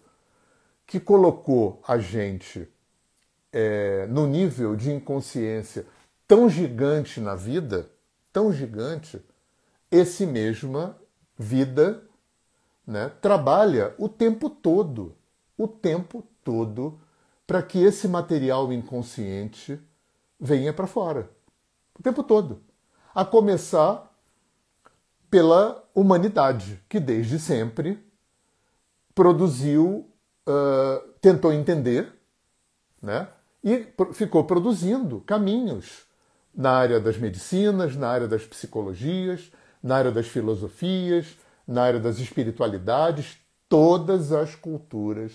que 0.86 1.00
colocou 1.00 1.82
a 1.88 1.98
gente 1.98 2.68
é, 3.54 4.06
no 4.08 4.28
nível 4.28 4.76
de 4.76 4.91
inconsciência 4.91 5.86
tão 6.28 6.50
gigante 6.50 7.22
na 7.22 7.36
vida, 7.36 7.89
tão 8.34 8.52
gigante, 8.52 9.24
esse 9.89 10.26
mesma 10.26 11.00
vida 11.38 12.04
né, 12.86 13.10
trabalha 13.22 13.96
o 13.98 14.10
tempo 14.10 14.50
todo, 14.50 15.16
o 15.58 15.70
tempo 15.70 16.22
todo, 16.43 17.00
para 17.48 17.64
que 17.64 17.80
esse 17.82 18.10
material 18.10 18.74
inconsciente 18.74 19.80
venha 20.38 20.74
para 20.74 20.86
fora. 20.86 21.30
O 21.98 22.04
tempo 22.04 22.22
todo. 22.22 22.62
A 23.16 23.24
começar 23.24 24.13
pela 25.32 25.82
humanidade, 25.95 26.84
que 26.89 26.99
desde 26.99 27.39
sempre 27.39 27.97
produziu, 29.16 30.11
uh, 30.45 31.09
tentou 31.22 31.53
entender, 31.53 32.11
né? 33.01 33.30
e 33.63 33.88
ficou 34.13 34.43
produzindo 34.43 35.22
caminhos 35.22 36.03
na 36.53 36.72
área 36.72 36.99
das 36.99 37.18
medicinas, 37.18 37.95
na 37.95 38.09
área 38.09 38.28
das 38.28 38.43
psicologias, 38.43 39.49
na 39.82 39.95
área 39.95 40.11
das 40.11 40.28
filosofias, 40.28 41.38
na 41.66 41.84
área 41.84 41.99
das 41.99 42.20
espiritualidades, 42.20 43.38
todas 43.70 44.32
as 44.32 44.55
culturas, 44.55 45.32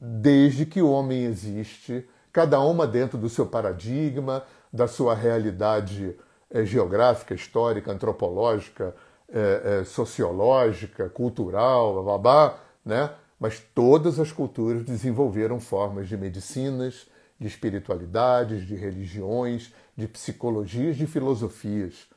desde 0.00 0.64
que 0.64 0.80
o 0.80 0.90
homem 0.90 1.24
existe, 1.24 2.08
cada 2.32 2.60
uma 2.60 2.86
dentro 2.86 3.18
do 3.18 3.28
seu 3.28 3.46
paradigma, 3.46 4.44
da 4.72 4.88
sua 4.88 5.14
realidade 5.14 6.16
geográfica, 6.64 7.34
histórica, 7.34 7.92
antropológica, 7.92 8.94
é, 9.28 9.80
é, 9.80 9.84
sociológica, 9.84 11.08
cultural, 11.08 12.04
babá, 12.04 12.58
né? 12.84 13.10
Mas 13.38 13.60
todas 13.74 14.20
as 14.20 14.30
culturas 14.30 14.84
desenvolveram 14.84 15.58
formas 15.58 16.08
de 16.08 16.16
medicinas, 16.16 17.06
de 17.38 17.46
espiritualidades, 17.46 18.66
de 18.66 18.74
religiões, 18.74 19.72
de 19.96 20.06
psicologias, 20.06 20.96
de 20.96 21.06
filosofias 21.06 22.08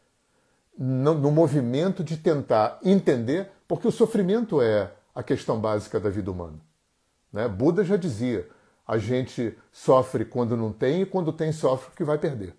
no, 0.77 1.15
no 1.15 1.31
movimento 1.31 2.03
de 2.03 2.17
tentar 2.17 2.79
entender, 2.83 3.49
porque 3.67 3.87
o 3.87 3.91
sofrimento 3.91 4.61
é 4.61 4.91
a 5.13 5.23
questão 5.23 5.59
básica 5.59 5.99
da 5.99 6.09
vida 6.09 6.31
humana. 6.31 6.59
Né? 7.33 7.47
Buda 7.47 7.83
já 7.83 7.97
dizia: 7.97 8.47
a 8.87 8.97
gente 8.97 9.57
sofre 9.71 10.23
quando 10.23 10.55
não 10.55 10.71
tem 10.71 11.01
e 11.01 11.05
quando 11.05 11.33
tem 11.33 11.51
sofre 11.51 11.89
porque 11.89 12.03
vai 12.03 12.17
perder. 12.17 12.55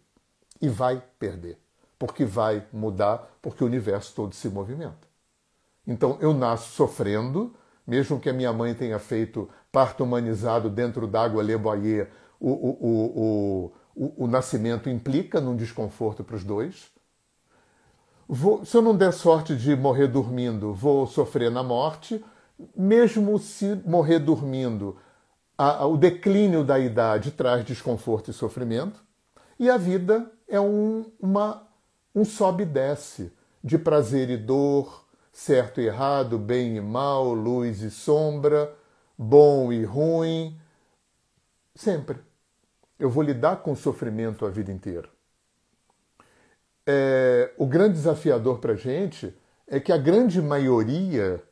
E 0.61 0.69
vai 0.69 1.03
perder, 1.19 1.59
porque 1.99 2.25
vai 2.25 2.67
mudar, 2.73 3.39
porque 3.41 3.63
o 3.63 3.67
universo 3.67 4.15
todo 4.15 4.35
se 4.35 4.49
movimenta. 4.49 5.09
Então 5.87 6.19
eu 6.21 6.35
nasço 6.35 6.71
sofrendo, 6.73 7.55
mesmo 7.87 8.21
que 8.21 8.29
a 8.29 8.33
minha 8.33 8.53
mãe 8.53 8.75
tenha 8.75 8.99
feito 8.99 9.49
parto 9.73 10.05
humanizado 10.05 10.69
dentro 10.69 11.07
d'água 11.07 11.43
Le 11.43 11.57
Boyer, 11.57 12.11
o, 12.41 12.51
o, 12.51 13.73
o, 13.97 14.25
o, 14.25 14.27
nascimento 14.27 14.89
implica 14.89 15.41
num 15.41 15.57
desconforto 15.57 16.23
para 16.23 16.37
os 16.37 16.45
dois. 16.45 16.91
Vou, 18.29 18.65
se 18.65 18.77
eu 18.77 18.83
não 18.83 18.97
der 18.97 19.13
sorte 19.13 19.57
de 19.57 19.75
morrer 19.75 20.07
dormindo, 20.07 20.75
vou 20.75 21.07
sofrer 21.07 21.51
na 21.51 21.63
morte. 21.63 22.25
Mesmo 22.77 23.39
se 23.39 23.81
morrer 23.87 24.19
dormindo, 24.19 24.97
a, 25.57 25.83
a, 25.83 25.87
o 25.87 25.97
declínio 25.97 26.63
da 26.63 26.79
idade 26.79 27.31
traz 27.31 27.65
desconforto 27.65 28.31
e 28.31 28.35
sofrimento, 28.35 29.03
e 29.59 29.71
a 29.71 29.77
vida 29.77 30.31
é 30.49 30.61
um, 30.61 31.13
uma, 31.21 31.69
um 32.15 32.25
sobe 32.25 32.63
e 32.63 32.67
desce 32.67 33.31
de 33.63 33.79
prazer 33.79 34.31
e 34.31 34.37
dor, 34.37 35.07
certo 35.33 35.81
e 35.81 35.87
errado, 35.87 36.39
bem 36.39 36.77
e 36.77 36.81
mal, 36.81 37.33
luz 37.35 37.83
e 37.83 37.91
sombra, 37.91 38.75
bom 39.17 39.73
e 39.73 39.85
ruim, 39.85 40.59
sempre. 41.75 42.19
Eu 42.99 43.11
vou 43.11 43.23
lidar 43.23 43.57
com 43.57 43.73
o 43.73 43.77
sofrimento 43.77 44.47
a 44.47 44.51
vida 44.51 44.73
inteira. 44.73 45.09
É, 46.87 47.53
o 47.59 47.67
grande 47.67 47.95
desafiador 47.95 48.59
para 48.59 48.73
a 48.73 48.77
gente 48.77 49.37
é 49.67 49.79
que 49.79 49.93
a 49.93 49.99
grande 49.99 50.41
maioria 50.41 51.43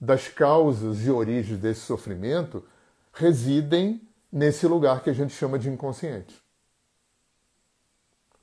das 0.00 0.28
causas 0.28 1.04
e 1.04 1.10
origens 1.10 1.58
desse 1.58 1.80
sofrimento 1.80 2.64
residem 3.12 4.00
nesse 4.32 4.66
lugar 4.66 5.02
que 5.02 5.10
a 5.10 5.12
gente 5.12 5.34
chama 5.34 5.58
de 5.58 5.68
inconsciente. 5.68 6.42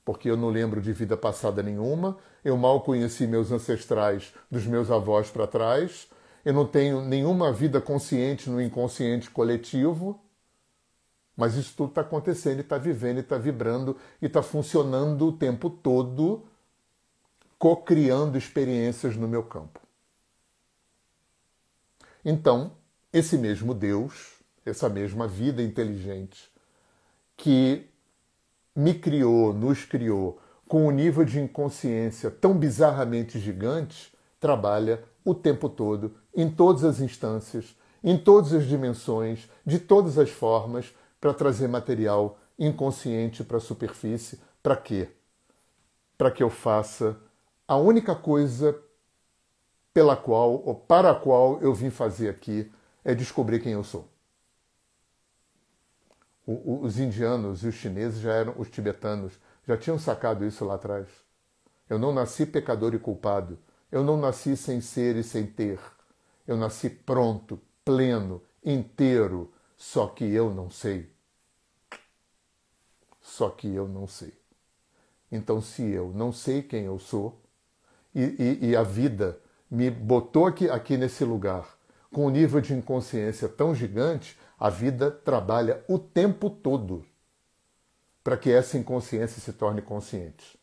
Porque 0.09 0.27
eu 0.27 0.35
não 0.35 0.49
lembro 0.49 0.81
de 0.81 0.91
vida 0.91 1.15
passada 1.15 1.61
nenhuma, 1.61 2.17
eu 2.43 2.57
mal 2.57 2.81
conheci 2.81 3.27
meus 3.27 3.51
ancestrais 3.51 4.33
dos 4.49 4.65
meus 4.65 4.89
avós 4.89 5.29
para 5.29 5.45
trás, 5.45 6.07
eu 6.43 6.51
não 6.51 6.65
tenho 6.65 6.99
nenhuma 6.99 7.53
vida 7.53 7.79
consciente 7.79 8.49
no 8.49 8.59
inconsciente 8.59 9.29
coletivo, 9.29 10.19
mas 11.37 11.53
isso 11.53 11.75
tudo 11.77 11.89
está 11.89 12.01
acontecendo, 12.01 12.61
está 12.61 12.75
vivendo, 12.75 13.19
está 13.19 13.37
vibrando 13.37 13.95
e 14.19 14.25
está 14.25 14.41
funcionando 14.41 15.27
o 15.27 15.31
tempo 15.31 15.69
todo, 15.69 16.43
co-criando 17.59 18.35
experiências 18.35 19.15
no 19.15 19.27
meu 19.27 19.43
campo. 19.43 19.79
Então, 22.25 22.71
esse 23.13 23.37
mesmo 23.37 23.75
Deus, 23.75 24.39
essa 24.65 24.89
mesma 24.89 25.27
vida 25.27 25.61
inteligente, 25.61 26.51
que 27.37 27.87
me 28.75 28.93
criou, 28.93 29.53
nos 29.53 29.85
criou, 29.85 30.39
com 30.67 30.87
um 30.87 30.91
nível 30.91 31.25
de 31.25 31.39
inconsciência 31.39 32.29
tão 32.29 32.57
bizarramente 32.57 33.39
gigante, 33.39 34.13
trabalha 34.39 35.03
o 35.25 35.33
tempo 35.33 35.67
todo, 35.67 36.15
em 36.35 36.49
todas 36.49 36.83
as 36.83 36.99
instâncias, 36.99 37.75
em 38.03 38.17
todas 38.17 38.53
as 38.53 38.65
dimensões, 38.65 39.49
de 39.65 39.79
todas 39.79 40.17
as 40.17 40.29
formas, 40.29 40.93
para 41.19 41.33
trazer 41.33 41.67
material 41.67 42.39
inconsciente 42.57 43.43
para 43.43 43.57
a 43.57 43.61
superfície. 43.61 44.39
Para 44.63 44.75
quê? 44.75 45.09
Para 46.17 46.31
que 46.31 46.43
eu 46.43 46.49
faça 46.49 47.17
a 47.67 47.75
única 47.75 48.15
coisa 48.15 48.79
pela 49.93 50.15
qual 50.15 50.61
ou 50.65 50.75
para 50.75 51.11
a 51.11 51.15
qual 51.15 51.59
eu 51.61 51.73
vim 51.73 51.89
fazer 51.89 52.29
aqui 52.29 52.71
é 53.03 53.13
descobrir 53.13 53.59
quem 53.59 53.73
eu 53.73 53.83
sou 53.83 54.08
os 56.51 56.97
indianos 56.97 57.63
e 57.63 57.67
os 57.67 57.75
chineses 57.75 58.19
já 58.19 58.33
eram, 58.33 58.55
os 58.57 58.69
tibetanos, 58.69 59.33
já 59.67 59.77
tinham 59.77 59.99
sacado 59.99 60.45
isso 60.45 60.65
lá 60.65 60.75
atrás. 60.75 61.07
Eu 61.87 61.99
não 61.99 62.11
nasci 62.11 62.45
pecador 62.45 62.93
e 62.93 62.99
culpado. 62.99 63.59
Eu 63.91 64.03
não 64.03 64.17
nasci 64.17 64.57
sem 64.57 64.81
ser 64.81 65.15
e 65.15 65.23
sem 65.23 65.45
ter. 65.45 65.79
Eu 66.47 66.57
nasci 66.57 66.89
pronto, 66.89 67.59
pleno, 67.85 68.41
inteiro, 68.63 69.53
só 69.77 70.07
que 70.07 70.25
eu 70.25 70.53
não 70.53 70.69
sei. 70.69 71.11
Só 73.21 73.49
que 73.49 73.67
eu 73.73 73.87
não 73.87 74.07
sei. 74.07 74.33
Então, 75.31 75.61
se 75.61 75.83
eu 75.83 76.11
não 76.13 76.31
sei 76.31 76.63
quem 76.63 76.85
eu 76.85 76.97
sou, 76.97 77.39
e, 78.13 78.57
e, 78.61 78.69
e 78.69 78.75
a 78.75 78.81
vida 78.81 79.39
me 79.69 79.91
botou 79.91 80.47
aqui, 80.47 80.67
aqui 80.67 80.97
nesse 80.97 81.23
lugar 81.23 81.77
com 82.11 82.25
um 82.25 82.29
nível 82.29 82.59
de 82.59 82.73
inconsciência 82.73 83.47
tão 83.47 83.73
gigante, 83.73 84.37
a 84.59 84.69
vida 84.69 85.09
trabalha 85.09 85.83
o 85.87 85.97
tempo 85.97 86.49
todo 86.49 87.05
para 88.21 88.35
que 88.35 88.51
essa 88.51 88.77
inconsciência 88.77 89.41
se 89.41 89.53
torne 89.53 89.81
consciente. 89.81 90.59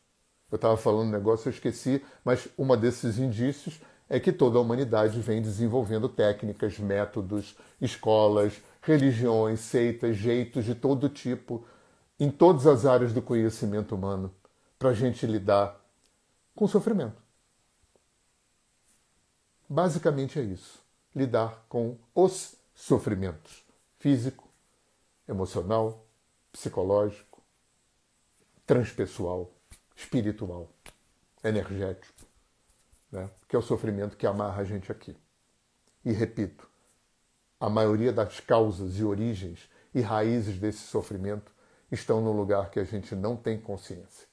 Eu 0.51 0.57
estava 0.57 0.77
falando 0.77 1.07
um 1.07 1.11
negócio, 1.11 1.49
eu 1.49 1.53
esqueci, 1.53 2.05
mas 2.23 2.47
um 2.57 2.77
desses 2.77 3.17
indícios 3.17 3.81
é 4.07 4.19
que 4.19 4.31
toda 4.31 4.57
a 4.57 4.61
humanidade 4.61 5.19
vem 5.19 5.41
desenvolvendo 5.41 6.07
técnicas, 6.07 6.77
métodos, 6.77 7.57
escolas, 7.81 8.61
religiões, 8.81 9.59
seitas, 9.61 10.15
jeitos 10.15 10.63
de 10.63 10.75
todo 10.75 11.09
tipo, 11.09 11.65
em 12.19 12.29
todas 12.29 12.67
as 12.67 12.85
áreas 12.85 13.11
do 13.11 13.21
conhecimento 13.21 13.95
humano, 13.95 14.33
para 14.77 14.89
a 14.89 14.93
gente 14.93 15.25
lidar 15.25 15.75
com 16.55 16.65
o 16.65 16.69
sofrimento. 16.69 17.21
Basicamente 19.67 20.39
é 20.39 20.43
isso: 20.43 20.79
lidar 21.13 21.65
com 21.67 21.97
os 22.15 22.55
sofrimentos 22.73 23.66
físico, 23.99 24.47
emocional, 25.27 26.05
psicológico, 26.51 27.41
transpessoal, 28.65 29.51
espiritual, 29.95 30.69
energético, 31.43 32.25
né? 33.11 33.29
que 33.47 33.55
é 33.55 33.59
o 33.59 33.61
sofrimento 33.61 34.17
que 34.17 34.27
amarra 34.27 34.61
a 34.61 34.65
gente 34.65 34.91
aqui. 34.91 35.15
E 36.03 36.11
repito, 36.11 36.69
a 37.59 37.69
maioria 37.69 38.13
das 38.13 38.39
causas 38.39 38.97
e 38.97 39.03
origens 39.03 39.69
e 39.93 40.01
raízes 40.01 40.59
desse 40.59 40.79
sofrimento 40.79 41.51
estão 41.91 42.21
no 42.21 42.31
lugar 42.31 42.69
que 42.69 42.79
a 42.79 42.83
gente 42.83 43.15
não 43.15 43.35
tem 43.35 43.59
consciência. 43.59 44.27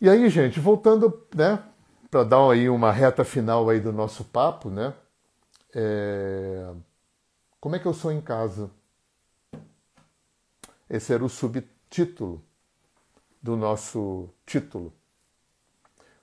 E 0.00 0.08
aí, 0.08 0.28
gente, 0.28 0.60
voltando, 0.60 1.26
né, 1.34 1.62
para 2.10 2.22
dar 2.22 2.50
aí 2.50 2.68
uma 2.68 2.92
reta 2.92 3.24
final 3.24 3.68
aí 3.68 3.80
do 3.80 3.92
nosso 3.92 4.24
papo, 4.24 4.70
né, 4.70 4.94
é... 5.74 6.72
Como 7.66 7.74
é 7.74 7.80
que 7.80 7.86
eu 7.86 7.92
sou 7.92 8.12
em 8.12 8.20
casa? 8.20 8.70
Esse 10.88 11.12
era 11.12 11.24
o 11.24 11.28
subtítulo 11.28 12.40
do 13.42 13.56
nosso 13.56 14.28
título. 14.46 14.92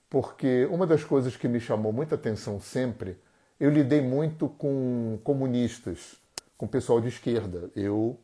Porque 0.09 0.65
uma 0.71 0.87
das 0.87 1.03
coisas 1.03 1.35
que 1.35 1.49
me 1.49 1.59
chamou 1.59 1.91
muita 1.91 2.15
atenção 2.15 2.61
sempre, 2.61 3.17
eu 3.59 3.69
lidei 3.69 3.99
muito 3.99 4.47
com 4.47 5.19
comunistas, 5.21 6.15
com 6.57 6.65
pessoal 6.65 7.01
de 7.01 7.09
esquerda. 7.09 7.69
Eu 7.75 8.17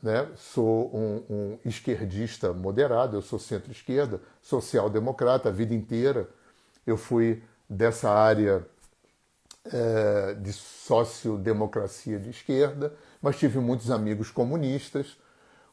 né, 0.00 0.30
sou 0.36 0.94
um, 0.94 1.24
um 1.28 1.58
esquerdista 1.64 2.52
moderado, 2.52 3.16
eu 3.16 3.22
sou 3.22 3.40
centro-esquerda, 3.40 4.20
social-democrata 4.40 5.48
a 5.48 5.52
vida 5.52 5.74
inteira. 5.74 6.30
Eu 6.86 6.96
fui 6.96 7.42
dessa 7.68 8.08
área 8.08 8.64
é, 9.72 10.34
de 10.34 10.52
sociodemocracia 10.52 12.18
de 12.18 12.30
esquerda, 12.30 12.94
mas 13.20 13.38
tive 13.38 13.58
muitos 13.58 13.90
amigos 13.90 14.30
comunistas. 14.30 15.16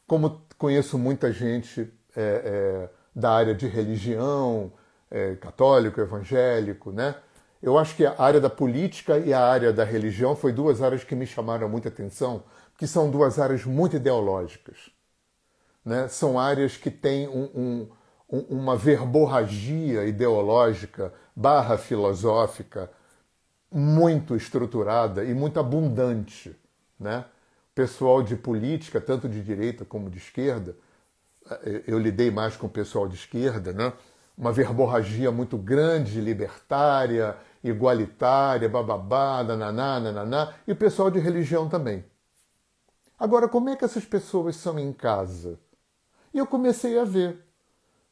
Como 0.06 0.42
conheço 0.58 0.98
muita 0.98 1.32
gente 1.32 1.92
é, 2.16 2.20
é, 2.20 2.90
da 3.14 3.32
área 3.32 3.54
de 3.54 3.66
religião, 3.66 4.72
é, 5.10 5.34
católico, 5.36 6.00
evangélico, 6.00 6.90
né? 6.90 7.14
Eu 7.62 7.78
acho 7.78 7.94
que 7.94 8.04
a 8.04 8.14
área 8.18 8.40
da 8.40 8.50
política 8.50 9.18
e 9.18 9.32
a 9.32 9.40
área 9.40 9.72
da 9.72 9.84
religião 9.84 10.34
foi 10.34 10.52
duas 10.52 10.82
áreas 10.82 11.04
que 11.04 11.14
me 11.14 11.26
chamaram 11.26 11.68
muita 11.68 11.88
atenção, 11.88 12.42
porque 12.72 12.88
são 12.88 13.08
duas 13.08 13.38
áreas 13.38 13.64
muito 13.64 13.94
ideológicas. 13.94 14.90
Né? 15.84 16.08
São 16.08 16.40
áreas 16.40 16.76
que 16.76 16.90
têm 16.90 17.28
um, 17.28 17.88
um, 18.28 18.38
uma 18.48 18.76
verborragia 18.76 20.04
ideológica 20.04 21.12
barra 21.36 21.78
filosófica 21.78 22.90
muito 23.72 24.36
estruturada 24.36 25.24
e 25.24 25.32
muito 25.34 25.58
abundante. 25.58 26.54
Né? 26.98 27.24
Pessoal 27.74 28.22
de 28.22 28.36
política, 28.36 29.00
tanto 29.00 29.28
de 29.28 29.42
direita 29.42 29.84
como 29.84 30.10
de 30.10 30.18
esquerda, 30.18 30.76
eh, 31.50 31.84
eu 31.86 31.98
lidei 31.98 32.30
mais 32.30 32.56
com 32.56 32.66
o 32.66 32.70
pessoal 32.70 33.08
de 33.08 33.14
esquerda, 33.14 33.72
né? 33.72 33.92
uma 34.36 34.52
verborragia 34.52 35.30
muito 35.30 35.56
grande, 35.56 36.20
libertária, 36.20 37.36
igualitária, 37.62 38.68
bababá, 38.68 39.42
nananá, 39.42 40.00
nananá, 40.00 40.54
e 40.66 40.72
o 40.72 40.76
pessoal 40.76 41.10
de 41.10 41.18
religião 41.18 41.68
também. 41.68 42.04
Agora, 43.18 43.48
como 43.48 43.68
é 43.68 43.76
que 43.76 43.84
essas 43.84 44.04
pessoas 44.04 44.56
são 44.56 44.78
em 44.78 44.92
casa? 44.92 45.58
E 46.34 46.38
eu 46.38 46.46
comecei 46.46 46.98
a 46.98 47.04
ver, 47.04 47.38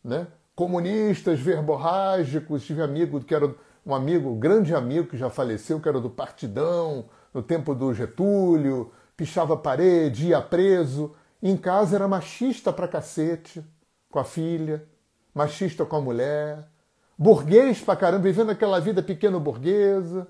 né? 0.05 0.29
Comunistas 0.55 1.41
verborrágicos, 1.41 2.65
tive 2.65 2.83
amigo 2.83 3.21
que 3.21 3.35
era 3.35 3.53
um 3.85 3.95
amigo, 3.95 4.31
um 4.31 4.39
grande 4.39 4.75
amigo 4.75 5.09
que 5.09 5.17
já 5.17 5.31
faleceu, 5.31 5.81
que 5.81 5.89
era 5.89 6.01
do 6.01 6.11
Partidão, 6.11 7.09
no 7.33 7.43
tempo 7.43 7.75
do 7.75 7.95
Getúlio, 7.95 8.93
pichava 9.17 9.57
parede, 9.57 10.29
ia 10.29 10.41
preso. 10.41 11.15
Em 11.43 11.57
casa 11.57 11.97
era 11.97 12.09
machista 12.09 12.73
pra 12.73 12.89
cacete, 12.89 13.65
com 14.11 14.19
a 14.19 14.25
filha, 14.25 14.87
machista 15.35 15.85
com 15.87 15.97
a 15.97 16.01
mulher, 16.01 16.69
burguês 17.17 17.81
pra 17.81 17.97
caramba, 17.97 18.25
vivendo 18.25 18.51
aquela 18.51 18.81
vida 18.81 19.03
pequeno 19.03 19.41
burguesa. 19.41 20.29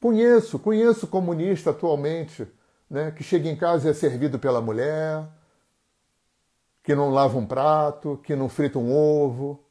Conheço, 0.00 0.58
conheço 0.58 1.06
comunista 1.06 1.70
atualmente, 1.70 2.46
né, 2.90 3.10
que 3.10 3.24
chega 3.24 3.48
em 3.48 3.56
casa 3.56 3.88
e 3.88 3.90
é 3.90 3.94
servido 3.94 4.38
pela 4.38 4.60
mulher, 4.60 5.26
que 6.82 6.94
não 6.94 7.10
lava 7.10 7.38
um 7.38 7.46
prato, 7.46 8.20
que 8.22 8.36
não 8.36 8.50
frita 8.50 8.78
um 8.78 8.94
ovo, 8.94 9.63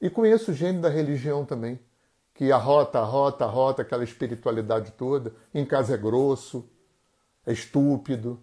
e 0.00 0.08
conheço 0.08 0.52
gente 0.52 0.80
da 0.80 0.88
religião 0.88 1.44
também, 1.44 1.78
que 2.32 2.50
arrota, 2.50 2.98
arrota, 2.98 3.44
arrota 3.44 3.82
aquela 3.82 4.02
espiritualidade 4.02 4.92
toda. 4.92 5.34
Em 5.52 5.64
casa 5.64 5.94
é 5.94 5.98
grosso, 5.98 6.68
é 7.46 7.52
estúpido. 7.52 8.42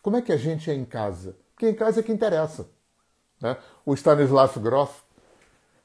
Como 0.00 0.16
é 0.16 0.22
que 0.22 0.32
a 0.32 0.36
gente 0.36 0.70
é 0.70 0.74
em 0.74 0.84
casa? 0.84 1.36
Porque 1.52 1.68
em 1.68 1.74
casa 1.74 2.00
é 2.00 2.02
que 2.02 2.12
interessa. 2.12 2.70
Né? 3.40 3.56
O 3.84 3.94
Stanislav 3.94 4.56
Grof, 4.60 5.02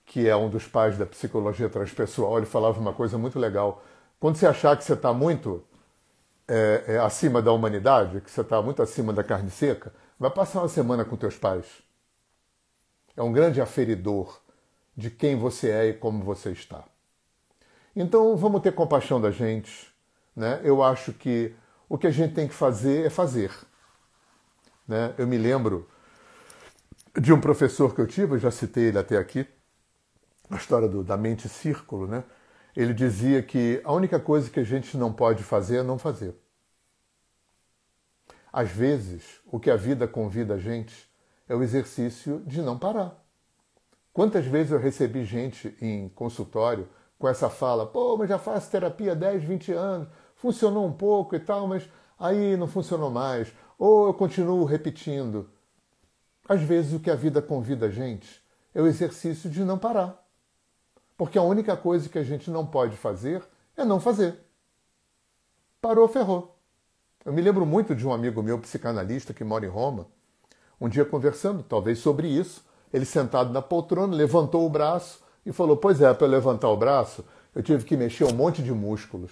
que 0.05 0.29
é 0.29 0.35
um 0.35 0.49
dos 0.49 0.67
pais 0.67 0.97
da 0.97 1.05
psicologia 1.05 1.67
transpessoal, 1.67 2.37
ele 2.37 2.45
falava 2.45 2.79
uma 2.79 2.93
coisa 2.93 3.17
muito 3.17 3.39
legal. 3.39 3.83
Quando 4.19 4.35
você 4.35 4.45
achar 4.45 4.77
que 4.77 4.83
você 4.83 4.93
está 4.93 5.11
muito 5.11 5.65
é, 6.47 6.83
é, 6.87 6.97
acima 6.99 7.41
da 7.41 7.51
humanidade, 7.51 8.21
que 8.21 8.29
você 8.29 8.41
está 8.41 8.61
muito 8.61 8.83
acima 8.83 9.11
da 9.11 9.23
carne 9.23 9.49
seca, 9.49 9.91
vai 10.19 10.29
passar 10.29 10.59
uma 10.59 10.67
semana 10.67 11.03
com 11.03 11.17
teus 11.17 11.37
pais. 11.37 11.65
É 13.17 13.23
um 13.23 13.31
grande 13.31 13.59
aferidor 13.59 14.44
de 14.95 15.09
quem 15.09 15.35
você 15.35 15.69
é 15.69 15.87
e 15.87 15.93
como 15.93 16.23
você 16.23 16.51
está. 16.51 16.83
Então 17.95 18.35
vamos 18.35 18.61
ter 18.61 18.73
compaixão 18.73 19.19
da 19.19 19.31
gente. 19.31 19.93
Né? 20.35 20.61
Eu 20.63 20.83
acho 20.83 21.13
que 21.13 21.53
o 21.87 21.97
que 21.97 22.07
a 22.07 22.11
gente 22.11 22.33
tem 22.33 22.47
que 22.47 22.53
fazer 22.53 23.05
é 23.05 23.09
fazer. 23.09 23.51
Né? 24.87 25.13
Eu 25.17 25.27
me 25.27 25.37
lembro 25.37 25.89
de 27.19 27.31
um 27.31 27.39
professor 27.39 27.93
que 27.95 28.01
eu 28.01 28.07
tive, 28.07 28.33
eu 28.35 28.39
já 28.39 28.51
citei 28.51 28.85
ele 28.85 28.97
até 28.97 29.17
aqui, 29.17 29.47
a 30.49 30.57
história 30.57 30.87
do, 30.87 31.03
da 31.03 31.15
mente 31.15 31.47
círculo, 31.47 32.07
né? 32.07 32.23
Ele 32.75 32.93
dizia 32.93 33.41
que 33.41 33.81
a 33.85 33.93
única 33.93 34.19
coisa 34.19 34.49
que 34.49 34.59
a 34.59 34.63
gente 34.63 34.97
não 34.97 35.13
pode 35.13 35.41
fazer 35.43 35.77
é 35.77 35.83
não 35.83 35.97
fazer. 35.97 36.35
Às 38.51 38.69
vezes, 38.69 39.39
o 39.45 39.59
que 39.59 39.71
a 39.71 39.77
vida 39.77 40.07
convida 40.07 40.55
a 40.55 40.59
gente 40.59 41.09
é 41.47 41.55
o 41.55 41.63
exercício 41.63 42.43
de 42.45 42.61
não 42.61 42.77
parar. 42.77 43.24
Quantas 44.15 44.45
vezes 44.45 44.71
eu 44.71 44.79
recebi 44.79 45.25
gente 45.25 45.75
em 45.81 46.07
consultório 46.07 46.87
com 47.19 47.27
essa 47.27 47.49
fala: 47.49 47.85
pô, 47.85 48.15
mas 48.15 48.29
já 48.29 48.39
faço 48.39 48.71
terapia 48.71 49.11
há 49.11 49.13
10, 49.13 49.43
20 49.43 49.73
anos, 49.73 50.07
funcionou 50.35 50.85
um 50.85 50.93
pouco 50.93 51.35
e 51.35 51.39
tal, 51.39 51.67
mas 51.67 51.83
aí 52.17 52.55
não 52.55 52.65
funcionou 52.65 53.11
mais. 53.11 53.53
Ou 53.77 54.07
eu 54.07 54.13
continuo 54.13 54.63
repetindo. 54.63 55.49
Às 56.47 56.61
vezes 56.61 56.93
o 56.93 56.99
que 57.01 57.11
a 57.11 57.15
vida 57.15 57.41
convida 57.41 57.87
a 57.87 57.89
gente 57.89 58.41
é 58.73 58.81
o 58.81 58.87
exercício 58.87 59.49
de 59.49 59.65
não 59.65 59.77
parar. 59.77 60.25
Porque 61.17 61.37
a 61.37 61.43
única 61.43 61.75
coisa 61.75 62.07
que 62.07 62.17
a 62.17 62.23
gente 62.23 62.49
não 62.49 62.65
pode 62.65 62.95
fazer 62.95 63.43
é 63.75 63.83
não 63.83 63.99
fazer. 63.99 64.39
Parou, 65.81 66.07
ferrou. 66.07 66.57
Eu 67.25 67.33
me 67.33 67.41
lembro 67.41 67.65
muito 67.65 67.93
de 67.93 68.07
um 68.07 68.13
amigo 68.13 68.41
meu, 68.41 68.57
psicanalista, 68.59 69.33
que 69.33 69.43
mora 69.43 69.65
em 69.65 69.69
Roma, 69.69 70.07
um 70.79 70.87
dia 70.87 71.03
conversando, 71.03 71.63
talvez 71.63 71.99
sobre 71.99 72.29
isso, 72.29 72.63
ele 72.93 73.05
sentado 73.05 73.51
na 73.51 73.61
poltrona, 73.61 74.15
levantou 74.15 74.65
o 74.65 74.69
braço 74.69 75.21
e 75.45 75.51
falou: 75.51 75.77
Pois 75.77 76.01
é, 76.01 76.13
para 76.13 76.27
levantar 76.27 76.69
o 76.69 76.77
braço, 76.77 77.25
eu 77.53 77.61
tive 77.61 77.85
que 77.85 77.95
mexer 77.95 78.23
um 78.25 78.33
monte 78.33 78.63
de 78.63 78.71
músculos. 78.71 79.31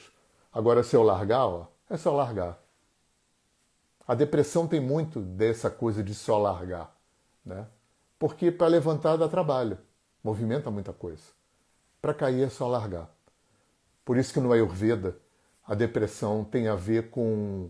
Agora, 0.52 0.84
se 0.84 0.96
eu 0.96 1.04
largar, 1.04 1.46
ó, 1.46 1.68
é 1.90 1.98
só 1.98 2.14
largar. 2.14 2.60
A 4.08 4.14
depressão 4.14 4.68
tem 4.68 4.80
muito 4.80 5.22
dessa 5.22 5.70
coisa 5.70 6.04
de 6.04 6.14
só 6.14 6.38
largar, 6.38 6.96
né? 7.46 7.68
Porque 8.20 8.52
para 8.52 8.68
levantar 8.68 9.18
dá 9.18 9.28
trabalho, 9.28 9.78
movimenta 10.24 10.70
muita 10.70 10.94
coisa. 10.94 11.24
Para 12.02 12.14
cair 12.14 12.44
é 12.44 12.50
só 12.50 12.68
largar. 12.68 13.10
Por 14.04 14.18
isso 14.18 14.34
que 14.34 14.40
no 14.40 14.52
Ayurveda 14.52 15.18
a 15.66 15.74
depressão 15.74 16.44
tem 16.44 16.68
a 16.68 16.76
ver 16.76 17.10
com, 17.10 17.70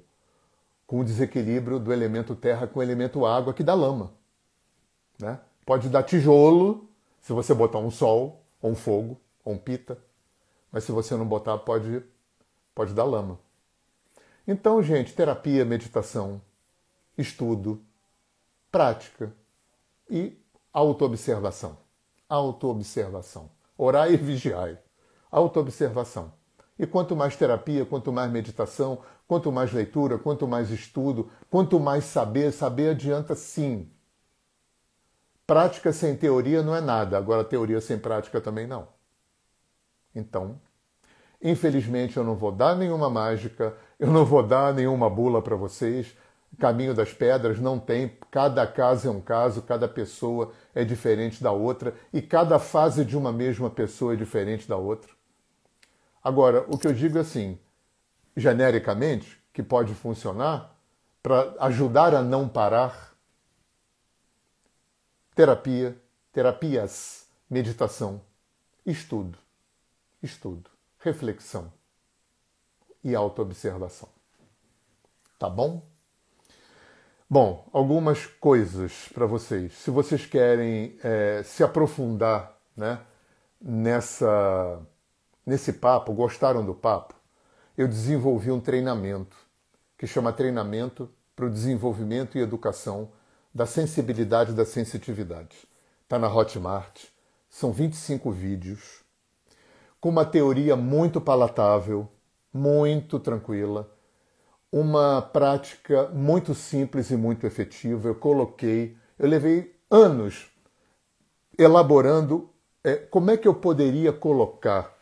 com 0.87 0.99
o 0.99 1.03
desequilíbrio 1.03 1.79
do 1.79 1.93
elemento 1.93 2.35
terra 2.35 2.67
com 2.67 2.79
o 2.79 2.83
elemento 2.83 3.25
água 3.25 3.53
que 3.53 3.63
dá 3.63 3.73
lama. 3.73 4.11
Né? 5.19 5.39
Pode 5.65 5.89
dar 5.89 6.03
tijolo 6.03 6.89
se 7.21 7.31
você 7.31 7.53
botar 7.53 7.79
um 7.79 7.89
sol, 7.89 8.43
ou 8.61 8.71
um 8.71 8.75
fogo, 8.75 9.19
ou 9.45 9.53
um 9.53 9.57
pita, 9.57 9.97
mas 10.71 10.83
se 10.83 10.91
você 10.91 11.15
não 11.15 11.25
botar, 11.25 11.57
pode, 11.59 12.03
pode 12.75 12.93
dar 12.93 13.05
lama. 13.05 13.39
Então, 14.45 14.83
gente, 14.83 15.13
terapia, 15.13 15.63
meditação, 15.63 16.41
estudo, 17.17 17.81
prática 18.71 19.33
e 20.09 20.37
autoobservação. 20.73 21.77
Autoobservação. 22.27 23.49
Orai 23.77 24.13
e 24.13 24.17
vigiai. 24.17 24.77
Autoobservação. 25.31 26.33
E 26.77 26.85
quanto 26.85 27.15
mais 27.15 27.35
terapia, 27.35 27.85
quanto 27.85 28.11
mais 28.11 28.31
meditação, 28.31 28.99
quanto 29.27 29.51
mais 29.51 29.71
leitura, 29.71 30.17
quanto 30.17 30.47
mais 30.47 30.71
estudo, 30.71 31.31
quanto 31.49 31.79
mais 31.79 32.03
saber, 32.03 32.51
saber 32.51 32.89
adianta 32.89 33.35
sim. 33.35 33.89
Prática 35.45 35.91
sem 35.91 36.15
teoria 36.15 36.63
não 36.63 36.75
é 36.75 36.79
nada, 36.79 37.17
agora 37.17 37.43
teoria 37.43 37.81
sem 37.81 37.97
prática 37.97 38.39
também 38.39 38.65
não. 38.65 38.87
Então, 40.15 40.59
infelizmente 41.41 42.15
eu 42.15 42.23
não 42.23 42.35
vou 42.35 42.51
dar 42.51 42.75
nenhuma 42.75 43.09
mágica, 43.09 43.75
eu 43.99 44.07
não 44.07 44.23
vou 44.23 44.41
dar 44.41 44.73
nenhuma 44.73 45.09
bula 45.09 45.41
para 45.41 45.55
vocês. 45.55 46.15
Caminho 46.59 46.93
das 46.93 47.11
Pedras 47.11 47.59
não 47.59 47.79
tem, 47.79 48.15
cada 48.29 48.65
caso 48.67 49.07
é 49.07 49.11
um 49.11 49.19
caso, 49.19 49.63
cada 49.63 49.87
pessoa 49.87 50.53
é 50.73 50.85
diferente 50.85 51.41
da 51.41 51.51
outra 51.51 51.95
e 52.13 52.21
cada 52.21 52.59
fase 52.59 53.03
de 53.03 53.17
uma 53.17 53.33
mesma 53.33 53.69
pessoa 53.71 54.13
é 54.13 54.15
diferente 54.15 54.67
da 54.69 54.77
outra. 54.77 55.11
Agora, 56.23 56.63
o 56.69 56.77
que 56.77 56.87
eu 56.87 56.93
digo 56.93 57.17
assim, 57.17 57.59
genericamente, 58.37 59.41
que 59.51 59.63
pode 59.63 59.93
funcionar 59.93 60.75
para 61.21 61.53
ajudar 61.59 62.13
a 62.13 62.21
não 62.21 62.47
parar, 62.47 63.12
terapia, 65.35 65.97
terapias, 66.31 67.25
meditação, 67.49 68.21
estudo, 68.85 69.37
estudo, 70.21 70.69
reflexão 70.99 71.71
e 73.03 73.15
autoobservação. 73.15 74.09
Tá 75.39 75.49
bom? 75.49 75.81
Bom, 77.29 77.67
algumas 77.73 78.27
coisas 78.27 79.09
para 79.13 79.25
vocês. 79.25 79.73
Se 79.73 79.89
vocês 79.89 80.25
querem 80.25 80.97
é, 81.03 81.41
se 81.43 81.63
aprofundar 81.63 82.55
né, 82.77 82.99
nessa, 83.59 84.79
nesse 85.45 85.73
papo, 85.73 86.13
gostaram 86.13 86.63
do 86.63 86.75
papo, 86.75 87.15
eu 87.75 87.87
desenvolvi 87.87 88.51
um 88.51 88.59
treinamento 88.59 89.35
que 89.97 90.05
chama 90.05 90.31
Treinamento 90.31 91.09
para 91.35 91.45
o 91.45 91.49
Desenvolvimento 91.49 92.37
e 92.37 92.41
Educação 92.41 93.11
da 93.53 93.65
Sensibilidade 93.65 94.51
e 94.51 94.55
da 94.55 94.65
Sensitividade. 94.65 95.55
Está 96.03 96.17
na 96.17 96.33
Hotmart. 96.33 97.05
São 97.49 97.71
25 97.71 98.31
vídeos 98.31 99.03
com 100.01 100.09
uma 100.09 100.25
teoria 100.25 100.75
muito 100.75 101.21
palatável, 101.21 102.09
muito 102.51 103.19
tranquila, 103.19 103.89
uma 104.71 105.21
prática 105.21 106.09
muito 106.09 106.55
simples 106.55 107.11
e 107.11 107.15
muito 107.15 107.45
efetiva. 107.45 108.09
Eu 108.09 108.15
coloquei, 108.15 108.97
eu 109.19 109.29
levei 109.29 109.75
anos 109.89 110.47
elaborando 111.57 112.49
é, 112.83 112.95
como 112.95 113.31
é 113.31 113.37
que 113.37 113.47
eu 113.47 113.53
poderia 113.53 114.11
colocar 114.11 114.93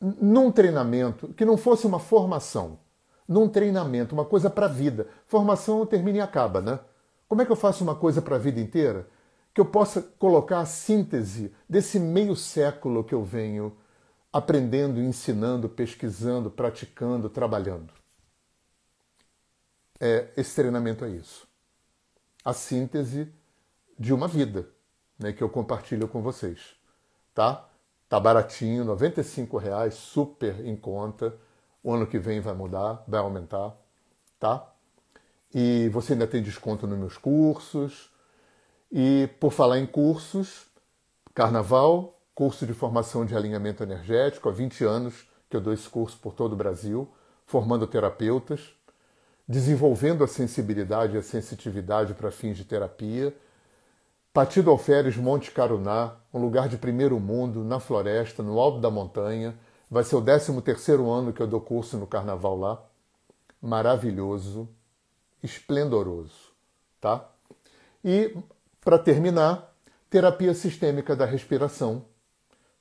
num 0.00 0.50
treinamento 0.50 1.28
que 1.34 1.44
não 1.44 1.56
fosse 1.56 1.86
uma 1.86 1.98
formação, 1.98 2.78
num 3.28 3.48
treinamento, 3.48 4.14
uma 4.14 4.24
coisa 4.24 4.48
para 4.48 4.66
a 4.66 4.68
vida. 4.68 5.08
Formação 5.26 5.84
termina 5.84 6.18
e 6.18 6.20
acaba, 6.20 6.60
né? 6.60 6.78
Como 7.32 7.40
é 7.40 7.46
que 7.46 7.50
eu 7.50 7.56
faço 7.56 7.82
uma 7.82 7.94
coisa 7.94 8.20
para 8.20 8.36
a 8.36 8.38
vida 8.38 8.60
inteira? 8.60 9.08
Que 9.54 9.60
eu 9.62 9.64
possa 9.64 10.02
colocar 10.02 10.60
a 10.60 10.66
síntese 10.66 11.50
desse 11.66 11.98
meio 11.98 12.36
século 12.36 13.02
que 13.02 13.14
eu 13.14 13.24
venho 13.24 13.74
aprendendo, 14.30 15.00
ensinando, 15.00 15.66
pesquisando, 15.66 16.50
praticando, 16.50 17.30
trabalhando. 17.30 17.90
É, 19.98 20.28
esse 20.36 20.54
treinamento 20.54 21.06
é 21.06 21.08
isso. 21.08 21.48
A 22.44 22.52
síntese 22.52 23.32
de 23.98 24.12
uma 24.12 24.28
vida 24.28 24.68
né, 25.18 25.32
que 25.32 25.42
eu 25.42 25.48
compartilho 25.48 26.06
com 26.08 26.20
vocês. 26.20 26.76
Tá? 27.32 27.66
Tá 28.10 28.20
baratinho, 28.20 28.84
R$ 28.94 29.58
reais, 29.58 29.94
super 29.94 30.66
em 30.66 30.76
conta. 30.76 31.34
O 31.82 31.94
ano 31.94 32.06
que 32.06 32.18
vem 32.18 32.42
vai 32.42 32.52
mudar, 32.52 33.02
vai 33.08 33.20
aumentar, 33.20 33.74
tá? 34.38 34.71
E 35.54 35.88
você 35.90 36.14
ainda 36.14 36.26
tem 36.26 36.42
desconto 36.42 36.86
nos 36.86 36.98
meus 36.98 37.18
cursos. 37.18 38.10
E 38.90 39.28
por 39.38 39.52
falar 39.52 39.78
em 39.78 39.86
cursos, 39.86 40.66
Carnaval, 41.34 42.14
curso 42.34 42.66
de 42.66 42.74
formação 42.74 43.24
de 43.24 43.34
alinhamento 43.34 43.82
energético, 43.82 44.50
há 44.50 44.52
20 44.52 44.84
anos 44.84 45.26
que 45.48 45.56
eu 45.56 45.60
dou 45.62 45.72
esse 45.72 45.88
curso 45.88 46.18
por 46.18 46.34
todo 46.34 46.52
o 46.52 46.56
Brasil, 46.56 47.08
formando 47.46 47.86
terapeutas, 47.86 48.74
desenvolvendo 49.48 50.22
a 50.24 50.26
sensibilidade 50.26 51.14
e 51.14 51.18
a 51.18 51.22
sensitividade 51.22 52.12
para 52.12 52.30
fins 52.30 52.56
de 52.56 52.64
terapia. 52.64 53.34
Patido 54.32 54.70
Alferes, 54.70 55.16
Monte 55.16 55.50
Caruná, 55.50 56.16
um 56.32 56.40
lugar 56.40 56.68
de 56.68 56.76
primeiro 56.76 57.18
mundo, 57.18 57.64
na 57.64 57.80
floresta, 57.80 58.42
no 58.42 58.58
alto 58.58 58.78
da 58.78 58.90
montanha. 58.90 59.54
Vai 59.90 60.04
ser 60.04 60.16
o 60.16 60.22
13 60.22 60.60
terceiro 60.62 61.10
ano 61.10 61.32
que 61.32 61.40
eu 61.40 61.46
dou 61.46 61.60
curso 61.60 61.96
no 61.98 62.06
carnaval 62.06 62.58
lá. 62.58 62.82
Maravilhoso, 63.60 64.68
esplendoroso, 65.42 66.52
tá? 67.00 67.28
E, 68.04 68.36
para 68.80 68.98
terminar, 68.98 69.74
terapia 70.10 70.54
sistêmica 70.54 71.16
da 71.16 71.24
respiração, 71.24 72.04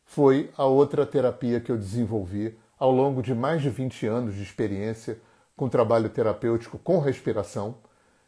foi 0.04 0.52
a 0.58 0.66
outra 0.66 1.06
terapia 1.06 1.62
que 1.62 1.72
eu 1.72 1.78
desenvolvi 1.78 2.58
ao 2.78 2.92
longo 2.92 3.22
de 3.22 3.34
mais 3.34 3.62
de 3.62 3.70
20 3.70 4.08
anos 4.08 4.36
de 4.36 4.44
experiência 4.44 5.20
com 5.56 5.70
trabalho 5.70 6.10
terapêutico 6.10 6.80
com 6.80 7.00
respiração. 7.00 7.76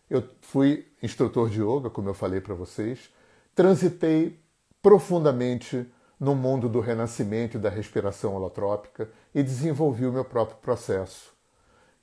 Eu 0.09 0.23
fui 0.41 0.87
instrutor 1.01 1.49
de 1.49 1.61
yoga, 1.61 1.89
como 1.89 2.07
eu 2.07 2.13
falei 2.13 2.39
para 2.39 2.53
vocês, 2.53 3.09
transitei 3.55 4.39
profundamente 4.81 5.85
no 6.19 6.35
mundo 6.35 6.69
do 6.69 6.79
renascimento 6.79 7.57
e 7.57 7.59
da 7.59 7.69
respiração 7.69 8.35
holotrópica 8.35 9.09
e 9.35 9.43
desenvolvi 9.43 10.05
o 10.05 10.13
meu 10.13 10.23
próprio 10.23 10.57
processo, 10.57 11.32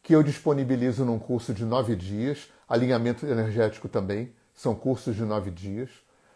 que 0.03 0.14
eu 0.14 0.22
disponibilizo 0.22 1.05
num 1.05 1.18
curso 1.18 1.53
de 1.53 1.64
nove 1.64 1.94
dias, 1.94 2.51
alinhamento 2.68 3.26
energético 3.26 3.88
também, 3.88 4.32
são 4.55 4.74
cursos 4.74 5.14
de 5.14 5.22
nove 5.22 5.51
dias, 5.51 5.90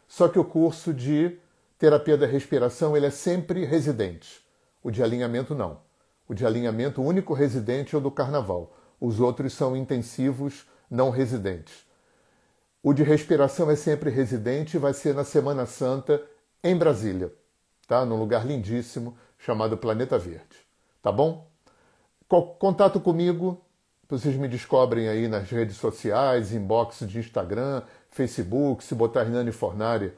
só 0.06 0.28
que 0.28 0.38
o 0.38 0.44
curso 0.44 0.92
de 0.92 1.38
terapia 1.78 2.16
da 2.16 2.26
respiração 2.26 2.96
ele 2.96 3.06
é 3.06 3.10
sempre 3.10 3.64
residente, 3.64 4.44
o 4.82 4.90
de 4.90 5.02
alinhamento 5.02 5.54
não. 5.54 5.82
O 6.26 6.34
de 6.34 6.46
alinhamento, 6.46 7.02
o 7.02 7.04
único 7.04 7.34
residente 7.34 7.94
é 7.94 7.98
o 7.98 8.00
do 8.00 8.10
carnaval, 8.10 8.74
os 9.00 9.20
outros 9.20 9.52
são 9.52 9.76
intensivos, 9.76 10.66
não 10.90 11.10
residentes. 11.10 11.86
O 12.82 12.92
de 12.92 13.02
respiração 13.02 13.70
é 13.70 13.76
sempre 13.76 14.10
residente 14.10 14.76
e 14.76 14.80
vai 14.80 14.94
ser 14.94 15.14
na 15.14 15.24
Semana 15.24 15.66
Santa 15.66 16.22
em 16.62 16.76
Brasília, 16.76 17.32
tá? 17.86 18.04
Num 18.04 18.18
lugar 18.18 18.46
lindíssimo 18.46 19.16
chamado 19.38 19.76
Planeta 19.76 20.18
Verde, 20.18 20.56
tá 21.02 21.12
bom? 21.12 21.50
Contato 22.28 23.00
comigo, 23.00 23.60
vocês 24.08 24.34
me 24.36 24.48
descobrem 24.48 25.08
aí 25.08 25.28
nas 25.28 25.50
redes 25.50 25.76
sociais, 25.76 26.52
inbox 26.52 27.00
de 27.06 27.18
Instagram, 27.18 27.82
Facebook, 28.10 28.82
se 28.82 28.94
botar 28.94 29.22
Hernani 29.22 29.52
Fornari 29.52 30.12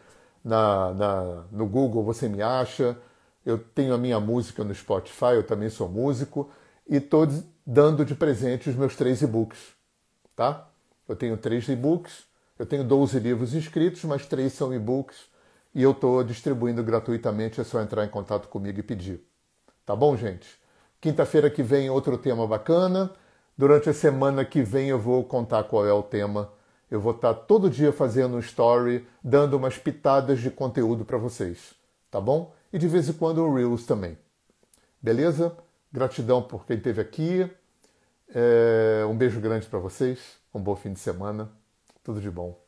na, 0.44 0.94
na, 0.94 1.44
no 1.50 1.66
Google 1.66 2.04
você 2.04 2.28
me 2.28 2.40
acha. 2.40 2.96
Eu 3.44 3.58
tenho 3.58 3.94
a 3.94 3.98
minha 3.98 4.20
música 4.20 4.62
no 4.64 4.74
Spotify, 4.74 5.34
eu 5.34 5.42
também 5.42 5.68
sou 5.68 5.88
músico, 5.88 6.50
e 6.88 6.96
estou 6.96 7.26
dando 7.64 8.04
de 8.04 8.14
presente 8.14 8.70
os 8.70 8.76
meus 8.76 8.96
três 8.96 9.22
e-books, 9.22 9.58
tá? 10.34 10.68
Eu 11.08 11.14
tenho 11.14 11.36
três 11.36 11.68
e-books, 11.68 12.24
eu 12.58 12.66
tenho 12.66 12.82
12 12.84 13.18
livros 13.18 13.54
inscritos, 13.54 14.04
mas 14.04 14.26
três 14.26 14.52
são 14.52 14.72
e-books 14.72 15.26
e 15.74 15.82
eu 15.82 15.90
estou 15.90 16.24
distribuindo 16.24 16.82
gratuitamente, 16.82 17.60
é 17.60 17.64
só 17.64 17.80
entrar 17.82 18.04
em 18.04 18.08
contato 18.08 18.48
comigo 18.48 18.80
e 18.80 18.82
pedir. 18.82 19.20
Tá 19.84 19.94
bom, 19.94 20.16
gente? 20.16 20.58
Quinta-feira 21.00 21.50
que 21.50 21.62
vem 21.62 21.90
outro 21.90 22.16
tema 22.18 22.46
bacana. 22.46 23.10
Durante 23.56 23.88
a 23.88 23.94
semana 23.94 24.44
que 24.44 24.62
vem 24.62 24.88
eu 24.88 24.98
vou 24.98 25.24
contar 25.24 25.64
qual 25.64 25.86
é 25.86 25.92
o 25.92 26.02
tema. 26.02 26.52
Eu 26.90 27.00
vou 27.00 27.12
estar 27.12 27.34
todo 27.34 27.70
dia 27.70 27.92
fazendo 27.92 28.36
um 28.36 28.40
story, 28.40 29.06
dando 29.22 29.56
umas 29.56 29.76
pitadas 29.76 30.40
de 30.40 30.50
conteúdo 30.50 31.04
para 31.04 31.18
vocês, 31.18 31.74
tá 32.10 32.20
bom? 32.20 32.54
E 32.72 32.78
de 32.78 32.86
vez 32.86 33.08
em 33.08 33.12
quando 33.12 33.44
um 33.44 33.54
Reels 33.54 33.84
também. 33.84 34.16
Beleza? 35.00 35.56
Gratidão 35.92 36.42
por 36.42 36.66
quem 36.66 36.76
esteve 36.76 37.00
aqui. 37.00 37.50
É... 38.28 39.04
Um 39.08 39.16
beijo 39.16 39.40
grande 39.40 39.66
para 39.66 39.78
vocês. 39.78 40.36
Um 40.54 40.60
bom 40.60 40.76
fim 40.76 40.92
de 40.92 41.00
semana. 41.00 41.50
Tudo 42.04 42.20
de 42.20 42.30
bom. 42.30 42.65